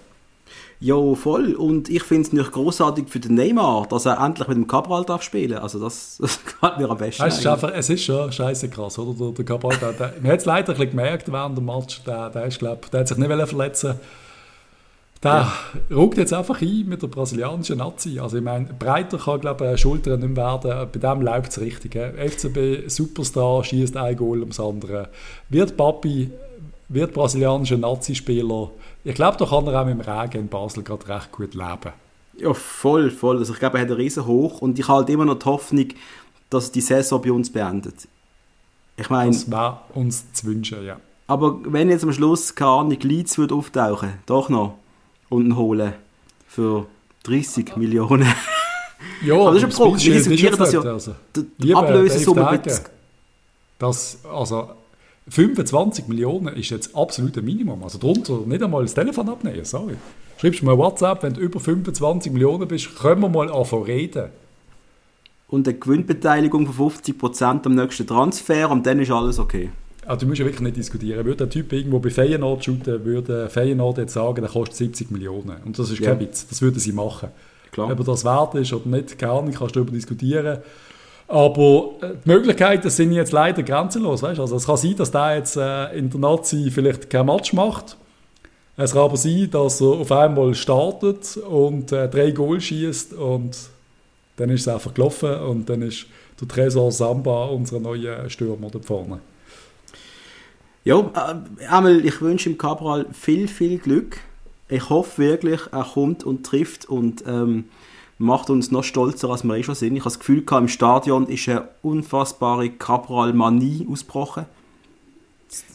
Ja, 0.80 1.16
voll. 1.16 1.56
Und 1.56 1.90
ich 1.90 2.04
finde 2.04 2.24
es 2.24 2.34
nicht 2.34 2.52
großartig 2.52 3.10
für 3.10 3.20
den 3.20 3.34
Neymar, 3.34 3.88
dass 3.90 4.06
er 4.06 4.24
endlich 4.24 4.48
mit 4.48 4.58
dem 4.58 4.68
Cabral 4.68 5.04
darf 5.06 5.24
spielen. 5.24 5.58
Also 5.58 5.80
das, 5.80 6.18
das 6.22 6.44
gefällt 6.44 6.78
mir 6.78 6.90
am 6.90 6.98
besten. 6.98 7.24
Weißt, 7.24 7.40
es, 7.40 7.48
einfach, 7.48 7.72
es 7.74 7.90
ist 7.90 8.04
schon 8.04 8.32
scheiße 8.32 8.70
krass, 8.70 9.00
oder? 9.00 9.18
Der, 9.18 9.32
der 9.32 9.46
Cabral, 9.46 9.78
der, 9.78 9.94
der, 9.94 10.14
man 10.22 10.32
hat 10.32 10.40
es 10.40 10.46
leider 10.46 10.70
ein 10.70 10.76
bisschen 10.76 10.92
gemerkt 10.92 11.32
während 11.32 11.58
dem 11.58 11.66
Match. 11.66 12.04
Der, 12.04 12.30
der, 12.30 12.46
ist, 12.46 12.60
glaub, 12.60 12.90
der 12.92 13.00
hat 13.02 13.08
sich 13.08 13.18
nicht 13.18 13.48
verletzen 13.48 13.96
der 13.96 14.00
Der 15.28 15.52
ja. 15.90 15.96
ruckt 15.96 16.18
jetzt 16.18 16.34
einfach 16.34 16.62
ein 16.62 16.86
mit 16.88 17.02
der 17.02 17.08
brasilianischen 17.08 17.80
Nazi. 17.80 18.20
Also 18.20 18.38
ich 18.38 18.44
meine, 18.44 18.66
breiter 18.66 19.18
kann 19.18 19.42
glaube 19.42 19.74
ich 19.74 19.82
Schultern 19.82 20.22
nicht 20.22 20.36
mehr 20.36 20.46
werden. 20.64 20.90
Bei 20.92 21.00
dem 21.00 21.22
läuft 21.22 21.52
es 21.52 21.60
richtig. 21.60 21.96
FCB 21.96 22.90
Superstar 22.90 23.64
schießt 23.64 23.98
ein 23.98 24.16
Goal 24.16 24.40
ums 24.40 24.60
andere. 24.60 25.10
Wird 25.50 25.76
Papi, 25.76 26.32
wird 26.88 27.14
brasilianischer 27.14 27.78
Nazi-Spieler. 27.78 28.70
Ich 29.04 29.16
glaube, 29.16 29.38
da 29.38 29.46
kann 29.46 29.68
er 29.68 29.82
auch 29.82 29.86
mit 29.86 29.96
dem 29.96 30.02
Regen 30.02 30.42
in 30.42 30.48
Basel 30.48 30.84
gerade 30.84 31.08
recht 31.10 31.32
gut 31.32 31.54
leben. 31.54 31.94
Ja, 32.38 32.54
voll, 32.54 33.10
voll. 33.12 33.40
Also 33.40 33.54
ich 33.54 33.60
glaube, 33.60 33.78
er 33.78 33.82
hat 33.82 33.90
einen 33.90 33.98
riesen 33.98 34.26
Hoch 34.26 34.62
und 34.62 34.80
ich 34.80 34.88
habe 34.88 35.00
halt 35.00 35.10
immer 35.10 35.26
noch 35.26 35.40
die 35.40 35.46
Hoffnung, 35.46 35.88
dass 36.50 36.72
die 36.72 36.82
Saison 36.82 37.22
bei 37.22 37.32
uns 37.32 37.52
beendet. 37.52 38.08
Ich 38.96 39.10
meine... 39.10 39.32
Das 39.32 39.52
wäre 39.52 39.80
uns 39.94 40.32
zu 40.32 40.46
wünschen, 40.48 40.86
ja. 40.86 40.98
Aber 41.26 41.60
wenn 41.66 41.90
jetzt 41.90 42.04
am 42.04 42.14
Schluss, 42.14 42.56
keine 42.56 42.72
Ahnung, 42.72 42.98
Leeds 43.02 43.38
würde 43.38 43.56
auftauchen, 43.56 44.14
doch 44.26 44.48
noch, 44.48 44.76
und 45.30 45.56
holen 45.56 45.94
für 46.48 46.86
30 47.24 47.76
Millionen. 47.78 48.28
ja, 49.26 49.36
aber 49.36 49.54
das 49.54 49.64
ist 49.64 49.64
ein 49.64 49.70
Problem. 49.72 50.06
Wir 50.06 50.14
diskutieren 50.14 50.58
das 50.58 50.74
ja. 50.74 50.82
Also. 50.82 51.16
Die 51.58 51.76
Ablösesumme 51.76 52.52
mit... 52.52 52.82
Das, 53.80 54.20
also 54.34 54.70
25 55.30 56.08
Millionen 56.08 56.56
ist 56.56 56.70
jetzt 56.70 56.96
absolut 56.96 57.38
ein 57.38 57.46
Minimum. 57.46 57.84
Also 57.84 58.00
drunter 58.00 58.40
nicht 58.46 58.64
einmal 58.64 58.84
das 58.84 58.94
Telefon 58.94 59.30
abnehmen, 59.30 59.66
sorry. 59.66 59.96
Schreibst 60.40 60.62
du 60.62 60.66
mal 60.66 60.78
WhatsApp, 60.78 61.24
wenn 61.24 61.34
du 61.34 61.42
über 61.42 61.60
25 61.60 62.32
Millionen 62.32 62.68
bist, 62.68 62.96
können 62.96 63.22
wir 63.22 63.30
mal 63.30 63.52
anfangen 63.52 63.84
reden. 63.84 64.30
Und 65.48 65.68
eine 65.68 65.78
Gewinnbeteiligung 65.78 66.72
von 66.72 66.92
50% 66.92 67.66
am 67.66 67.76
nächsten 67.76 68.08
Transfer 68.08 68.70
und 68.70 68.86
dann 68.86 69.00
ist 69.00 69.12
alles 69.12 69.40
okay. 69.40 69.70
Also 70.08 70.22
du 70.22 70.28
musst 70.28 70.40
ja 70.40 70.46
wirklich 70.46 70.62
nicht 70.62 70.78
diskutieren. 70.78 71.26
Würde 71.26 71.38
der 71.38 71.50
Typ 71.50 71.74
irgendwo 71.74 72.00
bei 72.00 72.10
Feyenoord 72.10 72.64
shooten, 72.64 73.04
würde 73.04 73.50
Feyenoord 73.50 73.98
jetzt 73.98 74.14
sagen, 74.14 74.42
der 74.42 74.50
kostet 74.50 74.78
70 74.78 75.12
Millionen. 75.12 75.58
Und 75.66 75.78
das 75.78 75.92
ist 75.92 76.00
ja. 76.00 76.12
kein 76.12 76.22
Witz. 76.22 76.48
Das 76.48 76.62
würden 76.62 76.80
sie 76.80 76.94
machen. 76.94 77.30
Klar. 77.72 77.92
Ob 77.92 78.06
das 78.06 78.24
wert 78.24 78.56
ist 78.56 78.72
oder 78.72 78.88
nicht, 78.88 79.20
keine 79.20 79.34
Ahnung, 79.34 79.54
kannst 79.54 79.76
du 79.76 79.82
darüber 79.82 79.92
diskutieren. 79.92 80.60
Aber 81.28 81.90
äh, 82.02 82.12
die 82.24 82.30
Möglichkeiten 82.30 82.90
sind 82.90 83.12
jetzt 83.12 83.34
leider 83.34 83.64
grenzenlos. 83.64 84.24
Weißt? 84.24 84.40
Also 84.40 84.56
es 84.56 84.66
kann 84.66 84.78
sein, 84.78 84.96
dass 84.96 85.12
der 85.12 85.36
jetzt 85.36 85.58
äh, 85.58 85.98
in 85.98 86.10
der 86.10 86.20
Nazi 86.22 86.72
vielleicht 86.72 87.10
kein 87.10 87.26
Match 87.26 87.52
macht. 87.52 87.98
Es 88.78 88.94
kann 88.94 89.02
aber 89.02 89.18
sein, 89.18 89.50
dass 89.52 89.82
er 89.82 89.88
auf 89.88 90.12
einmal 90.12 90.56
startet 90.56 91.36
und 91.36 91.92
äh, 91.92 92.08
drei 92.08 92.32
Goal 92.32 92.62
schießt 92.62 93.14
und 93.14 93.58
dann 94.38 94.50
ist 94.52 94.62
es 94.62 94.68
einfach 94.68 94.94
gelaufen 94.94 95.34
und 95.34 95.68
dann 95.68 95.82
ist 95.82 96.06
der 96.40 96.48
Tresor 96.48 96.92
Samba 96.92 97.46
unser 97.46 97.80
neuer 97.80 98.30
Stürmer 98.30 98.70
da 98.70 98.80
vorne. 98.80 99.20
Ja, 100.88 101.02
äh, 101.02 101.98
ich 101.98 102.22
wünsche 102.22 102.50
ihm 102.50 102.58
Cabral 102.58 103.08
viel, 103.12 103.50
viel 103.50 103.78
Glück. 103.78 104.22
Ich 104.70 104.90
hoffe 104.90 105.22
wirklich, 105.22 105.60
er 105.74 105.84
kommt 105.84 106.24
und 106.24 106.46
trifft 106.46 106.86
und 106.86 107.26
ähm, 107.28 107.66
macht 108.18 108.50
uns 108.50 108.72
noch 108.72 108.86
stolzer, 108.86 109.30
als 109.30 109.44
wir 109.44 109.58
eh 109.58 109.64
schon 109.64 109.76
sind. 109.76 109.98
Ich 109.98 110.04
habe 110.04 110.12
das 110.12 110.20
Gefühl, 110.20 110.46
im 110.50 110.70
Stadion 110.70 111.28
ist 111.28 111.50
eine 111.50 111.68
unfassbare 111.82 112.70
Cabral-Manie 112.70 113.86
ausgebrochen. 113.92 114.46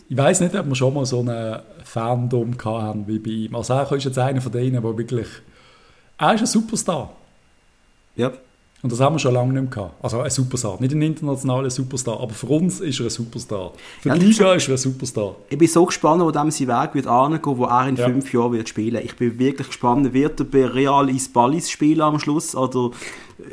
Ich 0.08 0.16
weiß 0.16 0.40
nicht, 0.40 0.54
ob 0.54 0.66
wir 0.66 0.74
schon 0.76 0.94
mal 0.94 1.04
so 1.04 1.20
einen 1.20 1.60
Fandom 1.84 2.56
hatten 2.64 3.06
wie 3.06 3.18
bei 3.18 3.30
ihm. 3.30 3.54
Also 3.54 3.74
er 3.74 3.92
ist 3.92 4.04
jetzt 4.04 4.18
einer 4.18 4.40
von 4.40 4.52
denen, 4.52 4.80
der 4.80 4.96
wirklich... 4.96 5.28
Er 6.16 6.32
ist 6.32 6.40
ein 6.40 6.46
Superstar. 6.46 7.12
Ja. 8.16 8.32
Und 8.82 8.90
das 8.90 8.98
haben 8.98 9.14
wir 9.14 9.20
schon 9.20 9.32
lange 9.32 9.52
nicht 9.52 9.62
mehr 9.62 9.70
gehabt. 9.70 9.94
Also 10.02 10.20
ein 10.20 10.30
Superstar. 10.30 10.76
Nicht 10.80 10.92
ein 10.92 11.02
internationaler 11.02 11.70
Superstar, 11.70 12.20
aber 12.20 12.34
für 12.34 12.46
uns 12.46 12.80
ist 12.80 12.98
er 12.98 13.06
ein 13.06 13.10
Superstar. 13.10 13.72
Für 14.00 14.08
ja, 14.08 14.14
die 14.16 14.26
Liga 14.26 14.54
ist 14.54 14.66
er 14.66 14.74
ein 14.74 14.78
Superstar. 14.78 15.36
Ich 15.48 15.56
bin 15.56 15.68
so 15.68 15.86
gespannt, 15.86 16.20
wo 16.20 16.32
dem 16.32 16.50
sein 16.50 16.66
Weg 16.66 16.94
wird 16.94 17.06
angehen, 17.06 17.40
wo 17.44 17.64
er 17.64 17.88
in 17.88 17.94
ja. 17.94 18.06
fünf 18.06 18.32
Jahren 18.32 18.52
wird 18.52 18.68
spielen. 18.68 19.00
Ich 19.04 19.14
bin 19.14 19.38
wirklich 19.38 19.68
gespannt, 19.68 20.12
wird 20.12 20.40
er 20.40 20.46
bei 20.46 20.66
Real 20.66 21.08
Isbalis 21.08 21.70
spielen 21.70 22.00
am 22.00 22.18
Schluss 22.18 22.56
oder 22.56 22.90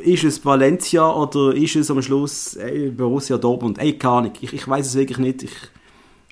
ist 0.04 0.24
es 0.24 0.44
Valencia 0.44 1.08
oder 1.08 1.54
ist 1.54 1.76
es 1.76 1.90
am 1.92 2.02
Schluss 2.02 2.56
ey, 2.56 2.90
Borussia 2.90 3.38
Dortmund? 3.38 3.78
Ey, 3.78 3.92
keine 3.92 4.14
Ahnung. 4.14 4.32
Ich, 4.40 4.52
ich 4.52 4.66
weiß 4.66 4.84
es 4.84 4.94
wirklich 4.96 5.18
nicht. 5.18 5.44
Ich, 5.44 5.52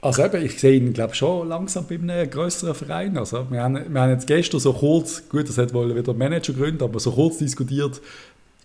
also 0.00 0.24
eben, 0.24 0.44
ich 0.44 0.60
sehe 0.60 0.76
ihn 0.76 0.92
glaube 0.92 1.14
schon 1.14 1.48
langsam 1.48 1.84
bei 1.88 1.96
einem 1.96 2.30
größeren 2.30 2.74
Verein. 2.74 3.16
Also 3.16 3.46
wir 3.50 3.62
haben, 3.62 3.92
wir 3.92 4.00
haben 4.00 4.10
jetzt 4.10 4.28
gestern 4.28 4.60
so 4.60 4.72
kurz, 4.72 5.28
gut, 5.28 5.48
das 5.48 5.58
hat 5.58 5.74
wohl 5.74 5.94
wieder 5.94 6.14
Manager 6.14 6.52
gründet, 6.52 6.82
aber 6.82 7.00
so 7.00 7.10
kurz 7.10 7.38
diskutiert, 7.38 8.00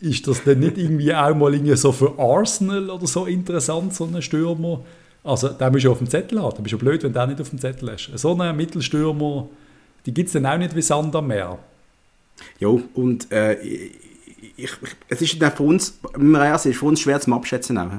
ist 0.03 0.27
das 0.27 0.43
denn 0.43 0.59
nicht 0.59 0.77
irgendwie 0.77 1.13
auch 1.13 1.33
mal 1.33 1.53
irgendwie 1.53 1.77
so 1.77 1.93
für 1.93 2.19
Arsenal 2.19 2.89
oder 2.89 3.07
so 3.07 3.25
interessant, 3.25 3.93
so 3.93 4.03
ein 4.03 4.21
Stürmer? 4.21 4.81
Also, 5.23 5.47
den 5.47 5.71
musst 5.71 5.85
du 5.85 5.91
auf 5.91 5.99
dem 5.99 6.09
Zettel 6.09 6.41
haben. 6.41 6.57
Du 6.57 6.61
bist 6.61 6.73
ja 6.73 6.77
blöd, 6.77 7.01
wenn 7.03 7.13
du 7.13 7.19
den 7.19 7.29
nicht 7.29 7.41
auf 7.41 7.49
dem 7.49 7.59
Zettel 7.59 7.89
hast. 7.91 8.11
So 8.15 8.37
einen 8.37 8.57
Mittelstürmer, 8.57 9.47
die 10.05 10.13
gibt 10.13 10.27
es 10.27 10.33
dann 10.33 10.45
auch 10.45 10.57
nicht 10.57 10.75
wie 10.75 10.81
Sand 10.81 11.15
am 11.15 11.27
Meer. 11.27 11.57
Ja, 12.59 12.67
und 12.67 13.31
äh, 13.31 13.53
ich, 13.61 13.91
ich, 14.57 14.71
es 15.07 15.21
ist 15.21 15.41
dann 15.41 15.53
für 15.53 15.63
uns, 15.63 15.99
es 16.13 16.65
ist 16.65 16.77
für 16.77 16.85
uns 16.85 16.99
schwer 16.99 17.21
zum 17.21 17.33
Abschätzen 17.33 17.77
auch. 17.77 17.91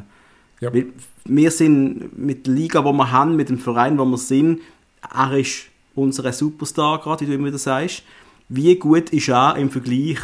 Ja. 0.61 0.73
Wir, 0.75 0.87
wir 1.25 1.51
sind 1.51 2.19
mit 2.19 2.47
der 2.47 2.53
Liga, 2.53 2.83
die 2.83 2.93
wir 2.93 3.11
haben, 3.11 3.37
mit 3.37 3.49
dem 3.49 3.59
Verein, 3.59 3.99
wo 3.99 4.05
wir 4.05 4.19
sind, 4.19 4.61
er 5.15 5.37
ist 5.39 5.65
unser 5.95 6.31
Superstar 6.33 7.01
gerade, 7.01 7.23
wie 7.23 7.31
du 7.31 7.35
immer 7.35 7.47
wieder 7.47 7.59
sagst. 7.59 8.03
Wie 8.51 8.77
gut 8.77 9.09
ist 9.11 9.29
er 9.29 9.57
im 9.57 9.71
Vergleich 9.71 10.19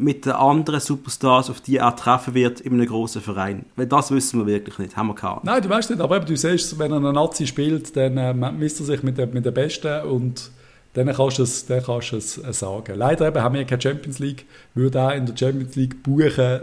mit 0.00 0.26
den 0.26 0.32
anderen 0.32 0.78
Superstars, 0.78 1.50
auf 1.50 1.60
die 1.60 1.78
er 1.78 1.94
treffen 1.96 2.32
wird 2.32 2.60
in 2.60 2.72
einem 2.72 2.86
großen 2.86 3.20
Verein. 3.20 3.64
Weil 3.74 3.86
das 3.86 4.12
wissen 4.12 4.38
wir 4.38 4.46
wirklich 4.46 4.78
nicht, 4.78 4.96
haben 4.96 5.08
wir 5.08 5.16
keine 5.16 5.40
Nein, 5.42 5.60
du 5.60 5.68
weißt 5.68 5.90
nicht, 5.90 6.00
aber 6.00 6.20
du 6.20 6.36
siehst, 6.36 6.78
wenn 6.78 6.92
er 6.92 6.98
einen 6.98 7.14
Nazi 7.14 7.48
spielt, 7.48 7.96
dann 7.96 8.16
äh, 8.16 8.32
misst 8.52 8.78
er 8.78 8.86
sich 8.86 9.02
mit, 9.02 9.18
den, 9.18 9.32
mit 9.32 9.44
den 9.44 9.52
Besten 9.52 10.02
und 10.02 10.52
dann 10.94 11.12
kannst 11.12 11.38
du 11.38 11.42
es, 11.42 11.66
dann 11.66 11.82
kannst 11.82 12.12
du 12.12 12.16
es 12.16 12.38
äh, 12.38 12.52
sagen. 12.52 12.96
Leider 12.96 13.26
eben 13.26 13.42
haben 13.42 13.56
wir 13.56 13.64
keine 13.64 13.82
Champions 13.82 14.20
League. 14.20 14.46
Würde 14.74 14.98
er 14.98 15.14
in 15.16 15.26
der 15.26 15.36
Champions 15.36 15.74
League 15.74 16.00
buchen, 16.04 16.60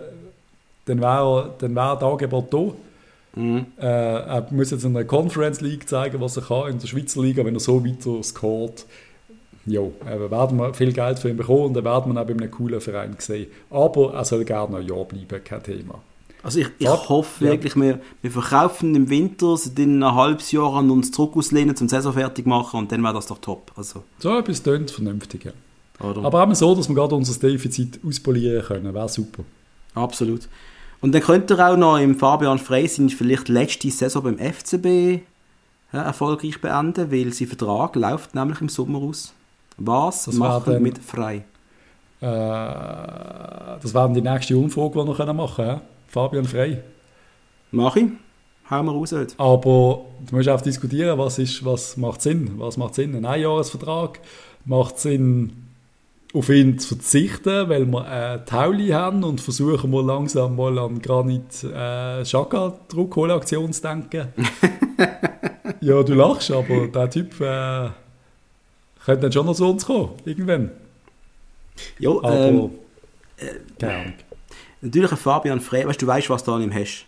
dann 0.86 1.02
wäre 1.02 1.54
dann 1.60 1.76
wär 1.76 1.96
das 1.96 2.04
Angebot 2.04 2.54
da. 2.54 2.72
Mhm. 3.36 3.66
Äh, 3.78 3.86
er 3.86 4.48
muss 4.52 4.72
jetzt 4.72 4.86
in 4.86 4.94
der 4.94 5.04
Conference 5.04 5.60
League 5.60 5.90
zeigen, 5.90 6.22
was 6.22 6.38
er 6.38 6.44
kann 6.44 6.72
in 6.72 6.80
der 6.80 6.88
Schweizer 6.88 7.22
Liga, 7.22 7.44
wenn 7.44 7.56
er 7.56 7.60
so 7.60 7.86
weiter 7.86 8.24
scored 8.24 8.86
ja, 9.66 9.82
äh, 9.82 10.32
werden 10.32 10.58
wir 10.58 10.74
viel 10.74 10.94
Geld 10.94 11.20
für 11.20 11.30
ihn 11.30 11.38
bekommen 11.38 11.66
und 11.66 11.74
dann 11.74 11.86
werden 11.86 12.14
wir 12.14 12.22
auch 12.22 12.26
bei 12.26 12.34
einem 12.34 12.52
coolen 12.52 12.82
Verein 12.82 13.16
sehen. 13.18 13.48
Aber 13.70 14.14
er 14.14 14.26
soll 14.26 14.46
gerne 14.46 14.78
ein 14.78 14.88
Jahr 14.88 15.06
bleiben, 15.06 15.44
kein 15.44 15.64
Thema. 15.64 16.02
Also 16.44 16.60
ich, 16.60 16.68
ich 16.78 16.88
hoffe 16.88 17.44
ja. 17.44 17.52
wirklich, 17.52 17.76
wir, 17.76 18.00
wir 18.22 18.32
verkaufen 18.32 18.94
im 18.94 19.10
Winter, 19.10 19.58
sind 19.58 19.80
in 19.80 20.04
ein 20.04 20.14
halbes 20.14 20.52
Jahr 20.52 20.76
an 20.76 20.92
uns 20.92 21.12
zurück 21.12 21.36
auslehnen, 21.36 21.76
zum 21.76 21.90
Saison 21.90 22.14
fertig 22.14 22.46
machen 22.46 22.78
und 22.82 22.92
dann 22.92 23.02
wäre 23.02 23.16
das 23.16 23.26
doch 23.26 23.40
top. 23.40 23.72
Also. 23.76 24.04
So 24.20 24.38
etwas 24.38 24.62
tönt 24.62 24.92
vernünftig, 24.92 25.46
ja. 25.46 25.52
Oder? 26.08 26.24
Aber 26.24 26.44
eben 26.44 26.54
so, 26.54 26.76
dass 26.76 26.88
wir 26.88 26.94
gerade 26.94 27.16
unser 27.16 27.40
Defizit 27.40 28.00
auspolieren 28.06 28.64
können, 28.64 28.94
wäre 28.94 29.10
super. 29.10 29.44
Absolut. 29.96 30.48
Und 31.02 31.14
dann 31.14 31.22
könnt 31.22 31.50
ihr 31.50 31.60
auch 31.68 31.78
noch 31.78 31.98
im 31.98 32.16
Fabian 32.16 32.60
Frey 32.60 32.88
seine 32.88 33.10
vielleicht 33.10 33.50
letzte 33.50 33.90
Saison 33.90 34.24
beim 34.24 34.38
FCB 34.38 35.22
ja, 35.94 36.02
erfolgreich 36.04 36.62
beenden, 36.62 37.12
weil 37.12 37.34
sein 37.34 37.48
Vertrag 37.48 37.96
läuft 37.96 38.36
nämlich 38.36 38.62
im 38.62 38.70
Sommer 38.70 39.00
aus. 39.00 39.34
Was 39.78 40.26
das 40.26 40.36
machen 40.36 40.74
dann, 40.74 40.84
mit 40.84 41.00
frei? 41.00 41.44
Äh, 42.22 42.26
das 43.82 43.94
wäre 43.94 44.12
die 44.14 44.22
nächste 44.22 44.58
Umfrage, 44.58 45.04
die 45.04 45.18
wir 45.18 45.34
machen 45.34 45.56
können. 45.56 45.68
Ja? 45.68 45.82
Fabian 46.08 46.46
Frei. 46.46 46.82
Mach 47.72 47.96
ich. 47.96 48.06
Hauen 48.70 48.86
wir 48.86 48.94
raus 48.94 49.12
heute. 49.12 49.36
Aber 49.38 50.06
du 50.28 50.36
musst 50.36 50.50
auch 50.50 50.62
diskutieren, 50.62 51.20
was, 51.20 51.38
ist, 51.38 51.64
was 51.64 51.98
macht 51.98 52.22
Sinn. 52.22 52.54
Was 52.58 52.78
macht 52.78 52.96
Sinn? 52.96 53.16
Ein 53.16 53.26
Einjahresvertrag 53.26 54.20
macht 54.66 54.98
Sinn, 54.98 55.52
auf 56.34 56.50
ihn 56.50 56.78
zu 56.80 56.96
verzichten, 56.96 57.70
weil 57.70 57.86
wir 57.86 58.06
eine 58.06 58.44
Tauli 58.46 58.90
haben 58.90 59.24
und 59.24 59.40
versuchen 59.40 59.92
wir 59.92 60.04
langsam 60.04 60.56
mal 60.56 60.78
an 60.80 61.02
Granit 61.02 61.64
äh, 61.64 62.24
Chaka 62.24 62.74
Druckkohlaktion 62.90 63.72
zu 63.72 63.82
denken. 63.82 64.28
ja, 65.82 66.04
du 66.04 66.14
lachst, 66.14 66.52
aber 66.52 66.88
der 66.88 67.10
Typ 67.10 67.40
äh, 67.40 67.90
könnte 69.06 69.22
dann 69.22 69.32
schon 69.32 69.46
noch 69.46 69.56
zu 69.56 69.66
uns 69.66 69.86
kommen, 69.86 70.10
irgendwann. 70.26 70.72
Ja, 72.00 72.10
Aber, 72.10 72.48
ähm, 72.48 72.72
äh, 73.38 73.46
keine 73.80 73.94
Ahnung. 73.94 74.14
Natürlich 74.82 75.12
ein 75.12 75.18
Fabian 75.18 75.62
Frey, 75.62 75.88
weißt 75.88 76.02
du, 76.02 76.08
weißt, 76.08 76.30
was 76.30 76.44
du 76.44 76.54
an 76.54 76.62
ihm 76.62 76.74
hast. 76.74 77.06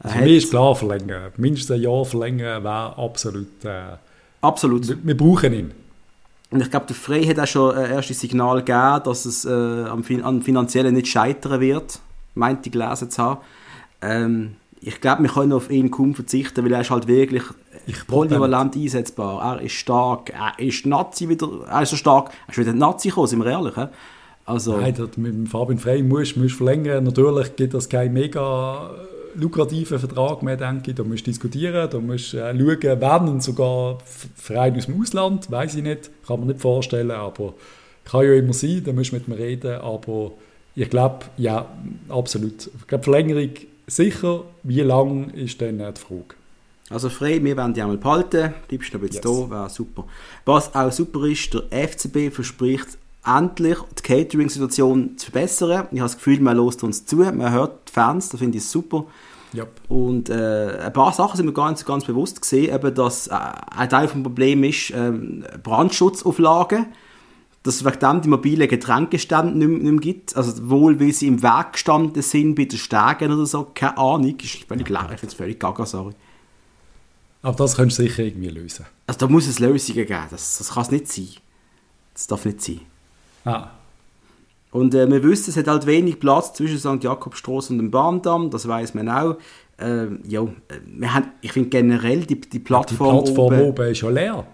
Also 0.00 0.18
mir 0.18 0.36
ist 0.36 0.50
klar 0.50 0.76
verlängern. 0.76 1.32
Mindestens 1.36 1.76
ein 1.76 1.82
Jahr 1.82 2.04
verlängern 2.04 2.62
wäre 2.62 2.96
absolut. 2.96 3.64
Äh, 3.64 3.96
absolut. 4.40 4.88
Wir, 4.88 4.96
wir, 5.02 5.16
brauchen 5.16 5.52
ihn. 5.52 5.72
Und 6.50 6.60
ich 6.60 6.70
glaube, 6.70 6.86
der 6.86 6.96
Frey 6.96 7.24
hat 7.26 7.38
auch 7.40 7.46
schon 7.46 7.74
ein 7.74 7.90
erstes 7.90 8.20
Signal 8.20 8.58
gegeben, 8.58 9.00
dass 9.04 9.24
es 9.24 9.44
äh, 9.44 9.50
am, 9.50 10.04
am 10.22 10.42
Finanziellen 10.42 10.94
nicht 10.94 11.08
scheitern 11.08 11.60
wird, 11.60 11.98
meint 12.34 12.64
die 12.64 12.70
gelesen 12.70 13.10
zu 13.10 13.22
haben. 13.22 13.40
Ähm, 14.02 14.56
ich 14.80 15.00
glaube, 15.00 15.24
wir 15.24 15.30
können 15.30 15.52
auf 15.52 15.70
ihn 15.70 15.90
kaum 15.90 16.14
verzichten, 16.14 16.64
weil 16.64 16.72
er 16.72 16.82
ist 16.82 16.90
halt 16.90 17.08
wirklich 17.08 17.42
polyvalent 18.06 18.76
einsetzbar. 18.76 19.56
Er 19.56 19.62
ist 19.62 19.72
stark, 19.72 20.30
er 20.30 20.58
ist 20.58 20.86
Nazi 20.86 21.28
wieder, 21.28 21.48
er 21.70 21.82
ist 21.82 21.90
so 21.90 21.96
stark, 21.96 22.30
er 22.46 22.52
ist 22.52 22.58
wieder 22.58 22.72
Nazi 22.72 23.08
gekommen, 23.08 23.26
sind 23.26 23.44
wir 23.44 23.50
ehrlich. 23.50 23.74
Also, 24.44 24.78
Nein, 24.78 24.94
mit 25.16 25.34
dem 25.34 25.46
Fabian 25.46 25.78
Frey 25.78 26.02
musst 26.02 26.36
du 26.36 26.48
verlängern. 26.48 27.04
Natürlich 27.04 27.54
gibt 27.56 27.74
das 27.74 27.88
keine 27.88 28.10
mega 28.10 28.90
lukrativen 29.34 29.98
Vertrag 29.98 30.42
mehr, 30.42 30.56
denke 30.56 30.90
ich. 30.90 30.96
Da 30.96 31.04
musst 31.04 31.26
du 31.26 31.30
diskutieren, 31.30 31.88
da 31.90 31.98
musst 31.98 32.32
du 32.32 32.38
äh, 32.38 32.58
schauen, 32.58 33.00
wenn 33.00 33.28
und 33.28 33.42
sogar 33.42 33.98
Verein 34.34 34.76
aus 34.76 34.86
dem 34.86 35.00
Ausland, 35.00 35.50
weiß 35.50 35.76
ich 35.76 35.82
nicht, 35.82 36.10
kann 36.26 36.40
man 36.40 36.48
nicht 36.48 36.60
vorstellen, 36.60 37.10
aber 37.10 37.54
kann 38.04 38.24
ja 38.24 38.34
immer 38.34 38.54
sein, 38.54 38.82
da 38.84 38.92
musst 38.92 39.12
du 39.12 39.16
mit 39.16 39.28
mir 39.28 39.38
reden, 39.38 39.80
aber 39.80 40.32
ich 40.74 40.88
glaube, 40.88 41.26
ja, 41.36 41.66
absolut. 42.08 42.70
Ich 42.78 42.86
glaube, 42.86 43.04
Verlängerung 43.04 43.50
sicher, 43.86 44.44
wie 44.62 44.80
lang 44.80 45.30
ist 45.30 45.60
dann 45.60 45.78
die 45.78 46.00
Frage. 46.00 46.37
Also 46.90 47.10
frei, 47.10 47.42
wir 47.42 47.56
wollen 47.56 47.74
die 47.74 47.82
einmal 47.82 47.98
behalten, 47.98 48.54
bleibst 48.66 48.94
noch 48.94 49.00
ein 49.00 49.06
bisschen 49.06 49.22
yes. 49.22 49.48
da, 49.48 49.50
wäre 49.50 49.70
super. 49.70 50.04
Was 50.46 50.74
auch 50.74 50.90
super 50.90 51.24
ist, 51.26 51.52
der 51.52 51.88
FCB 51.88 52.32
verspricht 52.32 52.98
endlich 53.26 53.78
die 53.98 54.02
Catering-Situation 54.02 55.18
zu 55.18 55.30
verbessern. 55.30 55.88
Ich 55.90 56.00
habe 56.00 56.08
das 56.08 56.16
Gefühl, 56.16 56.40
man 56.40 56.56
lässt 56.56 56.82
uns 56.82 57.04
zu, 57.04 57.16
man 57.16 57.52
hört 57.52 57.88
die 57.88 57.92
Fans, 57.92 58.30
das 58.30 58.40
finde 58.40 58.58
ich 58.58 58.64
super. 58.64 59.04
Yep. 59.54 59.80
Und 59.88 60.28
äh, 60.28 60.78
ein 60.84 60.92
paar 60.92 61.12
Sachen 61.12 61.36
sind 61.36 61.46
mir 61.46 61.52
gar 61.52 61.70
nicht 61.70 61.84
ganz 61.86 62.04
bewusst 62.04 62.40
gesehen, 62.40 62.74
eben, 62.74 62.94
dass 62.94 63.28
äh, 63.28 63.34
ein 63.34 63.88
Teil 63.88 64.06
des 64.06 64.22
Problems 64.22 64.66
ist 64.66 64.92
ähm, 64.94 65.44
Brandschutzauflagen, 65.62 66.86
dass 67.62 67.76
es 67.76 67.84
wegen 67.84 67.98
dem 67.98 68.20
die 68.22 68.28
mobilen 68.28 68.68
Getränkestände 68.68 69.56
nicht, 69.56 69.82
nicht 69.82 69.92
mehr 69.92 70.00
gibt. 70.00 70.36
Also 70.36 70.68
wohl, 70.68 71.00
weil 71.00 71.12
sie 71.12 71.28
im 71.28 71.42
Weg 71.42 71.72
gestanden 71.72 72.22
sind 72.22 72.54
bei 72.54 72.64
den 72.64 72.78
Stegen 72.78 73.32
oder 73.32 73.46
so, 73.46 73.66
keine 73.74 73.96
Ahnung, 73.96 74.36
ist 74.38 74.64
völlig 74.64 74.88
leer, 74.88 75.08
ich 75.12 75.20
finde 75.20 75.32
es 75.32 75.34
völlig 75.34 75.58
gaga, 75.58 75.86
sorry. 75.86 76.12
Aber 77.42 77.56
das 77.56 77.76
könntest 77.76 77.98
du 77.98 78.02
sicher 78.02 78.24
irgendwie 78.24 78.48
lösen. 78.48 78.86
Also 79.06 79.20
da 79.20 79.28
muss 79.28 79.46
es 79.46 79.58
Lösungen 79.58 80.06
geben, 80.06 80.24
das, 80.30 80.58
das 80.58 80.70
kann 80.70 80.82
es 80.82 80.90
nicht 80.90 81.08
sein. 81.08 81.28
Das 82.14 82.26
darf 82.26 82.44
nicht 82.44 82.60
sein. 82.60 82.80
Ah. 83.44 83.70
Und 84.70 84.94
äh, 84.94 85.10
wir 85.10 85.22
wissen, 85.22 85.50
es 85.50 85.56
hat 85.56 85.68
halt 85.68 85.86
wenig 85.86 86.20
Platz 86.20 86.52
zwischen 86.52 86.78
St. 86.78 87.02
Jakobstraße 87.02 87.72
und 87.72 87.78
dem 87.78 87.90
Bahndamm, 87.90 88.50
das 88.50 88.68
weiß 88.68 88.94
man 88.94 89.08
auch. 89.08 89.36
Äh, 89.80 90.06
ja, 90.26 90.46
wir 90.86 91.14
haben, 91.14 91.28
ich 91.40 91.52
finde 91.52 91.68
generell 91.68 92.24
die, 92.24 92.40
die 92.40 92.58
Plattform, 92.58 93.24
die 93.24 93.32
Plattform 93.32 93.54
oben, 93.54 93.60
oben 93.62 93.90
ist 93.90 94.00
ja 94.02 94.10
leer. 94.10 94.46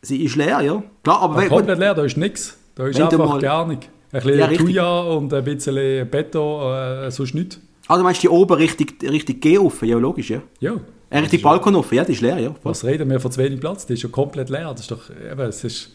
Sie 0.00 0.24
ist 0.24 0.36
leer, 0.36 0.60
ja. 0.60 0.82
Klar, 1.02 1.20
aber 1.22 1.36
wenn, 1.36 1.48
komplett 1.48 1.78
leer, 1.78 1.94
da 1.94 2.04
ist 2.04 2.16
nichts. 2.16 2.56
Da 2.74 2.86
ist 2.86 3.00
einfach 3.00 3.18
mal, 3.18 3.40
gar 3.40 3.66
nichts. 3.66 3.88
Ein 4.12 4.22
bisschen 4.22 4.38
ja, 4.38 4.46
Tuya 4.48 5.00
und 5.00 5.32
ein 5.34 5.44
bisschen 5.44 6.08
Beton, 6.08 6.74
äh, 6.74 7.10
sonst 7.10 7.34
nichts. 7.34 7.60
Also 7.88 8.04
meinst 8.04 8.22
du 8.22 8.28
die 8.28 8.32
oben 8.32 8.54
richtig, 8.54 9.02
richtig 9.02 9.40
G 9.40 9.58
offen? 9.58 9.88
Ja, 9.88 9.98
logisch, 9.98 10.30
ja. 10.30 10.40
Ja. 10.60 10.76
Äh, 11.12 11.18
richtig 11.18 11.42
Balkon 11.42 11.76
offen, 11.76 11.94
ja, 11.94 12.04
die 12.04 12.12
ist 12.12 12.22
leer, 12.22 12.38
ja. 12.38 12.54
Was 12.62 12.84
reden 12.84 13.10
wir 13.10 13.20
von 13.20 13.30
zu 13.30 13.38
wenig 13.38 13.60
Platz? 13.60 13.84
Die 13.84 13.92
ist 13.92 14.02
ja 14.02 14.08
komplett 14.08 14.48
leer. 14.48 14.70
Das 14.70 14.80
ist 14.80 14.90
doch, 14.90 15.10
eben, 15.10 15.40
es 15.42 15.62
ist 15.62 15.90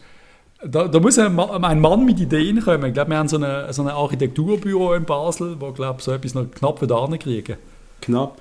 da, 0.63 0.87
da, 0.87 0.99
muss 0.99 1.17
ein, 1.17 1.39
ein, 1.39 1.81
Mann 1.81 2.05
mit 2.05 2.19
Ideen 2.19 2.61
kommen. 2.61 2.85
Ich 2.85 2.93
glaube, 2.93 3.11
wir 3.11 3.17
haben 3.17 3.27
so 3.27 3.37
ein 3.37 3.73
so 3.73 3.81
eine 3.81 3.93
Architekturbüro 3.93 4.93
in 4.93 5.05
Basel, 5.05 5.55
wo 5.59 5.71
glaube 5.71 6.03
so 6.03 6.11
etwas 6.11 6.35
noch 6.35 6.49
knapp 6.51 6.81
wieder 6.83 7.17
kriegen. 7.17 7.57
Knapp. 8.01 8.39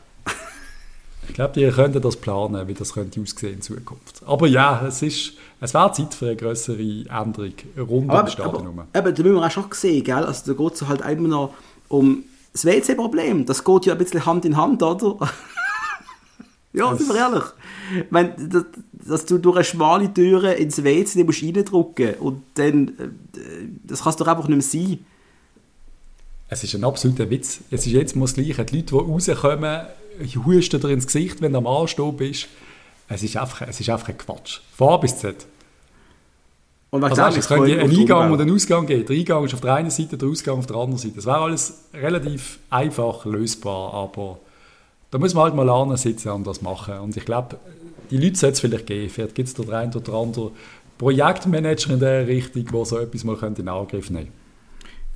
ich 1.29 1.35
glaube, 1.35 1.55
die 1.55 1.67
könnten 1.71 2.03
das 2.03 2.17
planen, 2.17 2.69
wie 2.69 2.75
das 2.75 2.93
könnte 2.93 3.23
aussehen 3.23 3.55
in 3.55 3.63
Zukunft. 3.63 4.23
Aber 4.27 4.47
ja, 4.47 4.87
es 4.87 5.01
ist 5.01 5.33
es 5.63 5.73
wäre 5.73 5.93
Zeit 5.93 6.13
für 6.13 6.27
eine 6.27 6.37
größere 6.37 6.79
Änderung 7.09 7.55
rund 7.79 7.91
um 7.91 8.09
das 8.09 8.33
Stadion. 8.33 8.67
Aber, 8.67 8.87
aber 8.93 9.13
da 9.13 9.23
müssen 9.23 9.37
wir 9.37 9.47
auch 9.47 9.51
schon 9.51 9.65
sehen, 9.71 10.05
gell? 10.05 10.25
Also 10.25 10.53
da 10.53 10.63
geht 10.63 10.75
es 10.75 10.87
halt 10.87 11.01
immer 11.01 11.29
noch 11.29 11.55
um 11.89 12.25
das 12.53 12.67
WC-Problem. 12.67 13.47
Das 13.47 13.65
geht 13.65 13.87
ja 13.87 13.95
ein 13.95 13.99
bisschen 13.99 14.27
Hand 14.27 14.45
in 14.45 14.59
Hand, 14.59 14.83
oder? 14.83 15.17
ja, 16.77 16.97
sind 16.97 17.09
wir 17.09 17.17
ehrlich 17.17 17.45
wenn, 18.11 18.51
dass, 18.51 18.65
dass, 18.93 19.27
du 19.27 19.39
durch 19.39 19.57
eine 19.57 19.65
schmale 19.65 20.13
Tür 20.13 20.57
ins 20.57 20.83
WC 20.83 21.25
musst 21.25 21.43
reindrücken 21.43 22.15
und 22.15 22.43
dann, 22.55 22.89
äh, 22.89 23.09
das 23.85 24.03
kannst 24.03 24.21
doch 24.21 24.27
einfach 24.27 24.49
nicht 24.49 24.73
mehr 24.75 24.85
sein. 24.85 25.05
Es 26.49 26.63
ist 26.63 26.75
ein 26.75 26.85
absoluter 26.85 27.29
Witz. 27.29 27.61
Es 27.71 27.87
ist 27.87 27.93
jetzt 27.93 28.15
mal 28.15 28.25
das 28.25 28.35
Gleiche. 28.35 28.65
Die 28.65 28.77
Leute, 28.77 28.87
die 28.87 28.95
rauskommen, 28.95 29.87
husten 30.45 30.81
dir 30.81 30.91
ins 30.91 31.07
Gesicht, 31.07 31.43
wenn 31.43 31.53
du 31.53 31.59
am 31.59 31.67
Anstoß 31.67 32.17
bist. 32.17 32.49
Es 33.09 33.23
ist 33.23 33.37
einfach, 33.37 33.63
es 33.63 33.81
ist 33.81 33.91
einfach 33.91 34.09
ein 34.09 34.19
Quatsch. 34.19 34.61
Von 34.77 34.89
A 34.91 34.97
bis 34.97 35.19
Z. 35.19 35.47
Und 36.91 37.03
was 37.03 37.19
also, 37.19 37.39
es 37.39 37.49
könnte 37.49 37.81
einen 37.81 37.91
Eingang 37.91 38.31
und 38.31 38.41
einen 38.41 38.55
Ausgang 38.55 38.87
geben. 38.87 39.07
Der 39.07 39.17
Eingang 39.17 39.45
ist 39.45 39.55
auf 39.55 39.61
der 39.61 39.75
einen 39.75 39.91
Seite, 39.91 40.17
der 40.17 40.29
Ausgang 40.29 40.59
auf 40.59 40.67
der 40.67 40.77
anderen 40.77 40.99
Seite. 40.99 41.17
Das 41.17 41.27
wäre 41.27 41.39
alles 41.39 41.85
relativ 41.93 42.61
einfach 42.71 43.25
lösbar, 43.25 43.93
aber 43.93 44.39
da 45.11 45.19
muss 45.19 45.35
man 45.35 45.45
halt 45.45 45.55
mal 45.55 45.67
lernen 45.67 45.97
sitzen 45.97 46.31
und 46.31 46.47
das 46.47 46.63
machen. 46.63 46.99
Und 46.99 47.17
ich 47.17 47.25
glaube, 47.25 47.59
die 48.11 48.19
Leute 48.19 48.37
sollte 48.37 48.55
es 48.55 48.61
vielleicht 48.61 48.87
geben. 48.87 49.11
Vielleicht 49.11 49.35
gibt 49.35 49.49
es 49.49 49.55
da 49.55 49.63
den 49.63 49.73
einen 49.73 49.95
oder 49.95 50.13
anderen 50.15 50.51
Projektmanager 50.99 51.95
in 51.95 52.01
der 52.01 52.27
Richtung, 52.27 52.65
der 52.67 52.85
so 52.85 52.99
etwas 52.99 53.25
mal 53.25 53.37
in 53.57 53.69
Angriff 53.69 54.11
nehmen 54.11 54.27
könnte. 54.27 54.47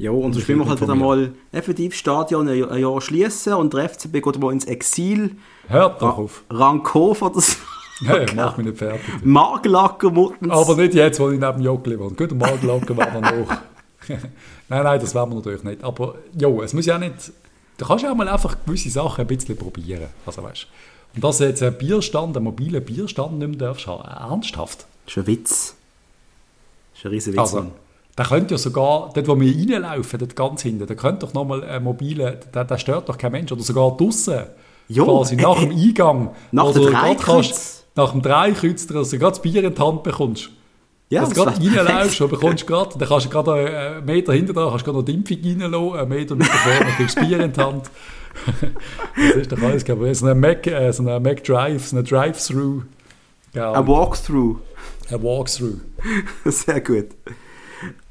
Ja, 0.01 0.13
und 0.13 0.33
so 0.33 0.41
spielen 0.41 0.61
wir 0.61 0.67
halt 0.67 0.81
wieder 0.81 0.95
mal 0.95 1.33
effektiv 1.53 1.95
Stadion 1.95 2.49
ein 2.49 2.81
Jahr 2.81 3.01
schließen 3.03 3.53
und 3.53 3.75
der 3.75 3.87
FCB 3.87 4.23
geht 4.23 4.39
mal 4.39 4.51
ins 4.51 4.65
Exil. 4.65 5.37
Hört 5.69 6.01
doch 6.01 6.17
auf. 6.17 6.43
Rankhof 6.49 7.21
oder 7.21 7.39
so. 7.39 7.57
Nein, 8.01 8.27
mach 8.35 8.57
mich 8.57 8.69
nicht 8.69 8.79
fertig. 8.79 9.03
Magerlacker 9.23 10.11
Muttens. 10.11 10.51
Aber 10.51 10.75
nicht 10.77 10.95
jetzt, 10.95 11.21
wo 11.21 11.29
ich 11.29 11.39
neben 11.39 11.61
Joggeli 11.61 11.99
wohne. 11.99 12.15
Gut, 12.15 12.33
Magerlacker 12.33 12.97
war 12.97 13.11
dann 13.11 13.41
noch. 13.41 13.49
nein, 14.71 14.85
nein, 14.85 15.01
das 15.01 15.15
werden 15.15 15.33
wir 15.33 15.37
natürlich 15.37 15.65
nicht. 15.65 15.85
Aber 15.85 16.15
ja, 16.35 16.49
es 16.63 16.73
muss 16.73 16.87
ja 16.87 16.99
nicht... 16.99 17.33
Du 17.81 17.87
kannst 17.87 18.05
ja 18.05 18.13
auch 18.13 18.15
mal 18.15 18.29
einfach 18.29 18.59
gewisse 18.67 18.91
Sachen 18.91 19.23
ein 19.23 19.27
bisschen 19.27 19.57
probieren. 19.57 20.09
Also 20.27 20.43
weißt 20.43 20.67
und 21.15 21.25
dass 21.25 21.39
du 21.39 21.45
jetzt 21.45 21.63
einen 21.63 21.77
Bierstand, 21.77 22.37
einen 22.37 22.45
mobilen 22.45 22.85
Bierstand 22.85 23.39
nicht 23.39 23.49
mehr 23.49 23.59
darfst 23.59 23.87
ernsthaft. 23.87 24.87
Das 25.07 25.17
ist 25.17 25.19
ein 25.19 25.27
Witz. 25.27 25.75
Das 26.93 27.01
ist 27.01 27.05
ein 27.07 27.11
riesen 27.11 27.33
Witz. 27.33 27.41
Also, 27.41 27.67
da 28.17 28.25
könnte 28.25 28.55
ja 28.55 28.59
sogar, 28.59 29.11
dort 29.15 29.29
wo 29.29 29.41
wir 29.41 29.53
reinlaufen, 29.53 30.19
dort 30.19 30.37
ganz 30.37 30.63
hinten, 30.63 30.87
da 30.87 30.95
könnte 30.95 31.27
doch 31.27 31.35
nochmal 31.35 31.65
ein 31.65 31.83
mobiler, 31.83 32.37
da, 32.53 32.65
da 32.65 32.79
stört 32.79 33.09
doch 33.09 33.17
kein 33.17 33.33
Mensch. 33.33 33.51
Oder 33.51 33.63
sogar 33.63 33.97
draussen, 33.97 34.43
jo, 34.89 35.05
quasi 35.05 35.37
nach 35.37 35.57
äh, 35.57 35.67
dem 35.67 35.77
Eingang. 35.77 36.35
Nach 36.53 36.73
dem 36.73 36.85
Dreikreuz. 36.85 37.85
Nach 37.97 38.13
dem 38.13 38.23
Dreikreuz, 38.23 38.87
dass 38.87 39.11
du 39.11 39.19
gerade 39.19 39.33
das 39.33 39.43
Bier 39.43 39.65
in 39.65 39.75
die 39.75 39.81
Hand 39.81 40.05
bekommst. 40.05 40.51
Ja, 41.11 41.23
dass 41.23 41.31
du 41.31 41.45
gerade 41.45 41.61
reinläufst 41.61 42.21
und 42.21 42.31
bekommst 42.31 42.67
gerade, 42.67 42.97
dann 42.97 43.09
kannst 43.09 43.27
du 43.27 43.31
gerade 43.31 43.53
einen 43.53 44.05
Meter 44.05 44.33
hinter 44.33 44.53
da, 44.53 44.69
kannst 44.71 44.87
du 44.87 44.93
gerade 44.93 44.99
noch 44.99 45.05
die 45.05 45.15
Impfung 45.15 45.39
reinlassen, 45.43 45.99
einen 45.99 46.09
Meter 46.09 46.37
mit 46.37 46.47
vorne, 46.47 46.93
kriegst 46.97 47.21
Bier 47.21 47.41
in 47.41 47.53
die 47.53 47.61
Hand. 47.61 47.91
das 49.17 49.37
ist 49.37 49.53
doch 49.53 49.61
alles, 49.61 49.85
glaube. 49.85 50.15
So 50.15 50.27
ein 50.27 50.39
Mac, 50.39 50.67
äh, 50.69 50.93
so 50.93 51.03
eine 51.03 51.19
Mac 51.19 51.43
Drive, 51.43 51.89
so 51.89 51.97
eine 51.97 52.05
Drive-Through. 52.05 52.85
Ein 53.55 53.87
Walkthrough. 53.89 54.59
Ein 55.11 55.23
Walkthrough. 55.23 55.81
Sehr 56.45 56.81
gut. 56.81 57.09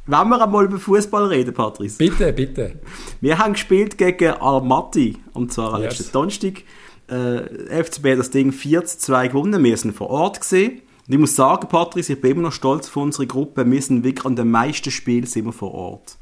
Wollen 0.05 0.29
wir 0.29 0.41
einmal 0.41 0.65
über 0.65 0.79
Fußball 0.79 1.27
reden, 1.27 1.53
Patrice? 1.53 1.97
Bitte, 1.97 2.33
bitte. 2.33 2.79
Wir 3.21 3.37
haben 3.37 3.53
gespielt 3.53 3.97
gegen 3.97 4.33
Almaty, 4.33 5.17
und 5.33 5.53
zwar 5.53 5.75
am 5.75 5.83
yes. 5.83 5.99
letzten 5.99 6.11
Donnerstag. 6.11 6.63
Äh, 7.07 7.83
FCB 7.83 8.11
hat 8.11 8.19
das 8.19 8.31
Ding 8.31 8.51
4 8.51 8.85
zu 8.85 8.97
2 8.97 9.29
gewonnen. 9.29 9.63
Wir 9.63 9.77
sind 9.77 9.95
vor 9.95 10.09
Ort 10.09 10.41
gesehen. 10.41 10.81
Und 11.09 11.13
ich 11.13 11.19
muss 11.19 11.35
sagen, 11.35 11.67
Patrice, 11.67 12.13
ich 12.13 12.21
bin 12.21 12.33
immer 12.33 12.43
noch 12.43 12.51
stolz 12.51 12.87
auf 12.87 12.95
unsere 12.97 13.25
Gruppe. 13.25 13.69
Wir 13.69 13.81
sind 13.81 14.03
wirklich 14.03 14.27
an 14.27 14.35
den 14.35 14.51
meisten 14.51 14.91
Spielen 14.91 15.25
sind 15.25 15.45
wir 15.45 15.51
vor 15.51 15.73
Ort. 15.73 16.17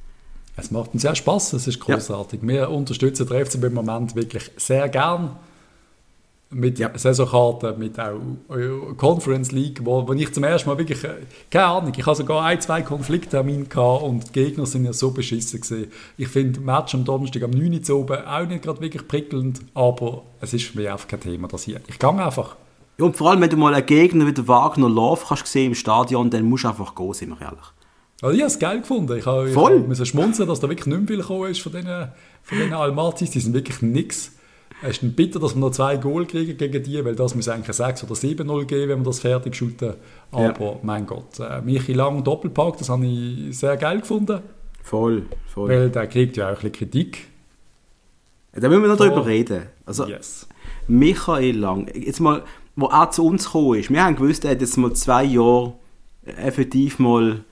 Es 0.55 0.71
macht 0.71 0.93
uns 0.93 1.01
sehr 1.01 1.13
Spaß, 1.13 1.51
es 1.53 1.67
ist 1.67 1.81
großartig. 1.81 2.41
Ja. 2.41 2.47
Wir 2.47 2.69
unterstützen 2.69 3.27
den 3.27 3.45
FCB 3.45 3.65
im 3.65 3.73
Moment 3.73 4.15
wirklich 4.15 4.49
sehr 4.55 4.87
gern 4.87 5.35
mit 6.51 6.79
ja. 6.79 6.97
Saisonkarten, 6.97 7.77
mit 7.77 7.99
auch 7.99 8.17
Conference 8.95 9.51
League, 9.51 9.81
wo, 9.83 10.07
wo 10.07 10.13
ich 10.13 10.33
zum 10.33 10.45
ersten 10.45 10.69
Mal 10.69 10.77
wirklich, 10.77 11.03
äh, 11.03 11.15
keine 11.51 11.65
Ahnung, 11.65 11.91
ich 11.93 12.05
hatte 12.05 12.19
sogar 12.19 12.45
ein, 12.45 12.61
zwei 12.61 12.81
Konflikttermine 12.81 13.65
gehabt 13.65 14.03
und 14.03 14.29
die 14.29 14.31
Gegner 14.31 14.65
sind 14.65 14.85
ja 14.85 14.93
so 14.93 15.11
beschissen 15.11 15.59
gewesen. 15.59 15.91
Ich 16.17 16.29
finde 16.29 16.61
Match 16.61 16.95
am 16.95 17.03
Donnerstag 17.03 17.43
am 17.43 17.51
9. 17.51 17.81
Uhr 17.89 17.95
oben 17.97 18.25
auch 18.25 18.47
nicht 18.47 18.63
gerade 18.63 18.79
wirklich 18.79 19.05
prickelnd, 19.05 19.59
aber 19.73 20.23
es 20.39 20.53
ist 20.53 20.63
für 20.63 20.77
mich 20.77 20.89
einfach 20.89 21.09
kein 21.09 21.19
Thema, 21.19 21.49
das 21.49 21.63
hier. 21.63 21.81
Ich 21.87 21.99
gehe 21.99 22.09
einfach. 22.09 22.55
Und 22.99 23.15
vor 23.15 23.31
allem, 23.31 23.41
wenn 23.41 23.49
du 23.49 23.57
mal 23.57 23.73
einen 23.73 23.85
Gegner 23.85 24.25
wie 24.25 24.33
der 24.33 24.47
Wagner 24.47 24.89
Love 24.89 25.23
kannst 25.27 25.47
sehen 25.47 25.67
im 25.67 25.75
Stadion, 25.75 26.29
dann 26.29 26.43
musst 26.43 26.63
du 26.63 26.69
einfach 26.69 26.95
gehen, 26.95 27.13
sind 27.13 27.29
wir 27.29 27.41
ehrlich. 27.41 27.59
Also 28.21 28.35
ich 28.35 28.41
habe 28.41 28.47
es 28.47 28.57
geil 28.57 28.79
gefunden. 28.79 29.17
Ich 29.17 29.25
habe, 29.25 29.47
Voll. 29.49 29.85
Ich 29.91 29.97
habe 29.99 30.05
schmunzeln, 30.05 30.47
dass 30.49 30.59
da 30.59 30.67
wirklich 30.67 30.87
nicht 30.87 30.97
mehr 30.97 31.07
viel 31.07 31.17
gekommen 31.17 31.51
ist 31.51 31.61
von 31.61 31.71
diesen, 31.71 32.07
von 32.41 32.57
diesen 32.57 32.73
Almatis. 32.73 33.29
Die 33.29 33.39
sind 33.39 33.53
wirklich 33.53 33.81
nichts. 33.83 34.31
Es 34.81 34.91
ist 34.91 35.03
dann 35.03 35.13
bitter, 35.13 35.39
dass 35.39 35.55
wir 35.55 35.59
noch 35.59 35.71
zwei 35.71 35.97
Goal 35.97 36.25
kriegen 36.25 36.57
gegen 36.57 36.83
die, 36.83 37.03
weil 37.03 37.15
das 37.15 37.35
muss 37.35 37.47
eigentlich 37.47 37.69
ein 37.69 37.95
6 37.95 38.03
oder 38.03 38.13
7-0 38.13 38.65
geben, 38.65 38.89
wenn 38.89 38.99
wir 38.99 39.05
das 39.05 39.19
fertig 39.19 39.55
shooten. 39.55 39.95
Aber 40.31 40.43
ja. 40.43 40.79
mein 40.83 41.05
Gott, 41.05 41.39
äh, 41.39 41.61
Michi 41.61 41.93
Lang 41.93 42.23
Doppelpack, 42.23 42.77
das 42.77 42.89
habe 42.89 43.05
ich 43.05 43.57
sehr 43.57 43.77
geil 43.77 44.01
gefunden. 44.01 44.39
Voll, 44.83 45.25
voll. 45.47 45.69
Weil 45.69 45.89
der 45.89 46.07
kriegt 46.07 46.37
ja 46.37 46.45
auch 46.45 46.49
ein 46.49 46.55
bisschen 46.55 46.71
Kritik. 46.73 47.27
Da 48.53 48.69
müssen 48.69 48.81
wir 48.81 48.89
noch 48.89 48.97
drüber 48.97 49.25
reden. 49.25 49.63
Also, 49.85 50.07
yes. 50.07 50.47
Michael 50.87 51.57
Lang, 51.57 51.91
jetzt 51.93 52.19
mal, 52.19 52.43
wo 52.77 52.85
er 52.87 53.11
zu 53.11 53.25
uns 53.25 53.45
gekommen 53.45 53.79
ist, 53.79 53.89
wir 53.89 54.03
haben 54.03 54.15
gewusst, 54.15 54.45
er 54.45 54.51
hat 54.51 54.61
jetzt 54.61 54.77
mal 54.77 54.93
zwei 54.93 55.23
Jahre 55.23 55.73
effektiv 56.25 56.99
mal 56.99 57.43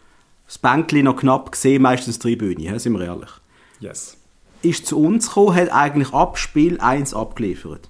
das 0.46 0.60
Bänkchen 0.60 1.06
noch 1.06 1.18
knapp 1.18 1.52
gesehen, 1.52 1.82
meistens 1.82 2.20
die 2.20 2.38
Tribüne, 2.38 2.80
sind 2.80 2.94
wir 2.94 3.04
ehrlich. 3.04 3.32
Yes. 3.80 4.18
Ist 4.62 4.86
zu 4.86 5.00
uns 5.00 5.28
gekommen, 5.28 5.56
hat 5.56 5.72
eigentlich 5.72 6.14
ab 6.14 6.38
Spiel 6.38 6.80
1 6.80 7.16
abgeliefert. 7.16 7.90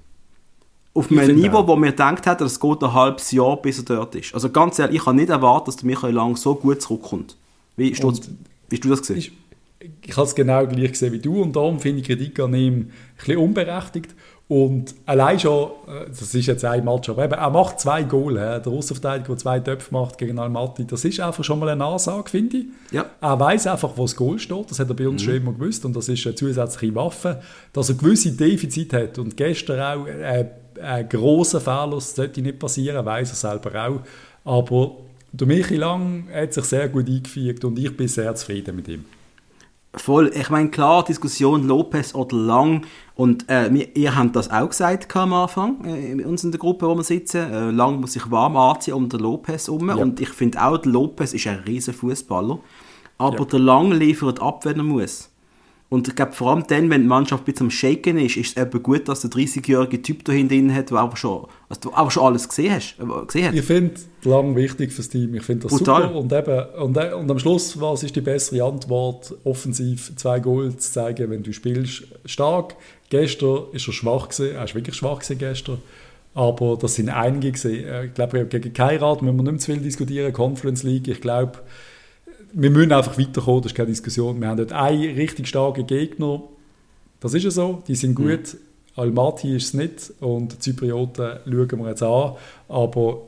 Auf 0.94 1.12
einem 1.12 1.36
Niveau, 1.36 1.58
auch. 1.58 1.68
wo 1.68 1.76
mir 1.76 1.92
gedacht 1.92 2.26
hat, 2.26 2.40
es 2.40 2.58
geht 2.58 2.82
ein 2.82 2.94
halbes 2.94 3.32
Jahr, 3.32 3.58
bis 3.58 3.80
er 3.80 3.84
dort 3.84 4.16
ist. 4.16 4.34
Also 4.34 4.50
ganz 4.50 4.80
ehrlich, 4.80 5.02
ich 5.02 5.06
habe 5.06 5.18
nicht 5.18 5.30
erwartet, 5.30 5.68
dass 5.68 5.76
der 5.76 5.88
Michael 5.88 6.14
Lang 6.14 6.38
so 6.38 6.56
gut 6.56 6.82
zurückkommt. 6.82 7.36
Wie, 7.76 7.92
du, 7.92 8.14
wie 8.14 8.76
hast 8.78 8.86
du 8.86 8.90
das 8.90 9.02
gesehen? 9.02 9.34
Ich, 10.02 10.18
habe 10.18 10.28
es 10.28 10.36
genau 10.36 10.66
gleich 10.68 10.92
gesehen 10.92 11.14
wie 11.14 11.20
du 11.20 11.42
und 11.42 11.56
darum 11.56 11.80
finde 11.80 12.02
ich 12.02 12.08
Kritik 12.08 12.40
an 12.40 12.54
ihm 12.54 12.74
ein 12.74 12.92
bisschen 13.18 13.38
unberechtigt. 13.38 14.16
Und 14.48 14.94
allein 15.08 15.40
schon, 15.40 15.72
äh, 15.88 16.08
das 16.08 16.36
ist 16.36 16.46
jetzt 16.46 16.64
ein 16.64 16.86
Match, 16.86 17.10
aber 17.10 17.26
eben, 17.26 17.34
er 17.34 17.50
macht 17.50 17.80
zwei 17.80 18.04
Goal. 18.04 18.36
Der 18.36 18.62
Russenverteidiger, 18.64 19.30
der 19.30 19.38
zwei 19.38 19.60
Töpfe 19.60 19.92
macht 19.92 20.20
gegen 20.20 20.38
Almaty, 20.38 20.86
das 20.86 21.04
ist 21.04 21.20
einfach 21.20 21.44
schon 21.44 21.58
mal 21.58 21.70
eine 21.70 21.84
Ansage, 21.84 22.30
finde 22.30 22.58
ich. 22.58 22.66
Ja. 22.92 23.06
Er 23.22 23.40
weiß 23.40 23.66
einfach, 23.68 23.94
wo 23.96 24.04
das 24.04 24.16
Goal 24.16 24.38
steht. 24.38 24.70
Das 24.70 24.78
hat 24.78 24.88
er 24.88 24.94
bei 24.94 25.08
uns 25.08 25.24
mhm. 25.24 25.26
schon 25.26 25.36
immer 25.36 25.52
gewusst. 25.52 25.84
Und 25.84 25.96
das 25.96 26.10
ist 26.10 26.26
eine 26.28 26.36
zusätzliche 26.36 26.94
Waffe. 26.94 27.42
Dass 27.74 27.90
er 27.90 27.96
gewisse 27.96 28.34
Defizite 28.34 29.04
hat. 29.04 29.18
Und 29.18 29.36
gestern 29.36 29.80
auch 29.80 30.06
äh, 30.06 30.46
ein 30.80 31.10
grosser 31.10 31.60
Fehler, 31.60 31.96
das 31.96 32.16
sollte 32.16 32.42
nicht 32.42 32.60
passieren, 32.60 33.04
weiß 33.04 33.32
er 33.32 33.36
selber 33.36 33.88
auch. 33.88 34.02
Aber 34.44 34.98
der 35.32 35.48
Michi 35.48 35.78
Lang 35.78 36.28
hat 36.32 36.54
sich 36.54 36.66
sehr 36.66 36.88
gut 36.90 37.08
eingefügt 37.08 37.66
und 37.66 37.80
ich 37.80 37.96
bin 37.96 38.08
sehr 38.08 38.34
zufrieden 38.36 38.76
mit 38.76 38.88
ihm. 38.88 39.06
Voll. 39.98 40.32
Ich 40.34 40.50
meine, 40.50 40.70
klar, 40.70 41.04
Diskussion 41.04 41.68
Lopez 41.68 42.14
oder 42.16 42.36
Lang. 42.36 42.86
Und 43.16 43.50
äh, 43.50 43.74
wir, 43.74 43.96
ihr 43.96 44.16
habt 44.16 44.36
das 44.36 44.52
auch 44.52 44.68
gesagt 44.68 45.16
am 45.16 45.34
Anfang, 45.34 45.86
äh, 45.86 46.12
in 46.12 46.26
uns 46.26 46.44
in 46.44 46.52
der 46.52 46.60
Gruppe, 46.60 46.88
wo 46.88 46.96
wir 46.96 47.04
sitzen. 47.04 47.52
Äh, 47.52 47.72
Lang 47.72 48.02
muss 48.02 48.14
sich 48.14 48.30
warm 48.30 48.58
anziehen 48.58 48.94
um 48.94 49.08
den 49.08 49.22
Lopez 49.22 49.68
herum. 49.68 49.90
Ja. 49.90 49.96
Und 49.96 50.20
ich 50.20 50.30
finde 50.30 50.62
auch, 50.64 50.78
der 50.78 50.92
Lopez 50.92 51.34
ist 51.34 51.48
ein 51.48 51.60
riesen 51.60 51.94
Fußballer. 51.94 52.60
Aber 53.18 53.40
ja. 53.40 53.46
der 53.46 53.60
Lang 53.60 53.92
liefert 53.92 54.42
ab, 54.42 54.66
wenn 54.66 54.78
er 54.78 54.84
muss. 54.84 55.30
Und 55.88 56.08
ich 56.08 56.16
glaube, 56.16 56.32
vor 56.32 56.52
allem 56.52 56.66
dann, 56.68 56.90
wenn 56.90 57.02
die 57.02 57.08
Mannschaft 57.08 57.44
ein 57.44 57.46
bisschen 57.46 57.68
am 57.68 57.72
Shaken 57.72 58.18
ist, 58.18 58.38
ist 58.38 58.58
es 58.58 58.64
eben 58.64 58.82
gut, 58.82 59.08
dass 59.08 59.22
der 59.22 59.30
30-jährige 59.30 60.02
Typ 60.02 60.26
da 60.26 60.34
hinten 60.34 60.74
hat, 60.74 60.90
der 60.90 60.98
aber 60.98 61.16
schon, 61.16 61.46
also 61.70 61.82
du 61.82 61.94
aber 61.94 62.10
schon 62.10 62.24
alles 62.24 62.50
gesehen, 62.50 62.74
hast, 62.74 62.96
äh, 63.00 63.26
gesehen 63.26 63.48
hat. 63.48 63.54
Ich 63.54 63.66
finde 63.66 63.94
lang 64.24 64.56
wichtig 64.56 64.92
fürs 64.92 65.10
Team. 65.10 65.36
Ich 65.36 65.44
finde 65.44 65.68
das 65.68 65.78
Brutal. 65.78 66.04
super. 66.04 66.16
Und, 66.16 66.34
eben, 66.34 66.84
und, 66.84 66.98
äh, 66.98 67.14
und 67.14 67.30
am 67.30 67.38
Schluss, 67.38 67.80
was 67.80 68.02
ist 68.02 68.16
die 68.16 68.22
bessere 68.22 68.64
Antwort, 68.64 69.36
offensiv 69.44 70.16
zwei 70.16 70.40
Goals 70.40 70.88
zu 70.88 70.94
zeigen, 70.94 71.30
wenn 71.30 71.44
du 71.44 71.54
spielst, 71.54 72.04
stark. 72.26 72.76
Gestern 73.10 73.66
ist 73.72 73.88
er 73.88 73.94
schwach 73.94 74.30
gewesen. 74.30 74.56
Er 74.56 74.64
ist 74.64 74.74
wirklich 74.74 74.96
schwach 74.96 75.20
gewesen 75.20 75.38
gestern. 75.38 75.78
Aber 76.34 76.78
das 76.78 76.96
sind 76.96 77.10
einige 77.10 77.52
gewesen. 77.52 77.86
Äh, 77.86 78.06
ich 78.08 78.14
glaube, 78.16 78.46
gegen 78.48 78.74
Kairat 78.74 79.22
müssen 79.22 79.38
wir 79.38 79.44
nicht 79.44 79.52
mehr 79.52 79.60
zu 79.60 79.72
viel 79.72 79.82
diskutieren. 79.82 80.34
Conference 80.34 80.82
League, 80.82 81.08
ich 81.08 81.22
glaube, 81.22 81.60
wir 82.58 82.72
müssen 82.72 82.94
einfach 82.94 83.18
weiterkommen, 83.20 83.62
das 83.62 83.74
ist 83.74 83.76
keine 83.76 83.90
Diskussion. 83.90 84.40
Wir 84.40 84.48
haben 84.48 84.58
dort 84.58 84.72
einen 84.72 85.16
richtig 85.16 85.48
starken 85.48 85.86
Gegner, 85.86 86.42
das 87.20 87.34
ist 87.34 87.44
ja 87.44 87.52
so, 87.52 87.84
die 87.88 87.96
sind 87.96 88.16
gut. 88.16 88.54
Mhm. 88.54 88.60
Almaty 88.98 89.58
ist 89.58 89.66
es 89.66 89.74
nicht 89.74 90.14
und 90.22 90.54
die 90.54 90.60
Zyprioten 90.60 91.40
schauen 91.44 91.80
wir 91.80 91.90
jetzt 91.90 92.04
an. 92.04 92.36
Aber 92.70 93.24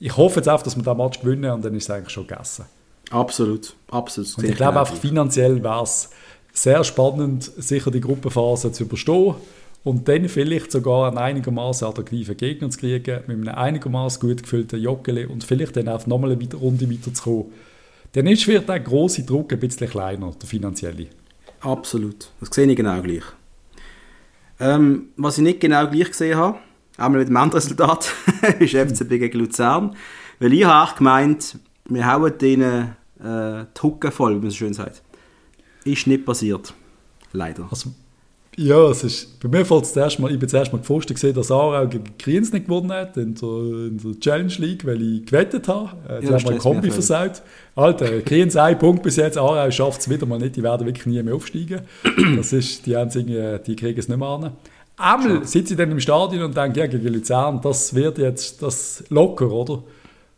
ich 0.00 0.16
hoffe 0.16 0.40
jetzt 0.40 0.48
einfach, 0.48 0.64
dass 0.64 0.76
wir 0.76 0.82
diesen 0.82 0.96
Match 0.96 1.20
gewinnen 1.20 1.52
und 1.52 1.64
dann 1.64 1.76
ist 1.76 1.84
es 1.84 1.90
eigentlich 1.90 2.10
schon 2.10 2.26
gegessen. 2.26 2.64
Absolut, 3.10 3.74
absolut. 3.88 4.36
Und 4.36 4.44
ich 4.44 4.56
glaube 4.56 4.80
einfach, 4.80 4.96
finanziell 4.96 5.62
wäre 5.62 5.84
es 5.84 6.10
sehr 6.52 6.82
spannend, 6.82 7.44
sicher 7.44 7.92
die 7.92 8.00
Gruppenphase 8.00 8.72
zu 8.72 8.82
überstehen 8.82 9.36
und 9.84 10.08
dann 10.08 10.28
vielleicht 10.28 10.72
sogar 10.72 11.06
einen 11.06 11.18
einigermaßen 11.18 11.86
attraktiven 11.86 12.36
Gegner 12.36 12.68
zu 12.68 12.80
kriegen, 12.80 13.20
mit 13.28 13.48
einem 13.48 13.48
einigermaßen 13.48 14.20
gut 14.20 14.42
gefüllten 14.42 14.82
Joggeli 14.82 15.26
und 15.26 15.44
vielleicht 15.44 15.76
dann 15.76 15.88
auch 15.88 16.04
nochmal 16.08 16.32
eine 16.32 16.54
Runde 16.54 16.90
weiterzukommen 16.90 17.46
dann 18.12 18.26
ist 18.26 18.46
wird 18.46 18.68
der 18.68 18.80
große 18.80 19.24
Druck 19.24 19.52
ein 19.52 19.60
bisschen 19.60 19.88
kleiner, 19.88 20.32
der 20.32 20.48
finanzielle. 20.48 21.08
Absolut, 21.60 22.30
das 22.40 22.50
sehe 22.52 22.66
ich 22.66 22.76
genau 22.76 23.00
gleich. 23.02 23.24
Ähm, 24.60 25.10
was 25.16 25.38
ich 25.38 25.44
nicht 25.44 25.60
genau 25.60 25.86
gleich 25.88 26.08
gesehen 26.08 26.36
habe, 26.36 26.58
einmal 26.96 27.20
mit 27.20 27.28
dem 27.28 27.36
anderen 27.36 27.62
Resultat, 27.62 28.12
ist 28.58 28.74
FCB 28.74 29.08
gegen 29.10 29.38
Luzern. 29.38 29.96
Weil 30.40 30.52
ich 30.52 30.64
habe 30.64 30.90
auch 30.90 30.96
gemeint, 30.96 31.58
wir 31.86 32.06
hauen 32.06 32.36
denen 32.38 32.96
äh, 33.20 33.64
die 33.76 33.82
Hucke 33.82 34.10
voll, 34.10 34.36
wie 34.36 34.40
man 34.40 34.50
so 34.50 34.56
schön 34.56 34.74
sagt. 34.74 35.02
Ist 35.84 36.06
nicht 36.06 36.24
passiert. 36.24 36.74
Leider. 37.32 37.68
Also, 37.70 37.90
ja, 38.58 38.90
es 38.90 39.04
ist, 39.04 39.38
bei 39.38 39.48
mir 39.48 39.64
fällt 39.64 39.84
es 39.84 39.92
zuerst 39.92 40.18
mal, 40.18 40.32
ich 40.32 40.38
bin 40.38 40.48
zuerst 40.48 40.72
mal 40.72 40.80
gefrustet 40.80 41.14
gesehen, 41.14 41.34
dass 41.34 41.50
Aarau 41.50 41.86
gegen 41.86 42.18
Kriens 42.18 42.52
nicht 42.52 42.66
gewonnen 42.66 42.90
hat 42.90 43.16
in 43.16 43.34
der, 43.34 43.48
in 43.48 43.98
der 43.98 44.20
Challenge 44.20 44.52
League, 44.58 44.84
weil 44.84 45.00
ich 45.00 45.26
gewettet 45.26 45.68
habe. 45.68 45.90
Äh, 46.08 46.24
ja, 46.24 46.32
haben 46.32 46.48
wir 46.48 46.58
Kombi 46.58 46.90
versaut. 46.90 47.40
Alter, 47.76 48.20
Kriens 48.22 48.56
ein 48.56 48.76
Punkt 48.76 49.04
bis 49.04 49.14
jetzt, 49.14 49.38
Aarau 49.38 49.70
schafft 49.70 50.00
es 50.00 50.10
wieder 50.10 50.26
mal 50.26 50.40
nicht, 50.40 50.56
die 50.56 50.62
werden 50.64 50.86
wirklich 50.86 51.06
nie 51.06 51.22
mehr 51.22 51.34
aufsteigen. 51.34 51.82
Das 52.36 52.52
ist, 52.52 52.84
die 52.84 52.96
einzigen, 52.96 53.60
die 53.64 53.76
kriegen 53.76 53.98
es 53.98 54.08
nicht 54.08 54.18
mehr 54.18 54.28
an. 54.28 54.52
Einmal 54.96 55.46
sitze 55.46 55.74
ich 55.74 55.78
dann 55.78 55.92
im 55.92 56.00
Stadion 56.00 56.42
und 56.42 56.56
denke, 56.56 56.80
ja, 56.80 56.86
gegen 56.88 57.14
Luzern, 57.14 57.60
das 57.62 57.94
wird 57.94 58.18
jetzt 58.18 58.60
das 58.60 59.04
locker, 59.08 59.52
oder? 59.52 59.84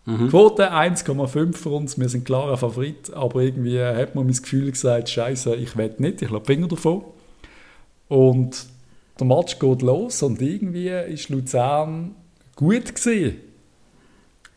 Mhm. 0.05 0.29
Quote 0.29 0.71
1,5 0.71 1.57
für 1.57 1.71
uns, 1.71 1.99
wir 1.99 2.09
sind 2.11 2.27
klarer 2.27 2.59
Favorit, 2.59 3.13
aber 3.15 3.41
irgendwie 3.41 3.81
hat 3.81 4.15
man 4.15 4.27
mein 4.27 4.37
Gefühl 4.37 4.71
gesagt, 4.71 5.09
Scheiße, 5.09 5.57
ich 5.57 5.77
wette 5.79 6.03
nicht, 6.03 6.21
ich 6.21 6.31
lasse 6.31 6.45
Finger 6.45 6.69
davon. 6.69 7.05
Und 8.11 8.67
der 9.19 9.27
Match 9.27 9.59
geht 9.59 9.83
los 9.83 10.23
und 10.23 10.43
irgendwie 10.43 10.89
ist 10.89 11.29
Luzern 11.29 12.17
gut 12.57 12.93
gesehen. 12.93 13.37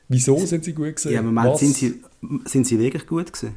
Wieso 0.09 0.37
sind 0.39 0.65
sie 0.65 0.73
gut 0.73 0.95
gesehen? 0.95 1.13
Ja, 1.13 1.21
Moment, 1.21 1.57
sind 1.57 1.75
sie, 1.75 2.01
sind 2.45 2.65
sie 2.65 2.79
wirklich 2.79 3.05
gut 3.05 3.31
gesehen? 3.31 3.55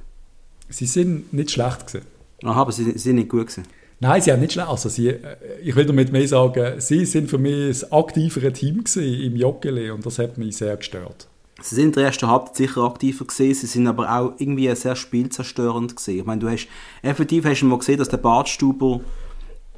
Sie 0.69 0.85
sind 0.85 1.33
nicht 1.33 1.51
schlecht 1.51 1.87
gesehen. 1.87 2.05
Aha, 2.45 2.61
aber 2.61 2.73
sie, 2.73 2.85
sie 2.85 2.99
sind 2.99 3.17
nicht 3.17 3.31
gut 3.31 3.47
gesehen. 3.47 3.65
Nein, 3.99 4.21
sie 4.21 4.33
haben 4.33 4.41
nicht 4.41 4.53
schlecht. 4.53 4.69
Also 4.69 4.91
sie, 4.91 5.09
äh, 5.09 5.37
ich 5.63 5.75
will 5.75 5.87
damit 5.87 6.13
mehr 6.13 6.29
sagen, 6.29 6.79
sie 6.79 7.07
sind 7.07 7.31
für 7.31 7.39
mich 7.39 7.81
das 7.81 7.91
aktivere 7.91 8.53
Team 8.53 8.85
im 8.97 9.37
Joggeli 9.37 9.91
und 9.91 10.05
das 10.05 10.19
hat 10.19 10.37
mich 10.37 10.59
sehr 10.59 10.77
gestört. 10.77 11.27
Sie 11.63 11.75
sind 11.75 11.87
in 11.87 11.93
der 11.93 12.05
ersten 12.05 12.29
Halbzeit 12.29 12.57
sicher 12.57 12.83
aktiver 12.83 13.25
gesehen, 13.25 13.55
sie 13.55 13.67
sind 13.67 13.87
aber 13.87 14.15
auch 14.15 14.35
irgendwie 14.37 14.75
sehr 14.77 14.95
spielzerstörend 14.95 15.97
gesehen. 15.97 16.19
Ich 16.19 16.27
meine, 16.27 16.41
du 16.43 16.51
hast 16.51 16.69
effektiv 17.01 17.47
hast 17.47 17.61
du 17.61 17.67
mal 17.67 17.79
gesehen, 17.79 17.97
dass 17.97 18.11
der 18.11 18.19
Badstuber 18.19 19.01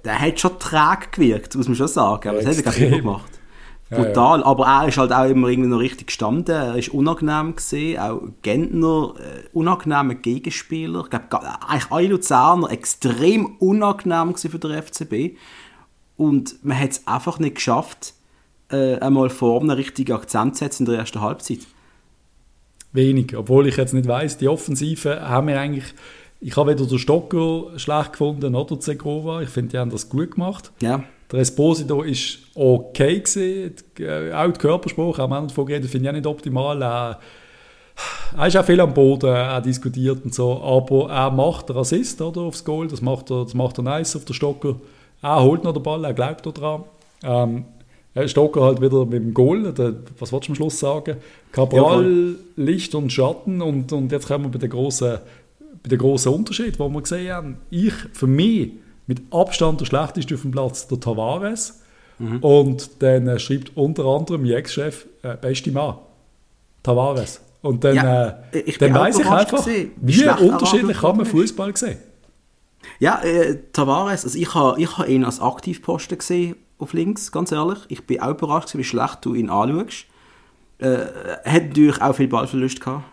der 0.04 0.18
hat 0.18 0.40
schon 0.40 0.58
träge 0.58 1.08
gewirkt, 1.10 1.54
muss 1.56 1.68
man 1.68 1.76
schon 1.76 1.88
sagen. 1.88 2.28
Aber 2.28 2.40
ja, 2.40 2.48
das 2.48 2.64
hat 2.64 2.78
er 2.78 2.88
immer 2.88 2.96
gemacht. 2.98 3.38
Brutal. 3.90 4.40
Ja, 4.40 4.44
ja. 4.44 4.46
Aber 4.46 4.66
er 4.66 4.88
ist 4.88 4.98
halt 4.98 5.12
auch 5.12 5.24
immer 5.24 5.48
irgendwie 5.48 5.70
noch 5.70 5.80
richtig 5.80 6.08
gestanden. 6.08 6.54
Er 6.54 6.76
ist 6.76 6.90
unangenehm 6.90 7.56
gesehen. 7.56 7.98
Auch 7.98 8.20
Gentner, 8.42 9.14
äh, 9.18 9.48
unangenehmer 9.52 10.14
Gegenspieler. 10.14 11.04
Ich 11.04 11.10
glaube, 11.10 11.40
eigentlich 11.66 11.90
alle 11.90 12.08
Luzerner 12.08 12.70
extrem 12.70 13.56
unangenehm 13.58 14.34
für 14.34 14.58
den 14.58 14.82
FCB. 14.82 15.36
Und 16.16 16.62
man 16.64 16.78
hat 16.78 16.90
es 16.90 17.06
einfach 17.06 17.38
nicht 17.38 17.54
geschafft, 17.54 18.14
äh, 18.70 18.98
einmal 18.98 19.30
vor 19.30 19.60
einen 19.60 19.70
richtigen 19.70 20.12
Akzent 20.12 20.56
zu 20.56 20.64
setzen 20.64 20.84
in 20.84 20.92
der 20.92 21.00
ersten 21.00 21.20
Halbzeit. 21.20 21.60
Wenig. 22.92 23.36
Obwohl 23.36 23.66
ich 23.68 23.76
jetzt 23.76 23.94
nicht 23.94 24.08
weiß, 24.08 24.38
die 24.38 24.48
Offensive 24.48 25.28
haben 25.28 25.46
wir 25.46 25.58
eigentlich 25.58 25.94
ich 26.40 26.56
habe 26.56 26.70
weder 26.70 26.86
den 26.86 26.98
Stocker 26.98 27.78
schlecht 27.78 28.12
gefunden 28.12 28.52
noch 28.52 28.66
Zegova. 28.78 29.42
Ich 29.42 29.48
finde, 29.48 29.70
die 29.70 29.78
haben 29.78 29.90
das 29.90 30.08
gut 30.08 30.32
gemacht. 30.32 30.72
Ja. 30.80 31.02
Der 31.30 31.40
Esposito 31.40 32.02
ist 32.02 32.38
okay 32.54 33.20
gewesen. 33.20 33.74
Äh, 33.98 34.32
auch 34.32 34.50
die 34.50 34.58
Körpersprache, 34.58 35.22
haben 35.22 35.30
wir 35.30 35.40
nicht 35.40 35.50
davon 35.50 35.66
geredet, 35.66 35.90
finde 35.90 36.06
ich 36.06 36.10
auch 36.10 36.14
nicht 36.14 36.26
optimal. 36.26 36.82
Er, 36.82 37.18
er 38.36 38.46
ist 38.46 38.56
auch 38.56 38.64
viel 38.64 38.80
am 38.80 38.94
Boden, 38.94 39.26
er 39.26 39.60
diskutiert 39.60 40.24
und 40.24 40.34
so, 40.34 40.62
aber 40.62 41.10
er 41.10 41.30
macht 41.30 41.68
den 41.68 41.76
Assist 41.76 42.22
oder, 42.22 42.42
aufs 42.42 42.64
Goal, 42.64 42.86
das 42.88 43.02
macht, 43.02 43.30
er, 43.30 43.44
das 43.44 43.54
macht 43.54 43.78
er 43.78 43.82
nice 43.82 44.16
auf 44.16 44.24
der 44.24 44.34
Stocker. 44.34 44.76
Er 45.20 45.42
holt 45.42 45.64
noch 45.64 45.72
den 45.72 45.82
Ball, 45.82 46.04
er 46.04 46.14
glaubt 46.14 46.46
daran. 46.46 46.84
Ähm, 47.24 47.64
Stocker 48.26 48.62
halt 48.62 48.80
wieder 48.80 49.04
mit 49.04 49.22
dem 49.22 49.34
Goal, 49.34 49.72
der, 49.72 49.94
was 50.18 50.32
wolltest 50.32 50.48
du 50.48 50.52
am 50.52 50.56
Schluss 50.56 50.78
sagen? 50.78 51.16
Cabral, 51.52 52.36
Licht 52.56 52.94
und 52.94 53.12
Schatten 53.12 53.60
und, 53.60 53.92
und 53.92 54.10
jetzt 54.10 54.26
kommen 54.26 54.44
wir 54.44 54.50
bei 54.50 54.58
der 54.58 54.68
großen 54.68 55.18
dem 55.84 55.98
grossen 55.98 56.32
Unterschied, 56.32 56.78
den 56.78 56.92
wir 56.92 57.02
gesehen 57.02 57.32
haben. 57.32 57.58
Ich, 57.70 57.94
für 58.12 58.26
mich, 58.26 58.72
mit 59.06 59.22
Abstand 59.30 59.80
der 59.80 59.86
schlechteste 59.86 60.34
auf 60.34 60.42
dem 60.42 60.50
Platz, 60.50 60.86
der 60.86 61.00
Tavares. 61.00 61.80
Mhm. 62.18 62.38
Und 62.40 63.02
dann 63.02 63.26
äh, 63.26 63.38
schreibt 63.38 63.76
unter 63.76 64.04
anderem 64.04 64.42
mein 64.42 64.52
Ex-Chef, 64.52 65.06
äh, 65.22 65.36
beste 65.36 65.72
Mann, 65.72 65.96
Tavares. 66.82 67.40
Und 67.62 67.82
dann, 67.84 67.96
ja, 67.96 68.28
äh, 68.52 68.72
dann 68.78 68.94
weiß 68.94 69.18
ich 69.18 69.26
einfach, 69.26 69.64
gewesen, 69.64 69.92
wie, 69.96 70.20
wie 70.20 70.44
unterschiedlich 70.44 70.98
kann 70.98 71.16
man 71.16 71.26
Fußball 71.26 71.76
sehen. 71.76 71.98
Ja, 73.00 73.20
äh, 73.22 73.58
Tavares, 73.72 74.24
also 74.24 74.38
ich 74.38 74.54
habe 74.54 74.80
ich 74.80 74.98
ha 74.98 75.04
ihn 75.04 75.24
als 75.24 75.40
Aktivposten 75.40 76.18
gesehen 76.18 76.56
auf 76.78 76.92
links, 76.92 77.32
ganz 77.32 77.50
ehrlich. 77.50 77.78
Ich 77.88 78.06
bin 78.06 78.20
auch 78.20 78.30
überrascht, 78.30 78.76
wie 78.76 78.84
schlecht 78.84 79.24
du 79.24 79.34
ihn 79.34 79.50
anschaust. 79.50 80.06
Äh, 80.78 80.98
hat 81.44 81.68
natürlich 81.68 82.00
auch 82.00 82.14
viel 82.14 82.28
Ballverlust 82.28 82.80
gehabt. 82.80 83.04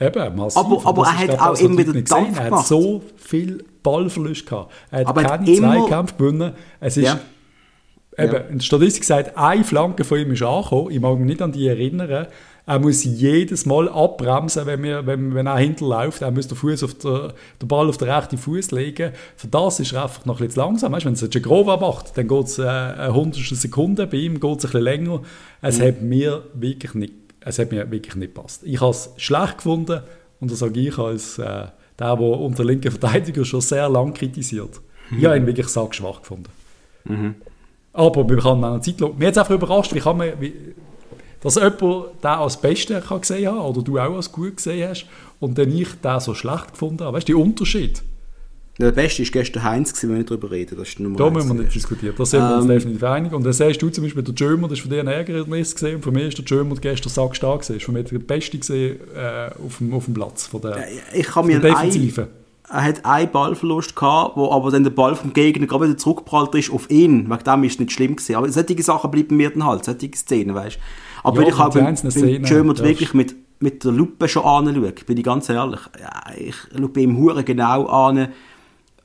Eben, 0.00 0.36
massiv. 0.36 0.58
Aber, 0.58 0.86
aber 0.86 1.02
er 1.02 1.18
hat 1.18 1.40
auch 1.40 1.58
immer 1.58 1.78
wieder 1.78 1.92
Dampf. 1.92 2.38
Er 2.38 2.50
hat 2.50 2.66
so 2.66 3.02
viel 3.16 3.64
Ballverlust 3.82 4.46
gehabt. 4.46 4.72
Er 4.90 5.00
hat 5.00 5.06
aber 5.08 5.22
keine 5.24 5.52
Zweikämpfe 5.52 6.14
gewonnen. 6.16 6.52
Es 6.80 6.96
ist, 6.96 7.04
ja. 7.04 7.18
eben, 8.16 8.32
ja. 8.32 8.38
der 8.38 8.60
Statistik 8.60 9.04
sagt, 9.04 9.36
eine 9.36 9.64
Flanke 9.64 10.04
von 10.04 10.18
ihm 10.18 10.32
ist 10.32 10.42
angekommen. 10.42 10.90
Ich 10.90 11.00
mag 11.00 11.18
mich 11.18 11.26
nicht 11.26 11.42
an 11.42 11.52
die 11.52 11.66
erinnern. 11.66 12.28
Er 12.68 12.78
muss 12.78 13.02
jedes 13.02 13.64
Mal 13.64 13.88
abbremsen, 13.88 14.66
wenn, 14.66 14.82
wir, 14.82 15.06
wenn, 15.06 15.34
wenn 15.34 15.46
er 15.46 15.56
hinterläuft. 15.56 16.20
Er 16.20 16.30
muss 16.30 16.48
den, 16.48 16.56
Fuß 16.56 16.84
auf 16.84 16.94
der, 16.94 17.32
den 17.62 17.66
Ball 17.66 17.88
auf 17.88 17.96
den 17.96 18.10
rechten 18.10 18.36
Fuß 18.36 18.72
legen. 18.72 19.12
Für 19.36 19.48
das 19.48 19.80
ist 19.80 19.94
er 19.94 20.02
einfach 20.02 20.26
noch 20.26 20.38
ein 20.38 20.46
bisschen 20.46 20.62
langsam. 20.62 20.92
Weißt, 20.92 21.06
wenn 21.06 21.14
es 21.14 21.26
Jagrova 21.32 21.78
macht, 21.78 22.16
dann 22.18 22.28
geht 22.28 22.44
es 22.44 22.58
äh, 22.58 22.66
eine 22.66 23.14
hundertstel 23.14 23.56
Sekunde. 23.56 24.06
Bei 24.06 24.18
ihm 24.18 24.38
geht 24.38 24.58
es 24.58 24.64
ein 24.66 24.70
bisschen 24.70 24.82
länger. 24.82 25.22
Es 25.62 25.78
mhm. 25.78 25.82
hat 25.82 26.02
mir 26.02 26.42
wirklich 26.52 26.92
nicht 26.92 27.14
es 27.40 27.58
hat 27.58 27.70
mir 27.70 27.90
wirklich 27.90 28.16
nicht 28.16 28.34
gepasst. 28.34 28.62
Ich 28.64 28.80
habe 28.80 28.90
es 28.90 29.10
schlecht 29.16 29.58
gefunden 29.58 30.02
und 30.40 30.50
das 30.50 30.58
sage 30.58 30.80
ich 30.80 30.98
als 30.98 31.38
äh, 31.38 31.66
der, 31.98 32.16
der 32.16 32.20
unter 32.20 32.64
linken 32.64 32.90
Verteidiger 32.90 33.44
schon 33.44 33.60
sehr 33.60 33.88
lange 33.88 34.12
kritisiert. 34.12 34.80
Mhm. 35.10 35.18
Ich 35.18 35.24
habe 35.24 35.36
ihn 35.36 35.46
wirklich 35.46 35.68
sackschwach 35.68 36.20
gefunden. 36.20 36.50
Mhm. 37.04 37.34
Aber 37.92 38.24
man 38.24 38.38
kann 38.38 38.64
auch 38.64 38.80
Zeit 38.80 39.00
lassen. 39.00 39.18
Mir 39.18 39.26
hat 39.26 39.32
es 39.32 39.38
einfach 39.38 39.54
überrascht, 39.54 39.94
wie 39.94 40.00
kann 40.00 40.16
man, 40.16 40.40
wie, 40.40 40.54
dass 41.40 41.54
jemand 41.56 41.82
den 41.82 42.30
als 42.30 42.60
Beste 42.60 43.00
kann 43.00 43.20
gesehen 43.20 43.52
hat 43.52 43.60
oder 43.60 43.82
du 43.82 43.98
auch 43.98 44.14
als 44.14 44.30
gut 44.30 44.56
gesehen 44.56 44.88
hast 44.88 45.06
und 45.40 45.56
dann 45.58 45.70
ich 45.70 45.88
den 46.02 46.20
so 46.20 46.34
schlecht 46.34 46.72
gefunden 46.72 47.04
habe. 47.04 47.16
Weißt 47.16 47.28
du, 47.28 47.34
der 47.34 47.42
Unterschied? 47.42 48.02
Der 48.80 48.92
Beste 48.92 49.24
war 49.24 49.30
gestern 49.32 49.64
Heinz, 49.64 50.00
wenn 50.02 50.10
wir 50.10 50.18
nicht 50.18 50.30
darüber 50.30 50.52
reden. 50.52 50.76
Das 50.78 50.88
ist 50.88 51.00
da 51.00 51.30
müssen 51.30 51.48
wir 51.48 51.62
nicht 51.62 51.74
diskutieren. 51.74 52.14
Da 52.16 52.24
sind 52.24 52.40
wir 52.40 52.54
uns 52.54 52.64
ähm, 52.64 52.70
definitiv 52.70 53.02
einig. 53.02 53.32
Und 53.32 53.44
dann 53.44 53.52
siehst 53.52 53.82
du 53.82 53.88
zum 53.88 54.04
Beispiel, 54.04 54.22
der 54.22 54.34
Jömer, 54.34 54.68
das 54.68 54.78
ist 54.78 54.82
von 54.82 54.90
dir 54.92 55.00
ein 55.00 55.08
Ärgernis 55.08 55.74
gesehen. 55.74 55.96
Und 55.96 56.02
von 56.02 56.14
mir 56.14 56.28
ist 56.28 56.38
der 56.38 56.44
Jömer 56.44 56.76
gestern 56.76 57.10
sackstark 57.10 57.60
gesehen. 57.60 57.78
Ist 57.78 57.84
von 57.84 57.94
mir 57.94 58.04
der 58.04 58.18
Beste 58.20 58.56
gesehen 58.56 59.00
äh, 59.16 59.50
auf, 59.64 59.78
dem, 59.78 59.92
auf 59.92 60.04
dem 60.04 60.14
Platz 60.14 60.46
von 60.46 60.60
der, 60.60 60.84
ich 61.12 61.26
kann 61.26 61.46
mir 61.48 61.58
Defensive. 61.58 62.28
er 62.70 62.84
hat 62.84 63.04
einen 63.04 63.32
Ballverlust 63.32 63.96
gehabt, 63.96 64.36
wo 64.36 64.52
aber 64.52 64.70
dann 64.70 64.84
der 64.84 64.92
Ball 64.92 65.16
vom 65.16 65.32
Gegner 65.32 65.66
gerade 65.66 65.86
wieder 65.86 65.98
zurückgeprallt 65.98 66.54
ist 66.54 66.70
auf 66.70 66.88
ihn. 66.88 67.28
Wegen 67.28 67.44
dem 67.44 67.64
ist 67.64 67.72
es 67.72 67.78
nicht 67.80 67.92
schlimm 67.92 68.14
gewesen. 68.14 68.36
Aber 68.36 68.48
solche 68.48 68.80
Sachen 68.84 69.10
bleiben 69.10 69.36
mir 69.36 69.50
dann 69.50 69.64
halt, 69.64 69.86
solche 69.86 70.10
Szenen, 70.14 70.54
weißt 70.54 70.76
du. 70.76 70.80
Aber 71.24 71.42
ja, 71.42 71.48
ich 71.48 71.58
habe 71.58 71.80
beim 71.80 72.44
Jömer 72.44 72.78
wirklich 72.78 73.12
mit, 73.12 73.34
mit 73.58 73.82
der 73.82 73.90
Lupe 73.90 74.28
schon 74.28 74.44
anschaue, 74.44 74.92
bin 75.04 75.16
ich 75.16 75.24
ganz 75.24 75.48
ehrlich. 75.48 75.80
Ja, 76.00 76.32
ich 76.38 76.54
schaue 76.76 77.02
ihm 77.02 77.16
Huren 77.16 77.44
genau 77.44 77.86
an 77.86 78.28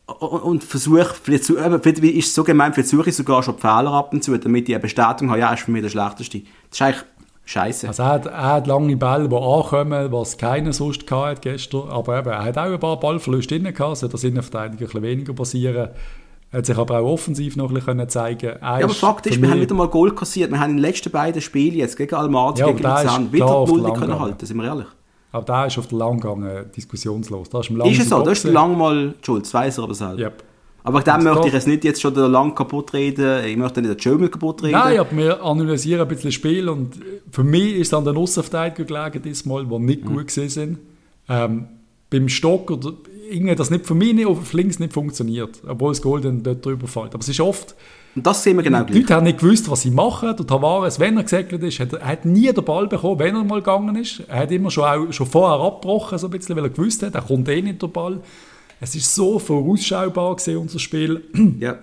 und 0.06 0.64
versuche, 0.64 1.16
vielleicht, 1.22 1.46
vielleicht 1.46 2.00
ist 2.00 2.28
es 2.28 2.36
so 2.36 2.44
gemeint, 2.44 2.76
vielleicht 2.76 2.90
suche 2.90 3.10
ich 3.10 3.16
sogar 3.16 3.42
schon 3.42 3.58
Fehler 3.58 3.92
ab 3.94 4.14
und 4.14 4.24
zu, 4.24 4.38
damit 4.38 4.68
ich 4.68 4.76
eine 4.76 4.82
Bestätigung 4.82 5.30
habe, 5.30 5.40
ja, 5.40 5.54
ist 5.54 5.64
für 5.64 5.72
mich 5.72 5.82
der 5.82 5.90
Schlechteste. 5.90 6.40
Das 6.40 6.48
ist 6.72 6.82
eigentlich 6.82 7.04
scheiße. 7.46 7.88
Also 7.88 8.04
er 8.04 8.10
hat, 8.10 8.26
er 8.26 8.44
hat 8.44 8.68
lange 8.68 8.98
Bälle, 8.98 9.30
die 9.30 9.36
ankommen, 9.36 10.12
was 10.12 10.38
keiner 10.38 10.74
sonst 10.74 11.10
hatte 11.10 11.42
gestern, 11.42 11.90
aber 11.90 12.20
eben, 12.20 12.30
er 12.30 12.44
hat 12.44 12.58
auch 12.58 12.64
ein 12.64 12.80
paar 12.80 13.00
Ballverluste 13.00 13.60
drin 13.60 13.74
gehabt, 13.74 13.98
so 13.98 14.08
dass 14.08 14.24
Innenverteidiger 14.24 14.82
ein 14.82 14.86
bisschen 14.88 15.02
weniger 15.04 15.34
passieren. 15.34 15.90
Er 16.52 16.58
hat 16.60 16.66
sich 16.68 16.78
aber 16.78 17.00
auch 17.00 17.14
offensiv 17.14 17.56
noch 17.56 17.70
ein 17.70 17.74
bisschen 17.74 18.10
zeigen 18.10 18.52
Ja, 18.62 18.62
aber 18.62 18.90
Fakt 18.90 19.26
ist, 19.26 19.42
wir 19.42 19.50
haben 19.50 19.62
wieder 19.62 19.74
mal 19.74 19.88
Goal 19.88 20.14
kassiert. 20.14 20.52
Wir 20.52 20.60
haben 20.60 20.72
in 20.72 20.78
den 20.78 20.84
letzten 20.84 21.12
beiden 21.12 21.42
Spielen 21.42 21.76
jetzt 21.76 21.98
gegen 21.98 22.14
Almaty, 22.14 22.60
ja, 22.60 22.68
gegen 22.68 22.84
Luzern 22.84 23.32
wieder 23.32 23.66
die 23.66 23.72
Null 23.72 23.94
können 23.94 24.20
halten, 24.20 24.46
sind 24.46 24.58
wir 24.58 24.66
ehrlich. 24.66 24.86
Aber 25.34 25.46
da 25.46 25.66
ist 25.66 25.80
auf 25.80 25.88
der 25.88 25.98
Langgang 25.98 26.46
diskussionslos. 26.76 27.50
Da 27.50 27.60
ist, 27.60 27.72
ist 27.72 28.02
es 28.02 28.10
so? 28.10 28.22
Da 28.22 28.32
ist 28.32 28.44
Lang 28.44 28.78
mal 28.78 29.16
schuld, 29.26 29.44
das 29.44 29.54
weiß 29.54 29.80
er 29.80 29.84
aber 29.84 29.96
selbst. 29.96 30.20
Yep. 30.20 30.44
Aber 30.84 31.02
dem 31.02 31.24
möchte 31.24 31.48
ich 31.48 31.54
es 31.54 31.66
nicht 31.66 31.84
jetzt 31.84 32.02
schon 32.02 32.14
Lang 32.14 32.54
kaputt 32.54 32.94
reden, 32.94 33.44
ich 33.46 33.58
möchte 33.58 33.82
nicht 33.82 33.96
den 33.96 34.00
Schömel 34.00 34.30
kaputt 34.30 34.62
reden. 34.62 34.74
Nein, 34.74 35.00
aber 35.00 35.18
wir 35.18 35.44
analysieren 35.44 36.02
ein 36.02 36.08
bisschen 36.08 36.28
das 36.28 36.36
Spiel 36.36 36.70
und 36.70 37.00
für 37.32 37.44
mich 37.44 37.76
ist 37.76 37.88
es 37.88 37.94
an 37.94 38.06
den 38.06 38.16
Aussenverteidiger 38.16 38.84
gelegen 38.84 39.24
diesmal, 39.24 39.66
die 39.66 39.80
nicht 39.80 40.06
mhm. 40.06 40.16
gut 40.16 40.30
sind. 40.30 40.78
Ähm, 41.28 41.68
beim 42.12 42.30
Stock 42.30 42.70
oder 42.70 42.94
irgendwie 43.32 43.56
das 43.56 43.72
nicht 43.72 43.88
für 43.88 43.96
mich 43.96 44.14
nicht, 44.14 44.28
auf 44.28 44.54
links 44.54 44.78
nicht 44.78 44.94
funktioniert, 44.94 45.64
obwohl 45.68 45.92
das 45.92 46.02
Gold 46.02 46.26
dann 46.26 46.44
dort 46.44 46.64
drüber 46.64 46.88
fällt. 46.88 47.16
Aber 47.16 47.22
es 47.22 47.30
ist 47.30 47.40
oft 47.40 47.76
und 48.16 48.26
das 48.28 48.44
sehen 48.44 48.58
wir 48.58 48.64
genau 48.64 48.84
Die 48.84 49.00
Leute 49.00 49.16
haben 49.16 49.24
nicht 49.24 49.40
gewusst, 49.40 49.70
was 49.70 49.82
sie 49.82 49.90
machen. 49.90 50.36
Der 50.36 50.46
Tavares, 50.46 51.00
wenn 51.00 51.18
er 51.18 51.24
gesegelt 51.24 51.64
ist, 51.64 51.80
hat, 51.80 51.94
er 51.94 52.06
hat 52.06 52.26
nie 52.26 52.52
den 52.52 52.64
Ball 52.64 52.88
bekommen, 52.88 53.20
wenn 53.20 53.36
er 53.36 53.44
mal 53.44 53.60
gegangen 53.60 53.96
ist. 53.96 54.22
Er 54.28 54.42
hat 54.42 54.52
immer 54.52 54.70
schon, 54.70 54.84
auch, 54.84 55.12
schon 55.12 55.26
vorher 55.26 55.60
abgebrochen, 55.60 56.18
so 56.20 56.28
ein 56.28 56.32
bisschen, 56.32 56.56
weil 56.56 56.66
er 56.66 56.70
gewusst 56.70 57.02
hat, 57.02 57.16
er 57.16 57.22
kommt 57.22 57.50
eh 57.50 57.62
nicht 57.62 57.82
der 57.82 57.88
Ball. 57.88 58.22
Es 58.80 58.96
ist 58.96 59.16
so 59.16 59.40
vorausschaubar 59.40 60.36
gewesen, 60.36 60.58
unser 60.58 60.80
Spiel. 60.80 61.24
Ja. 61.60 61.78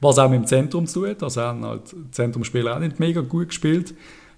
Was 0.00 0.18
auch 0.18 0.28
mit 0.28 0.40
dem 0.40 0.46
Zentrum 0.46 0.84
zu 0.88 1.06
tun 1.06 1.14
Also, 1.20 1.40
hat 1.42 1.60
halt 1.62 1.94
Zentrumspieler 2.10 2.74
auch 2.74 2.80
nicht 2.80 2.98
mega 2.98 3.20
gut 3.20 3.48
gespielt. 3.48 3.94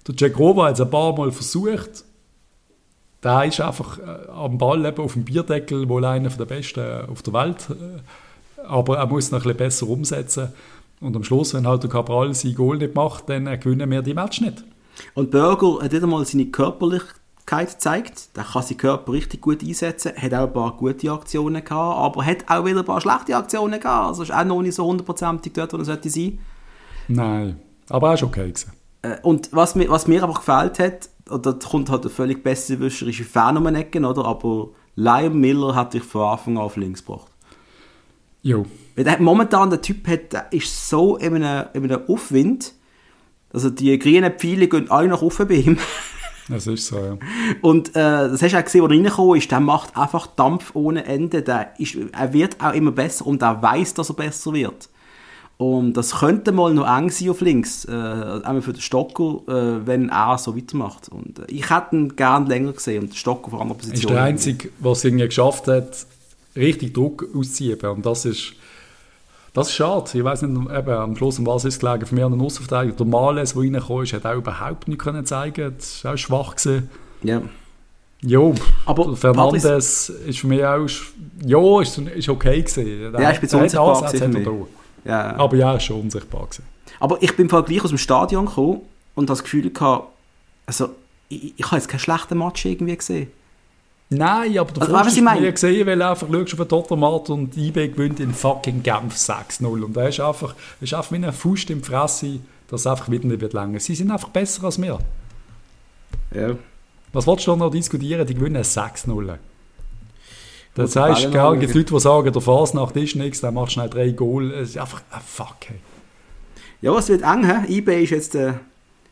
Der 0.06 0.14
Jack 0.14 0.38
Rober 0.38 0.66
hat 0.66 0.74
es 0.74 0.82
ein 0.82 0.90
paar 0.90 1.16
Mal 1.16 1.32
versucht. 1.32 2.04
Der 3.22 3.44
ist 3.44 3.62
einfach 3.62 3.98
äh, 3.98 4.28
am 4.30 4.58
Ball 4.58 4.84
eben 4.84 5.02
auf 5.02 5.14
dem 5.14 5.24
Bierdeckel, 5.24 5.88
wohl 5.88 6.04
einer 6.04 6.28
der 6.28 6.44
besten 6.44 6.80
äh, 6.80 7.10
auf 7.10 7.22
der 7.22 7.32
Welt. 7.32 7.66
Äh, 7.70 8.62
aber 8.66 8.98
er 8.98 9.06
muss 9.06 9.30
noch 9.30 9.38
ein 9.38 9.42
bisschen 9.44 9.56
besser 9.56 9.88
umsetzen. 9.88 10.52
Und 11.00 11.16
am 11.16 11.24
Schluss, 11.24 11.54
wenn 11.54 11.66
halt 11.66 11.82
der 11.82 11.90
Cabral 11.90 12.32
sein 12.34 12.54
Goal 12.54 12.78
nicht 12.78 12.94
macht, 12.94 13.28
dann 13.28 13.44
gewinnen 13.60 13.90
wir 13.90 14.02
die 14.02 14.14
Match 14.14 14.40
nicht. 14.40 14.64
Und 15.14 15.30
Burger 15.30 15.82
hat 15.82 15.92
wieder 15.92 16.06
mal 16.06 16.24
seine 16.24 16.46
Körperlichkeit 16.46 17.70
gezeigt. 17.72 18.36
Der 18.36 18.44
kann 18.44 18.62
seinen 18.62 18.78
Körper 18.78 19.12
richtig 19.12 19.40
gut 19.40 19.62
einsetzen. 19.62 20.12
Hat 20.16 20.34
auch 20.34 20.46
ein 20.46 20.52
paar 20.52 20.76
gute 20.76 21.10
Aktionen 21.10 21.64
gehabt, 21.64 21.98
aber 21.98 22.24
hat 22.24 22.48
auch 22.48 22.64
wieder 22.64 22.80
ein 22.80 22.84
paar 22.84 23.00
schlechte 23.00 23.36
Aktionen 23.36 23.80
gehabt. 23.80 24.08
Also 24.08 24.22
ist 24.22 24.32
auch 24.32 24.44
noch 24.44 24.62
nicht 24.62 24.74
so 24.74 24.86
hundertprozentig 24.86 25.52
dort, 25.52 25.72
wo 25.72 25.78
er 25.78 25.84
sollte 25.84 26.10
sein. 26.10 26.38
Nein, 27.08 27.60
aber 27.88 28.08
er 28.08 28.14
ist 28.14 28.22
okay 28.22 28.48
gewesen. 28.48 28.72
Äh, 29.02 29.16
und 29.22 29.50
was 29.52 29.74
mir, 29.74 29.88
was 29.90 30.06
mir 30.06 30.22
einfach 30.22 30.38
gefällt 30.38 30.78
hat, 30.78 31.10
oder 31.30 31.54
da 31.54 31.68
kommt 31.68 31.90
halt 31.90 32.02
eine 32.02 32.10
völlig 32.10 32.42
besserwisserische 32.42 33.24
Fan 33.24 33.56
um 33.56 33.66
Ecken, 33.66 34.04
oder? 34.04 34.24
Aber 34.24 34.70
Liam 34.94 35.40
Miller 35.40 35.74
hat 35.74 35.94
dich 35.94 36.02
von 36.02 36.22
Anfang 36.22 36.56
an 36.56 36.64
auf 36.64 36.76
links 36.76 37.04
gebracht. 37.04 37.30
Jo. 38.44 38.64
Weil 38.94 39.04
der, 39.04 39.20
momentan 39.20 39.70
der 39.70 39.80
Typ 39.80 40.06
hat, 40.06 40.32
der 40.32 40.52
ist 40.52 40.88
so 40.88 41.16
in 41.16 41.34
einem, 41.34 41.66
in 41.72 41.84
einem 41.84 42.02
Aufwind. 42.06 42.74
Also 43.52 43.70
die 43.70 43.98
grünen 43.98 44.32
Pfeile 44.32 44.68
gehen 44.68 44.90
alle 44.90 45.08
nach 45.08 45.22
oben 45.22 45.48
bei 45.48 45.54
ihm. 45.54 45.78
Das 46.46 46.66
ist 46.66 46.88
so, 46.88 46.98
ja. 46.98 47.16
Und 47.62 47.88
äh, 47.90 47.92
das 47.94 48.42
hast 48.42 48.52
du 48.52 48.58
auch 48.58 48.64
gesehen, 48.64 48.82
wo 48.82 48.86
er 48.86 48.90
reingekommen 48.90 49.38
ist. 49.38 49.50
Der 49.50 49.60
macht 49.60 49.96
einfach 49.96 50.26
Dampf 50.26 50.72
ohne 50.74 51.06
Ende. 51.06 51.40
Der 51.40 51.72
ist, 51.78 51.96
er 52.12 52.32
wird 52.34 52.62
auch 52.62 52.74
immer 52.74 52.92
besser 52.92 53.26
und 53.26 53.40
er 53.40 53.62
weiß, 53.62 53.94
dass 53.94 54.10
er 54.10 54.16
besser 54.16 54.52
wird. 54.52 54.90
Und 55.56 55.94
das 55.94 56.16
könnte 56.16 56.52
mal 56.52 56.74
noch 56.74 56.86
eng 56.86 57.08
sein 57.10 57.30
auf 57.30 57.40
links, 57.40 57.86
äh, 57.86 57.92
einmal 57.92 58.60
für 58.60 58.74
den 58.74 58.82
Stocker, 58.82 59.40
äh, 59.46 59.86
wenn 59.86 60.10
er 60.10 60.36
so 60.36 60.54
weitermacht. 60.54 61.08
Und 61.08 61.38
äh, 61.38 61.44
ich 61.48 61.70
hätte 61.70 61.96
ihn 61.96 62.14
gerne 62.14 62.46
länger 62.46 62.72
gesehen 62.72 63.04
und 63.04 63.12
den 63.12 63.16
Stocker 63.16 63.50
vor 63.50 63.62
anderer 63.62 63.78
Position. 63.78 64.10
Ist 64.10 64.10
der 64.10 64.22
Einzige, 64.22 64.68
was 64.80 64.98
es 64.98 65.04
irgendwie 65.04 65.24
geschafft 65.24 65.66
hat, 65.68 66.06
richtig 66.56 66.94
Druck 66.94 67.26
auszuüben. 67.34 67.90
Und 67.90 68.06
das 68.06 68.24
ist, 68.24 68.52
das 69.52 69.68
ist 69.68 69.74
schade. 69.74 70.10
Ich 70.14 70.24
weiß 70.24 70.42
nicht, 70.42 70.70
eben, 70.70 70.90
am 70.90 71.16
Schluss 71.16 71.38
um 71.38 71.46
was 71.46 71.64
ist 71.64 71.80
gelegen. 71.80 72.06
Für 72.06 72.14
mich 72.14 72.24
an 72.24 72.32
den 72.32 72.40
Außenverteidiger. 72.40 72.96
Der 72.96 73.06
Males, 73.06 73.52
der 73.52 73.62
reingekommen 73.62 74.04
ist, 74.04 74.12
hat 74.12 74.26
auch 74.26 74.36
überhaupt 74.36 74.88
nichts 74.88 75.04
können 75.04 75.26
zeigen. 75.26 75.74
Das 75.76 76.04
war 76.04 76.14
auch 76.14 76.18
schwach. 76.18 76.56
Gewesen. 76.56 76.90
Ja. 77.22 77.42
Jo, 78.26 78.54
aber 78.86 79.14
Fernandes 79.16 80.08
ist 80.08 80.38
für 80.38 80.46
mich 80.46 80.64
auch 80.64 80.86
ja, 81.44 81.80
ist, 81.82 81.98
ist 81.98 82.28
okay 82.30 82.62
gewesen. 82.62 83.12
Ja, 83.12 83.30
ich 83.32 83.40
bin 83.40 83.50
unsichtbar 83.50 84.12
gewesen 84.12 84.66
ja. 85.04 85.36
Aber 85.36 85.56
ja, 85.56 85.74
ist 85.74 85.84
schon 85.84 86.00
unsichtbar 86.00 86.46
gewesen. 86.46 86.64
Aber 87.00 87.18
ich 87.20 87.36
bin 87.36 87.48
gleich 87.48 87.84
aus 87.84 87.90
dem 87.90 87.98
Stadion 87.98 88.46
gekommen 88.46 88.80
und 89.14 89.28
das 89.28 89.42
Gefühl 89.42 89.70
gehabt, 89.70 90.08
also 90.64 90.90
ich, 91.28 91.52
ich 91.56 91.66
habe 91.66 91.76
jetzt 91.76 91.88
keinen 91.88 92.00
schlechten 92.00 92.38
Match 92.38 92.64
irgendwie 92.64 92.96
gesehen. 92.96 93.30
Nein, 94.10 94.58
aber 94.58 94.72
du 94.72 94.80
also, 94.82 94.98
hast 94.98 95.20
mir 95.20 95.52
gesehen, 95.52 95.86
weil 95.86 96.00
einfach 96.02 96.28
schaust 96.30 96.52
auf 96.52 96.58
den 96.58 96.68
Totomat 96.68 97.30
und 97.30 97.56
IB 97.56 97.88
gewinnt 97.88 98.20
in 98.20 98.32
fucking 98.32 98.82
Genf 98.82 99.14
6-0. 99.14 99.64
Und 99.64 99.96
er 99.96 100.08
ist 100.08 100.20
einfach, 100.20 100.54
ist 100.80 100.94
einfach 100.94 101.12
wie 101.12 101.24
ein 101.24 101.32
Fuß 101.32 101.64
im 101.70 101.82
Fresse, 101.82 102.38
dass 102.68 102.82
es 102.82 102.86
einfach 102.86 103.10
wieder 103.10 103.26
nicht 103.26 103.40
wird 103.40 103.54
länger. 103.54 103.80
Sie 103.80 103.94
sind 103.94 104.10
einfach 104.10 104.28
besser 104.28 104.64
als 104.64 104.80
wir. 104.80 104.98
Ja. 106.34 106.56
Was 107.12 107.26
wolltest 107.26 107.48
du 107.48 107.56
noch 107.56 107.70
diskutieren? 107.70 108.26
Die 108.26 108.34
gewinnen 108.34 108.62
6-0. 108.62 109.38
Das 110.74 110.96
heißt, 110.96 111.24
es 111.26 111.30
gibt 111.30 111.74
Leute, 111.74 111.94
die 111.94 112.00
sagen, 112.00 112.32
der 112.32 112.42
Fasnacht 112.42 112.96
ist 112.96 113.14
nichts, 113.14 113.40
dann 113.40 113.54
machst 113.54 113.70
du 113.70 113.74
schnell 113.74 113.88
drei 113.88 114.10
Goal. 114.10 114.50
Es 114.52 114.70
ist 114.70 114.78
einfach 114.78 115.02
ein 115.10 115.20
Fuck. 115.24 115.56
Hey. 115.66 115.76
Ja, 116.82 116.98
es 116.98 117.08
wird 117.08 117.22
eng. 117.22 117.46
He? 117.46 117.78
IB 117.78 118.02
ist 118.02 118.10
jetzt 118.10 118.34
äh, 118.34 118.54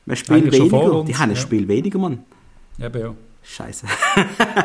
ein 0.07 0.17
Spiel 0.17 0.51
weniger. 0.51 1.05
Die 1.05 1.17
haben 1.17 1.31
ein 1.31 1.37
Spiel 1.37 1.69
weniger, 1.69 1.99
Mann. 1.99 2.25
Eben, 2.81 3.01
ja. 3.01 3.15
Scheiße. 3.43 3.87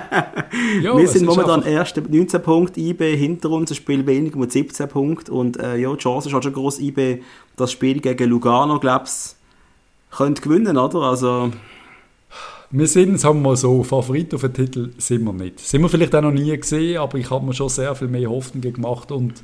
jo, 0.81 0.97
wir 0.97 1.07
sind 1.07 1.25
momentan 1.25 1.63
erst 1.63 1.97
19 1.97 2.41
Punkte, 2.41 2.79
IB 2.79 3.15
hinter 3.17 3.49
uns, 3.49 3.71
ein 3.71 3.75
Spiel 3.75 4.05
weniger 4.05 4.37
mit 4.37 4.51
17 4.51 4.87
Punkten. 4.87 5.31
Und 5.31 5.57
äh, 5.57 5.77
ja, 5.77 5.91
die 5.91 5.97
Chance 5.97 6.29
ist 6.29 6.33
halt 6.33 6.43
schon 6.43 6.53
groß, 6.53 6.79
IB 6.79 7.21
das 7.55 7.71
Spiel 7.71 7.99
gegen 7.99 8.29
Lugano, 8.29 8.79
glaubst 8.79 9.37
könnte 10.11 10.41
gewinnen, 10.41 10.77
oder? 10.77 11.01
Also... 11.01 11.51
Wir 12.69 12.87
sind, 12.87 13.17
sagen 13.17 13.41
wir 13.41 13.51
mal 13.51 13.55
so, 13.55 13.81
Favorit 13.83 14.33
auf 14.33 14.41
den 14.41 14.53
Titel 14.53 14.91
sind 14.97 15.23
wir 15.23 15.31
nicht. 15.31 15.59
Sind 15.59 15.81
wir 15.81 15.87
vielleicht 15.87 16.13
auch 16.13 16.21
noch 16.21 16.31
nie 16.31 16.55
gesehen, 16.57 16.97
aber 16.97 17.17
ich 17.17 17.29
habe 17.29 17.45
mir 17.45 17.53
schon 17.53 17.69
sehr 17.69 17.95
viel 17.95 18.09
mehr 18.09 18.29
Hoffnung 18.29 18.61
gemacht. 18.61 19.09
Und 19.09 19.41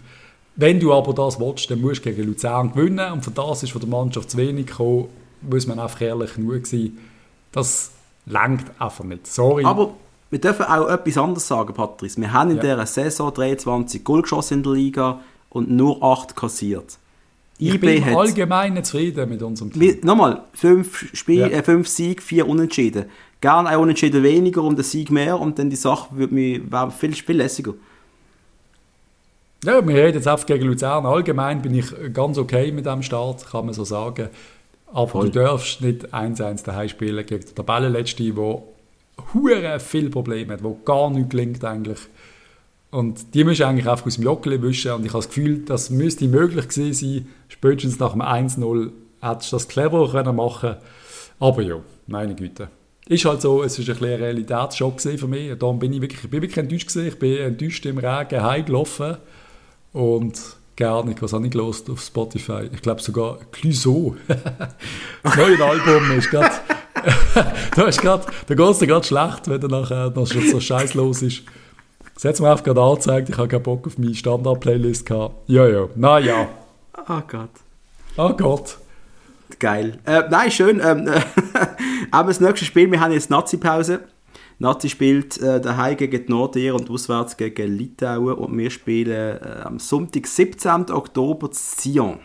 wenn 0.57 0.81
du 0.81 0.91
aber 0.93 1.13
das 1.13 1.39
willst, 1.39 1.71
dann 1.71 1.79
musst 1.79 2.05
du 2.05 2.09
gegen 2.09 2.27
Luzern 2.27 2.73
gewinnen. 2.73 3.13
Und 3.13 3.23
für 3.23 3.31
das 3.31 3.63
ist 3.63 3.71
von 3.71 3.79
der 3.79 3.89
Mannschaft 3.89 4.31
zu 4.31 4.37
wenig 4.37 4.67
gekommen, 4.67 5.07
muss 5.41 5.67
man 5.67 5.79
einfach 5.79 6.01
ehrlich 6.01 6.33
genug 6.33 6.67
sein. 6.67 6.97
Das 7.53 7.91
Langt 8.25 8.65
einfach 8.79 9.03
nicht. 9.03 9.27
Sorry. 9.27 9.65
Aber 9.65 9.93
wir 10.29 10.39
dürfen 10.39 10.65
auch 10.65 10.89
etwas 10.89 11.17
anderes 11.17 11.47
sagen, 11.47 11.73
Patrice. 11.73 12.19
Wir 12.19 12.31
haben 12.31 12.51
in 12.51 12.57
ja. 12.57 12.63
dieser 12.63 12.85
Saison 12.85 13.33
23 13.33 14.03
Goal 14.03 14.23
geschossen 14.23 14.55
in 14.55 14.63
der 14.63 14.73
Liga 14.73 15.19
und 15.49 15.69
nur 15.69 16.01
8 16.03 16.35
kassiert. 16.35 16.97
Ich 17.59 17.75
IB 17.75 18.01
bin 18.01 18.15
allgemein 18.15 18.83
zufrieden 18.83 19.29
mit 19.29 19.43
unserem 19.43 19.71
Team. 19.71 19.97
Nochmal, 20.01 20.41
5 20.53 21.27
ja. 21.27 21.47
äh, 21.47 21.83
Siege, 21.83 22.21
4 22.21 22.47
Unentschieden. 22.47 23.05
Gerne 23.41 23.69
ein 23.69 23.77
Unentschieden 23.77 24.23
weniger 24.23 24.63
und 24.63 24.79
ein 24.79 24.83
Sieg 24.83 25.11
mehr 25.11 25.39
und 25.39 25.59
dann 25.59 25.69
die 25.69 25.75
Sache 25.75 26.07
wäre 26.13 26.91
viel, 26.91 27.13
viel 27.13 27.37
lässiger. 27.37 27.73
Ja, 29.63 29.85
wir 29.85 29.95
reden 29.95 30.15
jetzt 30.15 30.27
einfach 30.27 30.45
gegen 30.45 30.65
Luzern. 30.65 31.05
Allgemein 31.05 31.61
bin 31.61 31.73
ich 31.75 31.85
ganz 32.11 32.37
okay 32.37 32.71
mit 32.71 32.85
dem 32.85 33.01
Start, 33.01 33.45
kann 33.49 33.65
man 33.65 33.73
so 33.73 33.85
sagen. 33.85 34.29
Aber 34.93 35.07
Voll. 35.07 35.31
du 35.31 35.43
darfst 35.43 35.81
nicht 35.81 36.13
1-1 36.13 36.63
daheim 36.63 36.87
spielen 36.87 37.25
gegen 37.25 37.43
den 37.43 37.55
Tabellenletzten, 37.55 38.35
der 38.35 38.61
hure 39.33 39.79
viel 39.79 40.09
Probleme 40.09 40.53
hat, 40.53 40.63
wo 40.63 40.77
gar 40.85 41.09
nichts 41.09 41.29
gelingt 41.29 41.65
eigentlich. 41.65 41.99
Und 42.91 43.33
die 43.33 43.43
müssen 43.43 43.63
eigentlich 43.63 43.89
einfach 43.89 44.05
aus 44.05 44.15
dem 44.15 44.23
Joggeli 44.23 44.61
wischen. 44.61 44.91
Und 44.91 45.03
ich 45.03 45.09
habe 45.11 45.23
das 45.23 45.29
Gefühl, 45.29 45.65
das 45.65 45.89
müsste 45.89 46.27
möglich 46.27 46.67
gewesen 46.67 46.93
sein. 46.93 47.27
Spätestens 47.47 47.97
nach 47.99 48.11
dem 48.11 48.21
1-0 48.21 48.91
hättest 49.19 49.51
du 49.51 49.55
das 49.55 49.67
cleverer 49.67 50.11
können 50.11 50.35
machen 50.35 50.75
Aber 51.39 51.61
ja, 51.63 51.77
meine 52.05 52.35
Güte. 52.35 52.69
Ist 53.07 53.25
halt 53.25 53.41
so, 53.41 53.63
es 53.63 53.79
war 53.79 53.95
ein, 53.95 54.03
ein 54.03 54.21
Realitätsschock 54.21 55.01
für 55.01 55.27
mich. 55.27 55.57
Darum 55.57 55.79
bin 55.79 55.91
ich 55.91 56.01
wirklich, 56.01 56.23
ich 56.23 56.29
bin 56.29 56.43
wirklich 56.43 56.59
enttäuscht 56.59 56.89
gewesen. 56.89 57.07
Ich 57.07 57.17
bin 57.17 57.37
enttäuscht 57.37 57.83
im 57.87 57.97
Regen 57.97 58.43
heimgelaufen. 58.43 59.17
Und 59.91 60.39
gar 60.75 61.05
nicht, 61.05 61.21
was 61.21 61.33
habe 61.33 61.45
ich 61.45 61.51
gelost 61.51 61.89
auf 61.89 62.01
Spotify? 62.01 62.69
Ich 62.73 62.81
glaube 62.81 63.01
sogar 63.01 63.37
Clouseau. 63.51 64.15
das 65.23 65.35
neue 65.37 65.63
Album 65.63 66.11
ist 66.17 66.29
gerade... 66.29 66.55
da 67.75 67.83
ist 67.83 68.01
grad, 68.01 68.25
da 68.47 68.55
geht 68.55 68.69
es 68.69 68.79
dir 68.79 68.87
gerade 68.87 69.05
schlecht, 69.05 69.47
wenn 69.47 69.59
du 69.59 69.67
nachher 69.67 70.09
noch 70.11 70.27
so 70.27 70.59
scheißlos 70.59 71.21
ist. 71.23 71.43
Hat 72.23 72.39
mir 72.39 72.51
einfach 72.51 72.63
gerade 72.63 72.81
angezeigt, 72.81 73.29
ich 73.29 73.37
habe 73.37 73.47
keinen 73.47 73.63
Bock 73.63 73.87
auf 73.87 73.97
meine 73.97 74.15
Standard-Playlist 74.15 75.05
gehabt. 75.05 75.49
Ja, 75.49 75.67
ja, 75.67 75.87
naja. 75.95 76.47
Oh 77.09 77.21
Gott. 77.27 77.49
Oh 78.15 78.29
Gott. 78.29 78.77
Geil. 79.59 79.99
Äh, 80.05 80.23
nein, 80.29 80.51
schön. 80.51 80.81
Ähm, 80.83 81.07
äh, 81.07 81.21
aber 82.11 82.29
das 82.29 82.39
nächste 82.39 82.65
Spiel, 82.65 82.89
wir 82.91 82.99
haben 82.99 83.11
jetzt 83.11 83.29
Nazi-Pause. 83.29 84.01
Nazi 84.59 84.89
spielt 84.89 85.39
äh, 85.41 85.59
daheim 85.59 85.97
gegen 85.97 86.25
die 86.25 86.31
Nordir 86.31 86.75
und 86.75 86.89
auswärts 86.89 87.37
gegen 87.37 87.77
Litauen 87.77 88.33
und 88.33 88.57
wir 88.57 88.69
spielen 88.69 89.11
äh, 89.11 89.61
am 89.63 89.79
Sonntag, 89.79 90.27
17. 90.27 90.91
Oktober, 90.91 91.49
Sion. 91.51 92.19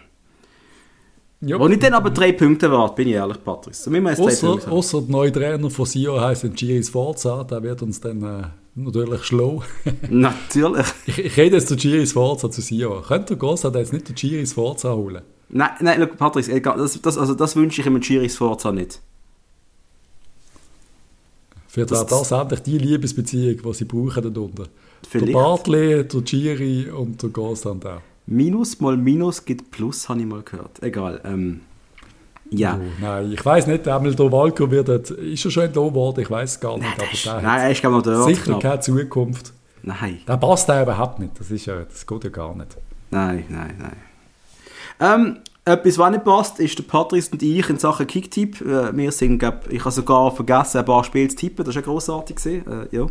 Ja. 1.40 1.58
Wo 1.58 1.68
ich 1.68 1.78
dann 1.78 1.94
aber 1.94 2.10
drei 2.10 2.32
Punkte 2.32 2.70
warte, 2.70 2.96
bin 2.96 3.08
ich 3.08 3.14
ehrlich, 3.14 3.42
Patrice. 3.42 3.88
Außer, 3.88 4.72
außer 4.72 5.00
der 5.02 5.10
neue 5.10 5.30
Trainer 5.30 5.70
von 5.70 5.86
Sion 5.86 6.20
heisst 6.20 6.52
Giri 6.56 6.82
Sforza, 6.82 7.44
der 7.44 7.62
wird 7.62 7.80
uns 7.82 8.00
dann 8.00 8.22
äh, 8.22 8.42
natürlich 8.74 9.22
schlau. 9.24 9.62
natürlich. 10.10 10.86
Ich, 11.06 11.18
ich 11.18 11.36
rede 11.36 11.56
jetzt 11.56 11.68
zu 11.68 11.76
Giri 11.76 12.06
Sforza 12.06 12.50
zu 12.50 12.60
Sion. 12.60 13.02
Könnte 13.04 13.36
Grossa 13.36 13.68
jetzt 13.68 13.92
nicht 13.92 14.08
den 14.08 14.16
Giri 14.16 14.46
Sforza 14.46 14.92
holen? 14.92 15.22
Nein, 15.48 15.70
nein, 15.80 16.00
look, 16.00 16.16
Patrice, 16.16 16.60
das, 16.60 17.00
das, 17.00 17.16
also 17.16 17.34
das 17.34 17.54
wünsche 17.54 17.80
ich 17.80 17.86
ihm 17.86 18.00
Giri 18.00 18.28
Sforza 18.28 18.72
nicht. 18.72 19.00
Vielleicht 21.86 22.10
wäre 22.10 22.20
das 22.20 22.32
endlich 22.32 22.60
die 22.60 22.78
Liebesbeziehung, 22.78 23.62
die 23.62 23.74
sie 23.74 23.84
brauchen 23.84 24.34
darunter. 24.34 24.64
Vielleicht. 25.08 25.28
Der 25.28 25.32
Bartley, 25.32 26.04
der 26.04 26.20
Giri 26.22 26.90
und 26.90 27.22
der 27.22 27.30
Gosland 27.30 27.86
auch. 27.86 28.00
Minus 28.26 28.80
mal 28.80 28.96
Minus 28.96 29.44
gibt 29.44 29.70
Plus, 29.70 30.08
habe 30.08 30.20
ich 30.20 30.26
mal 30.26 30.42
gehört. 30.42 30.82
Egal. 30.82 31.20
Ähm, 31.24 31.60
ja. 32.50 32.78
Oh, 32.80 32.84
nein, 33.00 33.32
ich 33.32 33.44
weiß 33.44 33.66
nicht, 33.66 33.86
der 33.86 34.02
Walko 34.02 34.70
wird, 34.70 34.88
ist 34.88 35.44
er 35.44 35.50
schon 35.50 35.64
entlohnt 35.64 35.94
worden, 35.94 36.20
ich 36.20 36.30
weiß 36.30 36.60
gar 36.60 36.78
nicht. 36.78 36.98
Nein, 36.98 37.08
aber 37.26 37.42
nein 37.42 37.60
er 37.60 37.70
ist 37.70 37.82
gar 37.82 37.90
noch 37.90 38.02
dort. 38.02 38.24
Sicher 38.24 38.52
noch. 38.52 38.60
keine 38.60 38.80
Zukunft. 38.80 39.52
Nein. 39.82 40.18
Da 40.26 40.36
passt 40.36 40.68
er 40.68 40.82
überhaupt 40.82 41.18
nicht, 41.18 41.38
das, 41.38 41.50
ist 41.50 41.66
ja, 41.66 41.82
das 41.82 42.06
geht 42.06 42.24
ja 42.24 42.30
gar 42.30 42.54
nicht. 42.54 42.76
Nein, 43.10 43.44
nein, 43.48 43.74
nein. 43.78 43.96
Ähm, 45.00 45.36
etwas, 45.68 45.98
was 45.98 46.10
nicht 46.10 46.24
passt, 46.24 46.60
ist 46.60 46.78
der 46.78 46.84
Patrice 46.84 47.30
und 47.32 47.42
ich 47.42 47.68
in 47.68 47.78
Sachen 47.78 48.06
Kicktipp. 48.06 48.60
Äh, 48.60 48.96
wir 48.96 49.12
sind, 49.12 49.38
glaub, 49.38 49.70
ich 49.70 49.80
habe 49.80 49.90
sogar 49.90 50.34
vergessen, 50.34 50.78
ein 50.78 50.84
paar 50.84 51.04
Spiele 51.04 51.28
zu 51.28 51.36
tippen, 51.36 51.64
das 51.64 51.74
war 51.74 51.82
ja 51.82 51.86
grossartig. 51.86 52.44
Äh, 52.46 52.62
ja. 52.90 53.06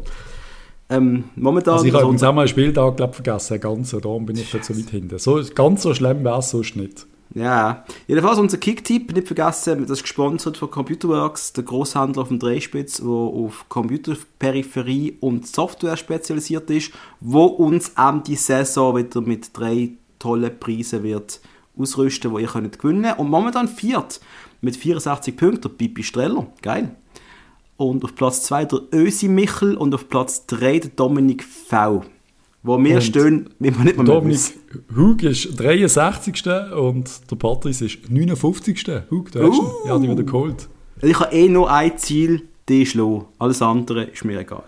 Ähm, 0.90 1.26
momentan... 1.36 1.76
Also 1.76 1.86
ich 1.86 1.94
habe 1.94 2.04
übrigens 2.04 2.24
auch 2.24 2.34
mal 2.34 2.42
einen 2.42 2.48
Spieltag 2.48 2.98
glaub, 2.98 3.16
vergessen, 3.16 3.60
ganz, 3.60 3.92
darum 3.92 4.26
bin 4.26 4.38
ich 4.38 4.50
so 4.50 4.76
weit 4.76 4.90
hinten. 4.90 5.20
So, 5.20 5.42
ganz 5.54 5.84
so 5.84 5.94
schlimm 5.94 6.24
wäre 6.24 6.40
es 6.40 6.50
sonst 6.50 6.76
nicht. 6.76 7.06
Ja, 7.34 7.84
jedenfalls 8.08 8.40
unser 8.40 8.58
Kicktipp, 8.58 9.14
nicht 9.14 9.28
vergessen, 9.28 9.82
das 9.82 10.00
ist 10.00 10.04
gesponsert 10.04 10.58
von 10.58 10.72
Computerworks, 10.72 11.54
der 11.54 11.66
Großhändler 11.66 12.22
auf 12.22 12.30
dem 12.30 12.40
Dreispitz, 12.40 12.98
der 12.98 13.08
auf 13.08 13.66
Computerperipherie 13.68 15.18
und 15.20 15.46
Software 15.46 15.98
spezialisiert 15.98 16.70
ist, 16.70 16.94
wo 17.20 17.46
uns 17.46 17.92
am 17.96 18.24
die 18.24 18.36
Saison 18.36 18.96
wieder 18.96 19.22
mit 19.22 19.56
drei 19.56 19.90
tollen 20.20 20.58
Preisen 20.58 21.04
wird 21.04 21.42
ausrüsten, 21.78 22.34
die 22.36 22.42
ihr 22.42 22.48
könnt 22.48 22.80
gewinnen 22.80 23.14
Und 23.18 23.30
momentan 23.30 23.68
viert 23.68 24.20
mit 24.62 24.76
64 24.76 25.36
Punkten 25.36 25.62
der 25.62 25.70
Pipi 25.70 26.04
Streller. 26.04 26.48
Geil. 26.62 26.96
Und 27.78 28.04
auf 28.04 28.16
Platz 28.16 28.44
2 28.44 28.66
der 28.66 28.80
Ösi 28.92 29.28
Michel 29.28 29.76
und 29.76 29.94
auf 29.94 30.10
Platz 30.10 30.46
3 30.48 30.80
der 30.80 30.90
Dominik 30.96 31.44
V. 31.44 32.04
Wo 32.64 32.84
wir 32.84 32.96
und 32.96 33.02
stehen, 33.02 33.50
wie 33.60 33.72
man 33.72 33.84
nicht 33.84 33.98
mehr 33.98 34.06
Dominik 34.06 34.40
Hug 34.96 35.24
ist 35.24 35.60
63. 35.60 36.46
und 36.76 37.32
der 37.32 37.36
Patrice 37.36 37.86
ist 37.86 38.10
59. 38.10 38.84
Hug, 39.12 39.32
der 39.32 39.48
uh. 39.48 39.72
ja, 39.86 39.98
die 40.00 40.10
wieder 40.10 40.24
geholt. 40.24 40.68
Ich 41.02 41.20
habe 41.20 41.34
eh 41.34 41.48
nur 41.48 41.72
ein 41.72 41.98
Ziel, 41.98 42.48
die 42.68 42.86
schlagen. 42.86 43.26
Alles 43.38 43.62
andere 43.62 44.06
ist 44.06 44.26
mir 44.26 44.40
egal. 44.40 44.64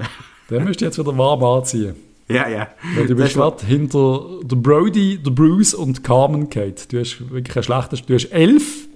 Den 0.50 0.64
müsst 0.64 0.82
ihr 0.82 0.88
jetzt 0.88 1.00
wieder 1.00 1.18
warm 1.18 1.44
anziehen. 1.44 1.96
Ja, 2.30 2.48
ja. 2.48 2.68
Weil 2.96 3.08
du 3.08 3.16
bist 3.16 3.34
gerade 3.34 3.66
hinter 3.66 4.40
der 4.44 4.56
Brody, 4.56 5.18
der 5.18 5.32
Bruce 5.32 5.74
und 5.74 6.04
Carmen 6.04 6.50
Kate. 6.50 6.88
Du 6.90 7.00
hast 7.00 7.30
wirklich 7.32 7.58
ein 7.58 7.64
schlechtes... 7.64 8.06
Du 8.06 8.14
hast 8.14 8.26
elf, 8.26 8.88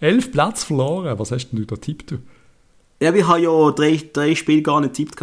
elf 0.00 0.32
Plätze 0.32 0.66
verloren. 0.66 1.18
Was 1.18 1.30
hast 1.30 1.50
denn 1.50 1.60
du 1.60 1.66
da 1.66 1.76
tippt? 1.76 2.14
Ja, 3.00 3.14
ich 3.14 3.26
habe 3.26 3.40
ja 3.40 3.70
drei, 3.70 4.00
drei 4.12 4.34
Spiele 4.34 4.62
gar 4.62 4.80
nicht 4.80 4.94
tippt. 4.94 5.22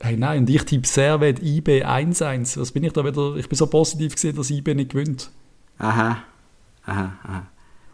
Hey, 0.00 0.16
nein, 0.16 0.40
und 0.40 0.50
ich 0.50 0.62
tippe 0.64 0.86
Servet 0.86 1.42
IB 1.42 1.84
1-1. 1.84 2.60
Was 2.60 2.72
bin 2.72 2.84
ich 2.84 2.92
da 2.92 3.04
wieder? 3.04 3.36
Ich 3.36 3.48
bin 3.48 3.56
so 3.56 3.66
positiv 3.66 4.14
gesehen, 4.14 4.36
dass 4.36 4.50
IB 4.50 4.74
nicht 4.74 4.90
gewinnt. 4.90 5.30
Aha. 5.78 6.22
Aha, 6.84 7.12
aha. 7.22 7.46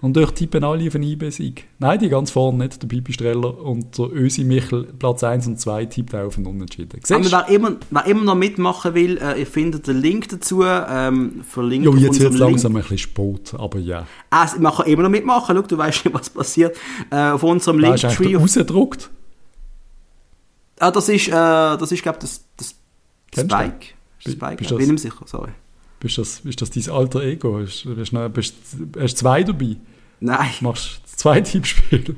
Und 0.02 0.18
euch 0.18 0.30
tippen 0.32 0.62
alle 0.62 0.86
auf 0.86 0.94
einen 0.94 1.04
IB-Sieg. 1.04 1.64
Nein, 1.78 1.98
die 1.98 2.10
ganz 2.10 2.30
vorne 2.30 2.58
nicht, 2.64 2.82
der 2.82 2.86
Pipi 2.86 3.14
Streller 3.14 3.58
und 3.62 3.96
der 3.96 4.12
Ösi 4.12 4.44
Michel, 4.44 4.84
Platz 4.98 5.24
1 5.24 5.46
und 5.46 5.58
2, 5.58 5.86
tippt 5.86 6.14
auch 6.14 6.26
auf 6.26 6.36
einen 6.36 6.46
Unentschieden. 6.46 7.00
Aber 7.10 7.24
wer 7.24 7.48
immer, 7.48 7.76
wer 7.90 8.06
immer 8.06 8.24
noch 8.24 8.34
mitmachen 8.34 8.92
will, 8.94 9.16
äh, 9.16 9.40
ihr 9.40 9.46
findet 9.46 9.86
den 9.86 9.96
Link 10.00 10.28
dazu, 10.28 10.62
ähm, 10.64 11.42
verlinkt 11.48 11.86
Jo, 11.86 11.96
jetzt 11.96 12.20
wird 12.20 12.34
es 12.34 12.38
langsam 12.38 12.76
ein 12.76 12.82
bisschen 12.82 12.98
Sport, 12.98 13.54
aber 13.54 13.78
ja. 13.78 14.06
Also, 14.28 14.60
man 14.60 14.74
kann 14.74 14.86
immer 14.86 15.04
noch 15.04 15.10
mitmachen, 15.10 15.56
schau, 15.56 15.62
du 15.62 15.78
weißt 15.78 16.04
nicht, 16.04 16.14
was 16.14 16.28
passiert. 16.28 16.76
Äh, 17.10 17.30
auf 17.30 17.42
unserem 17.42 17.78
Link. 17.78 17.94
Ist 17.94 18.02
Linktree... 18.02 18.36
rausgedruckt. 18.36 19.10
Ah, 20.78 20.90
das 20.90 21.08
ist, 21.08 21.28
äh, 21.28 21.30
das 21.30 21.90
ist, 21.90 22.02
glaube 22.02 22.18
ich, 22.18 22.28
das, 22.28 22.44
das 22.58 22.74
Spike. 23.32 23.94
Spike, 24.18 24.56
bist, 24.56 24.70
bin 24.70 24.80
ich 24.80 24.92
mir 24.92 24.98
sicher, 24.98 25.24
sorry. 25.24 25.52
Bist 26.00 26.18
das, 26.18 26.40
ist 26.40 26.60
das 26.60 26.70
dein 26.70 26.90
alter 26.90 27.22
Ego? 27.22 27.58
Hast, 27.58 27.84
bist, 27.84 28.12
bist, 28.32 28.54
hast 28.98 29.14
du 29.14 29.18
zwei 29.20 29.42
dabei? 29.42 29.76
Nein. 30.20 30.50
Machst 30.60 31.00
du 31.04 31.16
zwei 31.16 31.40
Tippspiele? 31.40 32.16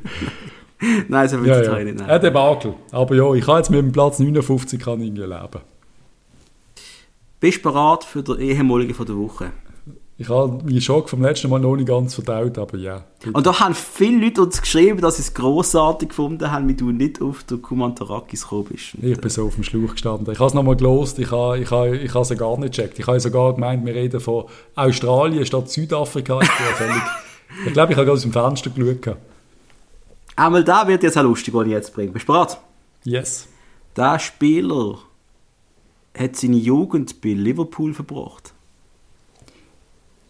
nein, 1.09 1.29
so 1.29 1.39
viel 1.39 1.49
ja, 1.49 1.62
ja. 1.62 1.85
nicht. 1.85 1.99
Nein. 1.99 2.11
Ein 2.11 2.20
Debakel. 2.20 2.74
Aber 2.91 3.14
ja, 3.14 3.33
ich 3.35 3.45
kann 3.45 3.59
jetzt 3.59 3.70
mit 3.70 3.81
dem 3.81 3.93
Platz 3.93 4.18
59 4.18 4.81
kann 4.81 5.01
irgendwie 5.01 5.22
leben. 5.22 5.61
Bist 7.41 7.59
du 7.59 7.62
bereit 7.62 8.05
für 8.05 8.22
den 8.22 8.41
ehemaligen 8.41 8.95
von 8.95 9.07
der 9.07 9.16
Woche? 9.16 9.53
Ich 10.20 10.28
habe 10.28 10.64
meinen 10.64 10.80
Schock 10.80 11.08
vom 11.08 11.22
letzten 11.22 11.48
Mal 11.48 11.60
noch 11.60 11.76
nicht 11.76 11.86
ganz 11.86 12.12
verdaut, 12.16 12.58
aber 12.58 12.76
ja. 12.76 13.04
Und 13.32 13.46
da 13.46 13.60
haben 13.60 13.72
viele 13.72 14.24
Leute 14.24 14.42
uns 14.42 14.60
geschrieben, 14.60 15.00
dass 15.00 15.16
sie 15.16 15.22
es 15.22 15.32
grossartig 15.32 16.08
gefunden 16.08 16.50
haben, 16.50 16.68
wie 16.68 16.74
du 16.74 16.90
nicht 16.90 17.22
auf 17.22 17.44
den 17.44 17.62
Kumantarakis 17.62 18.42
gekommen 18.42 18.64
bist. 18.64 18.96
Und 18.96 19.04
ich 19.04 19.20
bin 19.20 19.30
so 19.30 19.46
auf 19.46 19.54
dem 19.54 19.62
Schlauch 19.62 19.92
gestanden. 19.92 20.32
Ich 20.32 20.40
habe 20.40 20.48
es 20.48 20.54
nochmal 20.54 20.74
gelost, 20.74 21.20
ich 21.20 21.30
habe, 21.30 21.60
ich, 21.60 21.70
habe, 21.70 21.96
ich 21.96 22.12
habe 22.12 22.22
es 22.22 22.36
gar 22.36 22.58
nicht 22.58 22.74
gecheckt. 22.74 22.98
Ich 22.98 23.06
habe 23.06 23.20
sogar 23.20 23.54
gemeint, 23.54 23.86
wir 23.86 23.94
reden 23.94 24.18
von 24.18 24.46
Australien 24.74 25.46
statt 25.46 25.70
Südafrika. 25.70 26.40
Ich, 26.40 26.48
völlig, 26.48 27.02
ich 27.66 27.72
glaube, 27.72 27.92
ich 27.92 27.96
habe 27.96 28.04
gerade 28.04 28.12
aus 28.12 28.22
dem 28.22 28.32
Fenster 28.32 28.70
geschaut. 28.70 29.16
Einmal 30.34 30.64
da 30.64 30.88
wird 30.88 31.04
jetzt 31.04 31.16
auch 31.16 31.22
lustig, 31.22 31.54
was 31.54 31.64
ich 31.64 31.72
jetzt 31.72 31.94
bringe. 31.94 32.10
Bist 32.10 32.28
du 32.28 32.32
bereit? 32.32 32.58
Yes. 33.04 33.46
Der 33.96 34.18
Spieler 34.18 34.98
hat 36.18 36.34
seine 36.34 36.56
Jugend 36.56 37.20
bei 37.20 37.34
Liverpool 37.34 37.94
verbracht. 37.94 38.52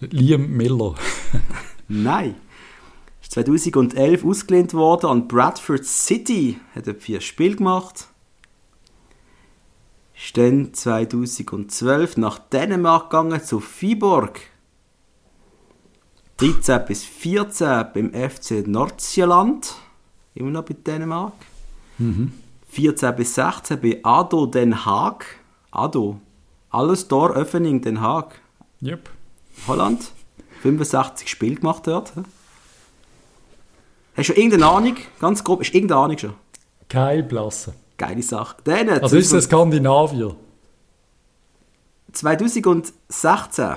Liam 0.01 0.57
Miller. 0.57 0.95
Nein. 1.89 2.35
Ist 3.21 3.33
2011 3.33 4.25
ausgelehnt 4.25 4.75
worden 4.75 5.07
an 5.07 5.29
Bradford 5.29 5.85
City. 5.85 6.61
Hat 6.75 6.87
er 6.87 6.95
vier 6.95 7.21
Spiele 7.21 7.57
gemacht. 7.57 8.09
Ist 10.17 10.37
dann 10.37 10.73
2012 10.75 12.17
nach 12.17 12.39
Dänemark 12.39 13.11
gegangen 13.11 13.43
zu 13.43 13.63
Viborg. 13.63 14.41
13 16.39 16.85
bis 16.87 17.05
14 17.05 17.87
beim 17.93 18.13
FC 18.13 18.67
Nordsjælland. 18.67 19.75
Immer 20.35 20.51
noch 20.51 20.65
bei 20.65 20.75
Dänemark. 20.75 21.35
Mhm. 21.99 22.33
14 22.69 23.17
bis 23.17 23.35
16 23.35 23.81
bei 23.81 24.01
ADO 24.03 24.47
Den 24.47 24.85
Haag. 24.85 25.25
ADO. 25.71 26.21
Alles 26.71 27.09
Tor 27.09 27.33
Öffening 27.33 27.81
Den 27.81 28.01
Haag. 28.01 28.41
Yep. 28.83 29.11
Holland. 29.67 30.13
65 30.63 31.29
Spiele 31.29 31.57
gemacht 31.57 31.87
dort. 31.87 32.13
Hast 34.17 34.29
du 34.29 34.33
irgendeine 34.33 34.67
Ahnung? 34.67 34.97
Ganz 35.21 35.45
grob, 35.45 35.63
ist 35.63 35.75
irgendeine 35.75 36.01
Ahnung 36.01 36.19
schon? 36.19 36.35
Keine 36.89 37.23
Blasse. 37.23 37.75
Geile 37.97 38.23
Sache. 38.23 38.57
Dann, 38.65 38.89
also 38.89 39.17
ist 39.17 39.33
es 39.33 39.45
Skandinavier? 39.45 40.35
2016 42.13 43.77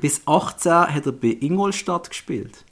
bis 0.00 0.22
18 0.26 0.72
hat 0.72 1.06
er 1.06 1.12
bei 1.12 1.36
Ingolstadt 1.40 2.10
gespielt. 2.10 2.64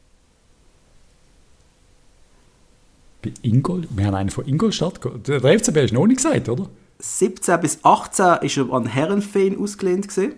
Bei 3.23 3.33
Ingol? 3.43 3.89
Wir 3.91 4.07
haben 4.07 4.15
einen 4.15 4.31
von 4.31 4.47
Ingolstadt 4.47 5.01
Der 5.27 5.41
FCB 5.41 5.77
ist 5.79 5.93
noch 5.93 6.07
nicht 6.07 6.19
gesagt, 6.19 6.49
oder? 6.49 6.69
17 7.01 7.61
bis 7.61 7.85
18 7.85 8.47
ist 8.47 8.57
er 8.59 8.73
an 8.73 8.87
Herrenfeen 8.87 9.59
ausgelehnt 9.59 10.09
gewesen. 10.09 10.35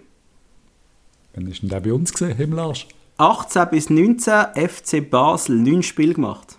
Wann 1.35 1.47
ist 1.47 1.63
denn 1.63 1.69
der 1.69 1.81
bei 1.81 1.93
uns 1.93 2.13
gesehen, 2.13 2.37
Himmelarsch? 2.37 2.87
18 3.19 3.69
bis 3.71 3.91
19 3.91 4.33
FC 4.69 5.09
Basel 5.09 5.57
9 5.57 5.83
Spiele 5.83 6.15
gemacht. 6.15 6.57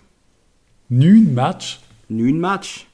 Neun 0.88 1.34
Match. 1.34 1.80
9 2.08 2.38
Match. 2.38 2.86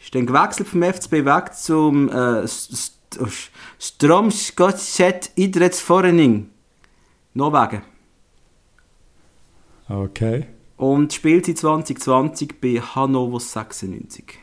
Ist 0.00 0.14
dann 0.14 0.26
gewechselt 0.26 0.68
vom 0.68 0.82
FCB 0.82 1.12
weg 1.24 1.54
zum 1.54 2.08
äh, 2.10 2.40
S- 2.40 2.92
S- 3.12 3.50
Stromsgodset 3.78 5.30
Idrettsforening. 5.34 6.48
Norwegen. 7.34 7.82
Okay. 9.88 10.46
Und 10.76 11.12
spielt 11.12 11.46
seit 11.46 11.58
2020 11.58 12.60
bei 12.60 12.80
Hannover 12.80 13.40
96. 13.40 14.38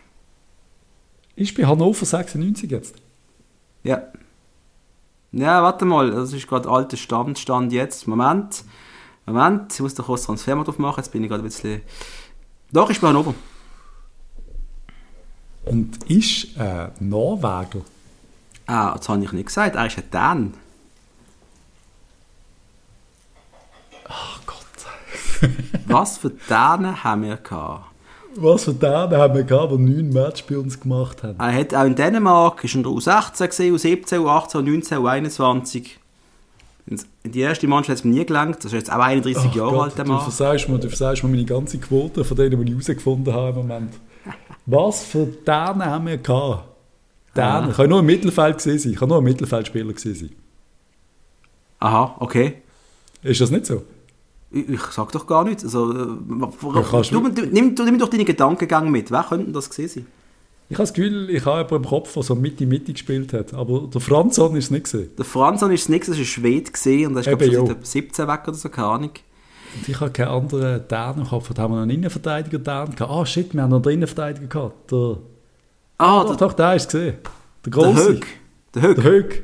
Ist 1.36 1.56
bei 1.56 1.66
Hannover 1.66 2.06
96 2.06 2.70
jetzt? 2.70 2.96
Ja. 3.84 4.04
Ja, 5.38 5.62
warte 5.62 5.86
mal, 5.86 6.10
das 6.10 6.34
ist 6.34 6.48
gerade 6.48 6.68
alter 6.68 6.98
Stand, 6.98 7.38
Stand 7.38 7.72
jetzt. 7.72 8.08
Moment. 8.08 8.64
Moment, 9.28 9.72
ich 9.72 9.80
muss 9.82 9.94
da 9.94 10.02
kurz 10.02 10.26
Transfermarkt 10.26 10.68
aufmachen, 10.68 11.04
jetzt 11.04 11.12
bin 11.12 11.24
ich 11.24 11.30
gerade 11.30 11.44
ein 11.44 11.46
bisschen... 11.46 11.82
Doch, 12.72 12.90
ich 12.90 13.00
bin 13.00 13.10
Hannover. 13.10 13.36
Und 15.66 16.10
ist 16.10 16.58
äh, 16.58 16.90
Norweger. 17.00 17.82
Ah, 18.66 18.96
das 18.98 19.08
habe 19.10 19.24
ich 19.24 19.32
nicht 19.32 19.46
gesagt, 19.46 19.76
er 19.76 19.86
ist 19.86 19.98
ein 20.00 20.10
Dan. 20.10 20.54
Ach 24.06 24.40
Gott. 24.48 25.52
Was 25.86 26.18
für 26.18 26.32
Dänen 26.32 27.04
haben 27.04 27.22
wir 27.22 27.38
gehabt? 27.38 27.87
Was 28.40 28.66
für 28.66 28.74
Dänen 28.74 29.18
haben 29.18 29.36
wir 29.36 29.44
gehabt, 29.44 29.72
die 29.72 29.78
neun 29.78 30.10
Match 30.10 30.44
bei 30.46 30.58
uns 30.58 30.80
gemacht 30.80 31.24
haben? 31.24 31.40
Er 31.40 31.54
hat 31.54 31.74
auch 31.74 31.86
in 31.86 31.96
Dänemark, 31.96 32.64
ist 32.64 32.76
der 32.76 32.84
U16 32.84 33.48
gesehen, 33.48 33.76
U17, 33.76 34.20
U18, 34.20 34.58
U19, 34.58 34.98
U21. 34.98 35.86
In 36.86 37.32
die 37.32 37.40
erste 37.40 37.68
Mannschaft 37.68 37.90
hat 37.90 37.98
es 37.98 38.04
mir 38.06 38.14
nie 38.20 38.26
gelangt, 38.26 38.58
das 38.60 38.66
ist 38.66 38.74
jetzt 38.74 38.92
auch 38.92 39.00
31 39.00 39.44
Ach 39.50 39.56
Jahre 39.56 39.72
Gott, 39.72 39.84
alt, 39.84 39.98
der 39.98 40.06
du 40.06 40.12
Mann. 40.12 40.22
versagst 40.22 40.70
mir, 40.70 40.78
du 40.80 40.88
versagst 40.88 41.24
mir 41.24 41.30
meine 41.30 41.46
ganze 41.46 41.78
Quote 41.80 42.24
von 42.24 42.38
denen, 42.38 42.58
die 42.60 42.64
ich 42.66 42.72
herausgefunden 42.72 43.34
habe 43.34 43.60
im 43.60 43.68
Moment. 43.68 43.94
Was 44.66 45.04
für 45.04 45.26
Dänen 45.26 45.86
haben 45.86 46.06
wir 46.06 46.18
gehabt? 46.18 46.64
Dänen. 47.36 47.48
Ah. 47.48 47.68
Ich 47.70 47.76
kann 47.76 47.90
nur 47.90 48.00
im 48.00 48.06
Mittelfeld 48.06 48.58
gesehen 48.58 48.80
sein. 48.80 48.92
Ich 48.94 49.00
kann 49.00 49.10
nur 49.10 49.18
ein 49.18 49.24
Mittelfeldspieler 49.24 49.94
gesehen 49.94 50.16
sein. 50.16 50.32
Aha, 51.80 52.16
okay. 52.20 52.62
Ist 53.24 53.42
das 53.42 53.52
nicht 53.52 53.66
so? 53.66 53.84
Ich, 54.52 54.70
ich 54.70 54.82
sag 54.92 55.12
doch 55.12 55.28
gar 55.28 55.44
nichts. 55.44 55.64
Also, 55.66 55.92
äh, 55.92 55.96
Ja, 55.96 57.02
du, 57.02 57.30
du- 57.30 57.46
nimm, 57.48 57.76
du 57.76 57.84
nimm 57.84 58.00
doch 58.00 58.10
deine 58.10 58.26
Gedankengänge 58.26 58.90
mit. 58.90 59.12
Wer 59.12 59.24
könnte 59.24 59.52
das 59.52 59.70
gewesen 59.70 59.94
sein? 60.02 60.06
Ich 60.70 60.76
habe 60.76 60.84
das 60.84 60.94
Gefühl, 60.94 61.30
ich 61.30 61.46
habe 61.46 61.58
jemanden 61.60 61.76
im 61.76 61.90
Kopf, 61.90 62.14
der 62.14 62.24
so 62.24 62.36
Mitte-Mitte 62.36 62.92
gespielt 62.92 63.32
hat. 63.34 63.54
Aber 63.54 63.88
der 63.94 64.02
Franzon 64.02 64.56
ist 64.58 64.66
es 64.66 64.72
nicht 64.72 64.84
gesehen. 64.84 65.10
Der 65.18 65.24
Franzon 65.26 65.72
ist 65.72 65.88
nichts, 65.90 66.08
das 66.08 66.16
ist 66.18 66.22
ein 66.24 66.26
Schwede 66.26 66.72
gesehen 66.72 67.08
und 67.08 67.14
der 67.14 67.22
ist 67.22 67.28
Eben, 67.28 67.40
glaub, 67.40 67.54
schon 67.54 67.62
jo. 67.68 67.68
seit 67.68 67.78
der 67.80 67.86
17 67.86 68.28
weg 68.28 68.40
oder 68.48 68.54
so, 68.54 68.70
keine 68.70 68.88
Ahnung. 68.88 69.12
Und 69.76 69.88
ich 69.90 70.00
habe 70.00 70.12
keinen 70.12 70.28
anderen 70.30 70.88
Dänen 70.88 71.20
im 71.20 71.28
Kopf. 71.28 71.54
Da 71.54 71.62
haben 71.64 71.72
wir 71.72 71.76
noch 71.78 71.82
einen 71.84 71.92
Innenverteidiger 71.92 72.60
Dänen 72.60 72.96
gehabt. 72.96 73.12
Ah, 73.12 73.26
shit, 73.26 73.54
wir 73.54 73.62
haben 73.62 73.70
noch 73.70 73.82
einen 73.84 73.94
Innenverteidiger 73.94 74.48
gehabt. 74.48 74.92
Der, 74.92 75.18
Ah, 76.00 76.24
doch, 76.24 76.36
der, 76.36 76.48
doch, 76.48 76.54
der 76.54 76.76
ist 76.76 76.84
es 76.84 76.88
gesehen. 76.90 77.16
Der 77.66 77.72
der 77.72 77.72
Grosse. 77.72 78.10
Höck. 78.10 78.28
Der 78.76 78.82
Höck. 78.84 78.96
Der 78.96 79.04
Höck. 79.04 79.44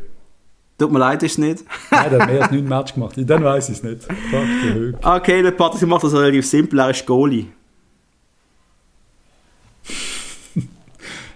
Tut 0.78 0.92
mir 0.92 1.00
leid, 1.00 1.22
ist 1.24 1.34
es 1.34 1.38
nicht. 1.38 1.64
Nein, 1.92 2.10
der 2.10 2.20
hat 2.22 2.30
mehr 2.30 2.42
als 2.42 2.52
neun 2.52 2.68
Match 2.68 2.94
gemacht. 2.94 3.16
Dann 3.18 3.44
weiß 3.44 3.70
ich 3.70 3.78
es 3.78 3.84
nicht. 3.84 4.04
Fuck, 4.04 5.02
der. 5.02 5.16
Okay, 5.16 5.42
der 5.42 5.52
Patrick 5.52 5.88
macht 5.88 6.04
das 6.04 6.14
relativ 6.14 6.48
simpel, 6.48 6.80
er 6.80 6.90
ist 6.90 7.06
Goalie. 7.06 7.48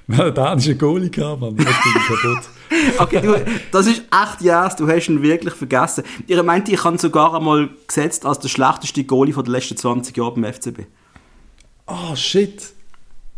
Wir 0.07 0.17
haben 0.17 0.25
einen 0.25 0.35
dänischen 0.35 0.77
Goalie 0.77 1.09
gehabt, 1.09 1.41
Mann. 1.41 1.55
Das 1.57 1.65
bin 1.65 1.73
ich 1.95 2.07
kaputt. 2.07 2.49
Okay, 2.99 3.21
du, 3.21 3.45
das 3.71 3.87
ist 3.87 4.01
echt 4.01 4.41
yes, 4.41 4.75
du 4.75 4.87
hast 4.89 5.07
ihn 5.07 5.21
wirklich 5.21 5.53
vergessen. 5.53 6.03
Ihr 6.27 6.43
meint, 6.43 6.67
ich 6.67 6.83
habe 6.83 6.97
sogar 6.97 7.33
einmal 7.33 7.69
gesetzt 7.87 8.25
als 8.25 8.39
der 8.39 8.49
schlechteste 8.49 9.05
Goalie 9.05 9.33
von 9.33 9.45
den 9.45 9.53
letzten 9.53 9.77
20 9.77 10.15
Jahren 10.17 10.41
beim 10.41 10.53
FCB. 10.53 10.81
Ah, 11.85 12.13
shit. 12.15 12.73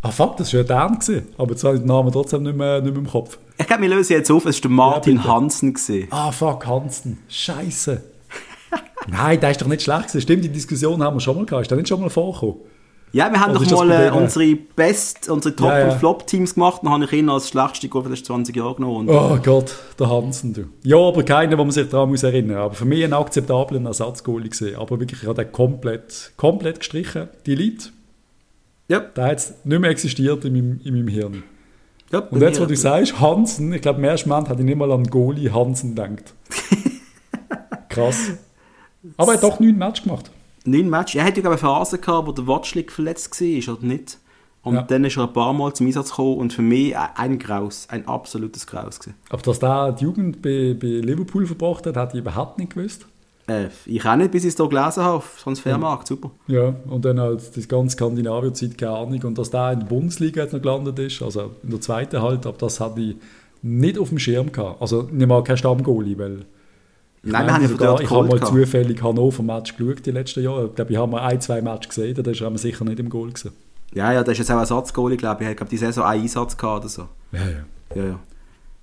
Ah, 0.01 0.09
fuck, 0.09 0.37
das 0.37 0.53
war 0.53 0.63
ja 0.63 0.87
gewesen. 0.87 1.27
Aber 1.37 1.51
jetzt 1.51 1.63
habe 1.63 1.75
ich 1.75 1.81
den 1.81 1.87
Namen 1.87 2.11
trotzdem 2.11 2.43
nicht 2.43 2.55
mehr, 2.55 2.81
nicht 2.81 2.91
mehr 2.91 3.03
im 3.03 3.09
Kopf. 3.09 3.37
Ich 3.59 3.67
glaube, 3.67 3.81
wir 3.83 3.89
lösen 3.89 4.13
jetzt 4.13 4.31
auf, 4.31 4.45
es 4.45 4.63
war 4.63 4.71
Martin 4.71 5.17
bitte. 5.17 5.27
Hansen. 5.27 5.73
Gewesen. 5.73 6.07
Ah, 6.11 6.31
fuck, 6.31 6.65
Hansen. 6.65 7.17
Scheiße. 7.27 8.01
Nein, 9.07 9.39
der 9.39 9.51
ist 9.51 9.61
doch 9.61 9.67
nicht 9.67 9.81
schlecht 9.81 10.03
gewesen. 10.07 10.21
Stimmt, 10.21 10.43
die 10.45 10.49
Diskussion 10.49 11.03
haben 11.03 11.17
wir 11.17 11.19
schon 11.21 11.35
mal 11.35 11.45
gehabt. 11.45 11.63
Ist 11.63 11.71
der 11.71 11.77
nicht 11.77 11.87
schon 11.89 11.99
mal 11.99 12.09
vorgekommen? 12.09 12.55
Ja, 13.11 13.31
wir 13.31 13.39
haben 13.39 13.55
Oder 13.57 13.65
doch 13.65 13.85
mal 13.85 13.91
äh, 14.07 14.11
unsere 14.11 14.55
Best, 14.55 15.29
unsere 15.29 15.55
Top- 15.55 15.67
Ja, 15.67 15.79
ja. 15.79 15.91
und 15.91 15.99
Flop-Teams 15.99 16.53
gemacht. 16.53 16.81
Dann 16.83 16.91
habe 16.93 17.05
ich 17.05 17.11
ihn 17.13 17.27
als 17.27 17.49
schlechteste 17.49 17.89
die 17.89 18.07
letzten 18.09 18.25
20 18.25 18.55
Jahre 18.55 18.75
genommen. 18.75 19.09
Oh 19.09 19.37
Gott, 19.43 19.75
der 19.99 20.09
Hansen, 20.09 20.53
du. 20.53 20.65
Ja, 20.83 20.97
aber 20.97 21.23
keiner, 21.23 21.57
wo 21.57 21.63
man 21.63 21.71
sich 21.71 21.89
daran 21.89 22.09
muss 22.09 22.21
erinnern 22.23 22.57
muss. 22.57 22.65
Aber 22.65 22.73
für 22.75 22.85
mich 22.85 23.03
ein 23.03 23.13
akzeptabler 23.13 23.83
Ersatzgoalie 23.83 24.49
gesehen. 24.49 24.75
Aber 24.77 24.99
wirklich, 24.99 25.23
ich 25.23 25.27
habe 25.27 25.43
den 25.43 25.51
komplett, 25.51 26.33
komplett 26.37 26.79
gestrichen. 26.79 27.29
Die 27.47 27.53
Elite, 27.53 27.89
ja, 28.87 28.99
der 28.99 29.23
hat 29.23 29.31
jetzt 29.31 29.65
nicht 29.65 29.79
mehr 29.81 29.89
existiert 29.89 30.45
in 30.45 30.53
meinem, 30.53 30.79
in 30.83 30.93
meinem 30.93 31.07
Hirn. 31.07 31.43
Ja, 32.11 32.19
Und 32.19 32.41
jetzt, 32.41 32.59
wo 32.59 32.65
du 32.65 32.75
sagst, 32.75 33.19
Hansen, 33.19 33.71
ich 33.73 33.81
glaube, 33.81 34.05
ersten 34.05 34.29
Moment 34.29 34.49
hatte 34.49 34.59
ich 34.61 34.65
nicht 34.65 34.77
mal 34.77 34.91
an 34.91 35.03
Goalie 35.05 35.51
Hansen 35.53 35.95
gedacht. 35.95 36.33
Krass. 37.89 38.31
Aber 39.17 39.31
er 39.33 39.35
hat 39.37 39.43
doch 39.43 39.59
neun 39.59 39.77
Match 39.77 40.03
gemacht. 40.03 40.29
Neun 40.65 40.89
Matches. 40.89 41.15
Er 41.15 41.23
hatte 41.25 41.37
ja 41.37 41.41
glaube 41.41 41.55
ich, 41.55 41.63
eine 41.63 41.73
Phase 41.73 41.97
gehabt, 41.99 42.27
wo 42.27 42.31
der 42.31 42.45
Watschlik 42.47 42.91
verletzt 42.91 43.39
war, 43.41 43.73
oder 43.75 43.85
nicht? 43.85 44.17
Und 44.61 44.75
Ja. 44.75 44.81
dann 44.81 45.05
ist 45.05 45.17
er 45.17 45.23
ein 45.23 45.33
paar 45.33 45.53
Mal 45.53 45.73
zum 45.73 45.87
Einsatz 45.87 46.09
gekommen 46.09 46.37
und 46.37 46.51
für 46.53 46.61
mich 46.61 46.95
ein- 46.97 47.09
ein 47.15 47.39
Graus, 47.39 47.87
ein 47.89 48.05
absolutes 48.07 48.67
Graus. 48.67 48.99
Gewesen. 48.99 49.15
Aber 49.29 49.41
dass 49.41 49.59
der 49.59 49.93
die 49.93 50.03
Jugend 50.03 50.41
bei, 50.41 50.75
bei 50.79 50.87
Liverpool 50.87 51.45
verbracht 51.47 51.85
hat, 51.87 51.95
hätte 51.95 52.17
ich 52.17 52.19
überhaupt 52.21 52.59
nicht 52.59 52.73
gewusst. 52.75 53.05
Äh, 53.49 53.69
ich 53.85 54.05
auch 54.05 54.15
nicht, 54.15 54.31
bis 54.31 54.43
ich 54.43 54.49
es 54.49 54.57
hier 54.57 54.69
gelesen 54.69 55.03
habe, 55.03 55.17
auf 55.17 55.39
Transfermarkt, 55.41 56.07
super. 56.07 56.31
Ja, 56.47 56.75
und 56.87 57.03
dann 57.03 57.19
halt 57.19 57.55
die 57.55 57.67
ganze 57.67 57.93
Skandinavien-Zeit, 57.95 58.77
keine 58.77 58.91
Ahnung. 58.91 59.23
Und 59.23 59.37
dass 59.37 59.49
der 59.49 59.71
in 59.71 59.79
der 59.79 59.87
Bundesliga 59.87 60.43
jetzt 60.43 60.53
noch 60.53 60.61
gelandet 60.61 60.99
ist, 60.99 61.21
also 61.21 61.51
in 61.63 61.71
der 61.71 61.81
zweiten 61.81 62.21
halt, 62.21 62.45
aber 62.45 62.57
das 62.57 62.79
hatte 62.79 63.01
ich 63.01 63.15
nicht 63.61 63.97
auf 63.97 64.09
dem 64.09 64.19
Schirm 64.19 64.51
gehabt. 64.51 64.81
Also 64.81 65.03
nicht 65.11 65.27
mal 65.27 65.43
kein 65.43 65.57
Stammgoalie, 65.57 66.17
weil 66.17 66.45
ich 67.23 67.31
Nein, 67.31 67.45
wir 67.47 67.51
meine 67.51 67.53
haben 67.53 67.61
ja 67.63 67.67
von 67.67 67.77
sogar, 67.77 68.01
ich 68.01 68.09
habe 68.09 68.27
mal 68.27 68.39
gehabt. 68.39 68.53
zufällig 68.53 69.01
Hannover-Match 69.01 69.75
geschaut 69.75 70.05
die 70.05 70.11
letzten 70.11 70.43
Jahre. 70.43 70.67
Ich 70.67 70.75
glaube, 70.75 70.91
ich 70.91 70.97
habe 70.97 71.11
mal 71.11 71.21
ein, 71.21 71.41
zwei 71.41 71.61
Matches 71.61 71.89
gesehen, 71.89 72.23
da 72.23 72.31
ist 72.31 72.41
er 72.41 72.57
sicher 72.57 72.85
nicht 72.85 72.99
im 72.99 73.09
Goal 73.09 73.29
gewesen. 73.29 73.51
Ja, 73.93 74.13
ja, 74.13 74.23
der 74.23 74.33
ist 74.33 74.37
jetzt 74.37 74.51
auch 74.51 74.59
Ersatzgoalie, 74.59 75.17
glaube 75.17 75.41
ich. 75.41 75.47
Er 75.47 75.51
hat 75.51 75.57
glaub, 75.57 75.69
die 75.69 75.77
Saison 75.77 76.03
einen 76.03 76.21
Einsatz 76.21 76.55
gehabt 76.55 76.81
oder 76.81 76.89
so. 76.89 77.07
Ja, 77.31 77.39
ja. 77.39 77.95
Ja, 77.95 78.09
ja. 78.09 78.19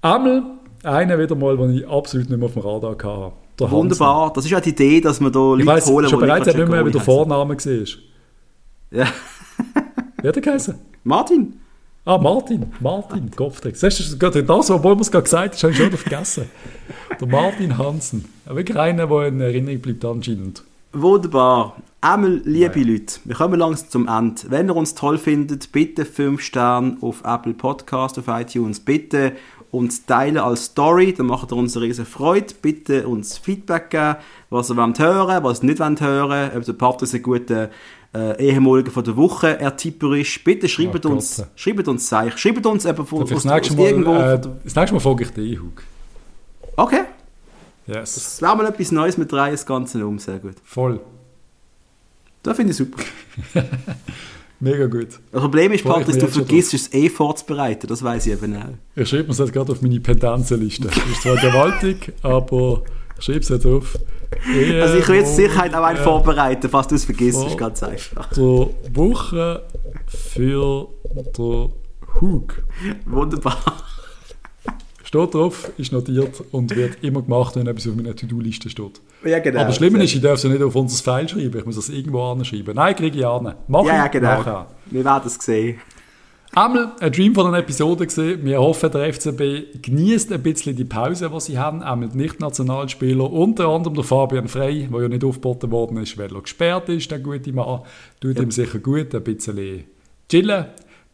Einmal, 0.02 0.42
einer 0.82 1.18
wieder 1.18 1.36
mal, 1.36 1.56
den 1.56 1.76
ich 1.76 1.88
absolut 1.88 2.28
nicht 2.28 2.38
mehr 2.38 2.46
auf 2.46 2.54
dem 2.54 2.62
Radar 2.62 2.90
hatte. 2.92 3.32
Der 3.58 3.66
Hansen. 3.66 3.78
Wunderbar. 3.78 4.32
Das 4.32 4.44
ist 4.44 4.50
ja 4.50 4.60
die 4.60 4.70
Idee, 4.70 5.00
dass 5.00 5.20
wir 5.20 5.30
da 5.30 5.38
Leute 5.38 5.62
Ich 5.62 5.66
weiss 5.66 5.86
holen, 5.86 6.08
schon 6.08 6.20
die 6.20 6.26
bereits 6.26 6.46
nicht 6.46 6.68
mehr, 6.68 6.84
wie 6.84 6.90
der. 6.90 7.00
Vorname 7.00 7.56
war. 7.56 7.86
Ja. 8.90 9.06
Wie 10.22 10.28
hat 10.28 10.36
er 10.36 10.42
geheißen? 10.42 10.74
Martin. 11.04 11.60
Ah, 12.04 12.18
Martin. 12.18 12.72
Martin, 12.80 13.30
Kopfdreck. 13.30 13.76
Siehst 13.76 14.20
du, 14.20 14.30
das 14.42 14.70
obwohl 14.70 14.94
man 14.94 15.00
es 15.00 15.10
gerade 15.10 15.24
gesagt 15.24 15.54
hat, 15.54 15.62
habe 15.62 15.72
ich 15.72 15.78
schon 15.78 15.86
wieder 15.86 15.98
vergessen. 15.98 16.48
Der 17.20 17.28
Martin 17.28 17.76
Hansen. 17.76 18.24
Wirklich 18.44 18.78
einer, 18.78 19.06
der 19.06 19.26
in 19.26 19.40
Erinnerung 19.40 19.80
bleibt 19.80 20.04
anscheinend. 20.04 20.62
Wunderbar. 20.92 21.76
Einmal, 22.00 22.40
liebe 22.44 22.80
Leute, 22.80 23.18
wir 23.24 23.34
kommen 23.34 23.58
langsam 23.58 23.90
zum 23.90 24.08
Ende. 24.08 24.42
Wenn 24.48 24.68
ihr 24.68 24.76
uns 24.76 24.94
toll 24.94 25.18
findet, 25.18 25.72
bitte 25.72 26.04
5 26.04 26.40
Sterne 26.40 26.96
auf 27.00 27.22
Apple 27.24 27.54
Podcast, 27.54 28.18
auf 28.18 28.28
iTunes. 28.28 28.78
Bitte 28.80 29.32
uns 29.76 30.06
teilen 30.06 30.38
als 30.38 30.66
Story, 30.66 31.12
dann 31.12 31.26
macht 31.26 31.52
ihr 31.52 31.56
uns 31.56 31.76
eine 31.76 31.86
riesen 31.86 32.06
Freude. 32.06 32.54
Bitte 32.60 33.06
uns 33.06 33.38
Feedback 33.38 33.90
geben, 33.90 34.16
was 34.50 34.70
ihr 34.70 34.76
wollt 34.76 34.98
hören, 34.98 35.42
was 35.44 35.62
ihr 35.62 35.66
nicht 35.66 35.80
wollt 35.80 36.00
hören. 36.00 36.50
Ob 36.56 36.64
der 36.64 36.72
Patrick 36.72 37.14
ein 37.14 37.22
guter 37.22 37.70
äh, 38.14 38.42
ehemaliger 38.50 38.90
von 38.90 39.04
der 39.04 39.16
Woche 39.16 39.58
Ertipper 39.60 40.14
ist. 40.16 40.42
Bitte 40.44 40.68
schreibt 40.68 41.04
Oh 41.06 41.10
uns, 41.10 41.36
Gott. 41.38 41.46
schreibt 41.56 41.88
uns 41.88 42.06
Zeichen. 42.08 42.38
Schreibt 42.38 42.64
uns 42.66 42.84
eben 42.84 43.06
von, 43.06 43.22
aus, 43.22 43.32
aus 43.32 43.44
Mal, 43.44 43.60
irgendwo. 43.86 44.14
äh, 44.14 44.40
das 44.64 44.74
nächste 44.74 44.94
Mal 44.94 45.00
folge 45.00 45.24
ich 45.24 45.30
dir, 45.30 45.60
Hug. 45.60 45.82
okay, 46.76 47.02
Yes. 47.86 48.14
das 48.14 48.42
wäre 48.42 48.56
mal 48.56 48.66
etwas 48.66 48.90
Neues, 48.90 49.16
mit 49.16 49.30
drei 49.30 49.52
das 49.52 49.64
Ganze 49.64 50.04
um. 50.06 50.18
Sehr 50.18 50.38
gut. 50.40 50.54
Voll. 50.64 50.98
Das 52.42 52.56
finde 52.56 52.72
ich 52.72 52.76
super. 52.76 53.00
Mega 54.58 54.86
gut. 54.86 55.08
Das 55.32 55.40
Problem 55.42 55.72
ist, 55.72 55.84
Patrick, 55.84 56.18
du 56.18 56.28
vergisst 56.28 56.72
es 56.72 56.92
eh 56.94 57.08
vorzubereiten. 57.10 57.86
Das 57.86 58.02
weiß 58.02 58.26
ich 58.26 58.32
eben 58.32 58.56
auch. 58.56 58.64
Ich 58.94 59.08
schreibe 59.08 59.24
mir 59.24 59.28
das 59.28 59.38
jetzt 59.38 59.52
gerade 59.52 59.72
auf 59.72 59.82
meine 59.82 60.00
Pendenzenliste. 60.00 60.88
Ist 60.88 61.22
zwar 61.22 61.36
gewaltig, 61.36 62.12
aber 62.22 62.82
ich 63.18 63.24
schreibe 63.24 63.40
es 63.40 63.48
jetzt 63.50 63.66
auf. 63.66 63.98
Ehe, 64.54 64.82
Also 64.82 64.96
ich 64.96 65.08
will 65.08 65.16
jetzt 65.16 65.36
Sicherheit 65.36 65.74
auch 65.74 65.84
einen 65.84 65.98
vorbereiten, 65.98 66.68
falls 66.70 66.88
du 66.88 66.94
es 66.94 67.04
vergisst. 67.04 67.44
ist 67.46 67.58
ganz 67.58 67.82
einfach. 67.82 68.30
Der 68.32 68.42
Woche 68.94 69.62
für 70.06 70.88
den 71.36 71.70
Hug. 72.20 72.62
Wunderbar. 73.06 73.58
Steht 75.16 75.34
drauf, 75.34 75.70
ist 75.78 75.92
notiert 75.92 76.42
und 76.52 76.76
wird 76.76 77.02
immer 77.02 77.22
gemacht, 77.22 77.56
wenn 77.56 77.66
etwas 77.66 77.88
auf 77.88 77.96
meiner 77.96 78.14
To-Do-Liste 78.14 78.68
steht. 78.68 79.00
Ja, 79.24 79.38
genau. 79.38 79.60
Aber 79.60 79.68
das 79.68 79.76
Schlimme 79.76 80.02
ist, 80.04 80.14
ich 80.14 80.20
darf 80.20 80.34
es 80.34 80.42
ja 80.42 80.50
nicht 80.50 80.62
auf 80.62 80.76
unser 80.76 81.02
File 81.02 81.26
schreiben. 81.26 81.58
Ich 81.58 81.64
muss 81.64 81.76
das 81.76 81.88
irgendwo 81.88 82.22
anschreiben. 82.22 82.74
Nein, 82.74 82.94
kriege 82.94 83.18
ich 83.18 83.26
an. 83.26 83.54
Mach 83.66 83.84
Ja, 83.86 83.96
ja, 83.96 84.06
genau. 84.08 84.28
nachher. 84.28 84.66
Wir 84.90 85.04
werden 85.04 85.22
es 85.24 85.34
sehen. 85.36 85.78
Einmal 86.54 86.92
ein 87.00 87.12
Dream 87.12 87.34
von 87.34 87.46
einer 87.46 87.58
Episode 87.58 88.06
gesehen. 88.06 88.44
Wir 88.44 88.60
hoffen, 88.60 88.90
der 88.90 89.12
FCB 89.12 89.82
genießt 89.82 90.32
ein 90.32 90.42
bisschen 90.42 90.76
die 90.76 90.84
Pause, 90.84 91.30
die 91.32 91.40
sie 91.40 91.58
haben. 91.58 91.82
Einmal 91.82 92.10
die 92.10 92.18
Nicht-Nationalspieler, 92.18 93.30
unter 93.32 93.68
anderem 93.68 93.94
der 93.94 94.04
Fabian 94.04 94.48
Frey, 94.48 94.86
der 94.92 95.00
ja 95.00 95.08
nicht 95.08 95.24
aufgeboten 95.24 95.70
worden 95.70 95.96
ist, 95.96 96.18
weil 96.18 96.34
er 96.34 96.42
gesperrt 96.42 96.90
ist, 96.90 97.10
der 97.10 97.20
gute 97.20 97.52
Mann. 97.52 97.80
Tut 98.20 98.36
ja. 98.36 98.42
ihm 98.42 98.50
sicher 98.50 98.78
gut, 98.80 99.14
ein 99.14 99.22
bisschen 99.22 99.84
chillen, 100.28 100.66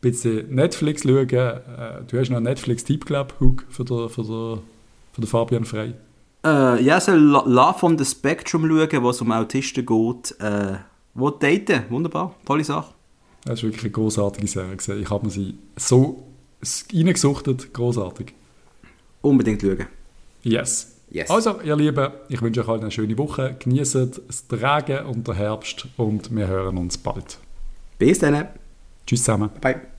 bisschen 0.02 0.54
Netflix 0.54 1.04
schauen. 1.04 1.28
Äh, 1.30 1.60
du 2.06 2.18
hast 2.18 2.28
noch 2.28 2.36
einen 2.36 2.44
Netflix-Tipp, 2.44 3.06
glaube 3.06 3.32
ich, 3.40 3.74
für 3.74 3.84
den, 3.84 4.10
für, 4.10 4.22
den, 4.22 4.58
für 5.12 5.20
den 5.20 5.26
Fabian 5.26 5.64
Frey. 5.64 5.94
Äh, 6.44 6.82
ja, 6.82 7.00
so 7.00 7.12
Love 7.12 7.86
on 7.86 7.96
the 7.96 8.04
Spectrum 8.04 8.68
schauen, 8.68 9.02
wo 9.02 9.10
es 9.10 9.20
um 9.22 9.32
Autisten 9.32 9.86
geht. 9.86 10.38
Äh, 10.40 10.76
wo 11.14 11.30
daten, 11.30 11.84
wunderbar, 11.88 12.34
tolle 12.44 12.64
Sache. 12.64 12.92
Das 13.44 13.54
ist 13.58 13.62
wirklich 13.64 13.84
eine 13.84 13.92
großartige 13.92 14.46
Serie. 14.46 14.76
Ich 15.00 15.10
habe 15.10 15.24
mir 15.24 15.30
sie 15.30 15.54
so 15.76 16.26
reingesuchtet, 16.92 17.72
großartig. 17.72 18.34
Unbedingt 19.20 19.62
schauen. 19.62 19.86
Yes. 20.42 20.96
yes. 21.10 21.30
Also, 21.30 21.60
ihr 21.60 21.76
Lieben, 21.76 22.08
ich 22.28 22.40
wünsche 22.42 22.60
euch 22.62 22.68
allen 22.68 22.82
eine 22.82 22.90
schöne 22.90 23.16
Woche. 23.18 23.56
Genießt 23.58 23.94
das 23.94 24.48
Tragen 24.48 25.06
und 25.06 25.28
den 25.28 25.34
Herbst 25.34 25.86
und 25.96 26.34
wir 26.34 26.46
hören 26.46 26.78
uns 26.78 26.98
bald. 26.98 27.38
Bis 27.98 28.18
dann. 28.18 28.48
Tschüss 29.06 29.20
zusammen. 29.20 29.50
Bye. 29.60 29.91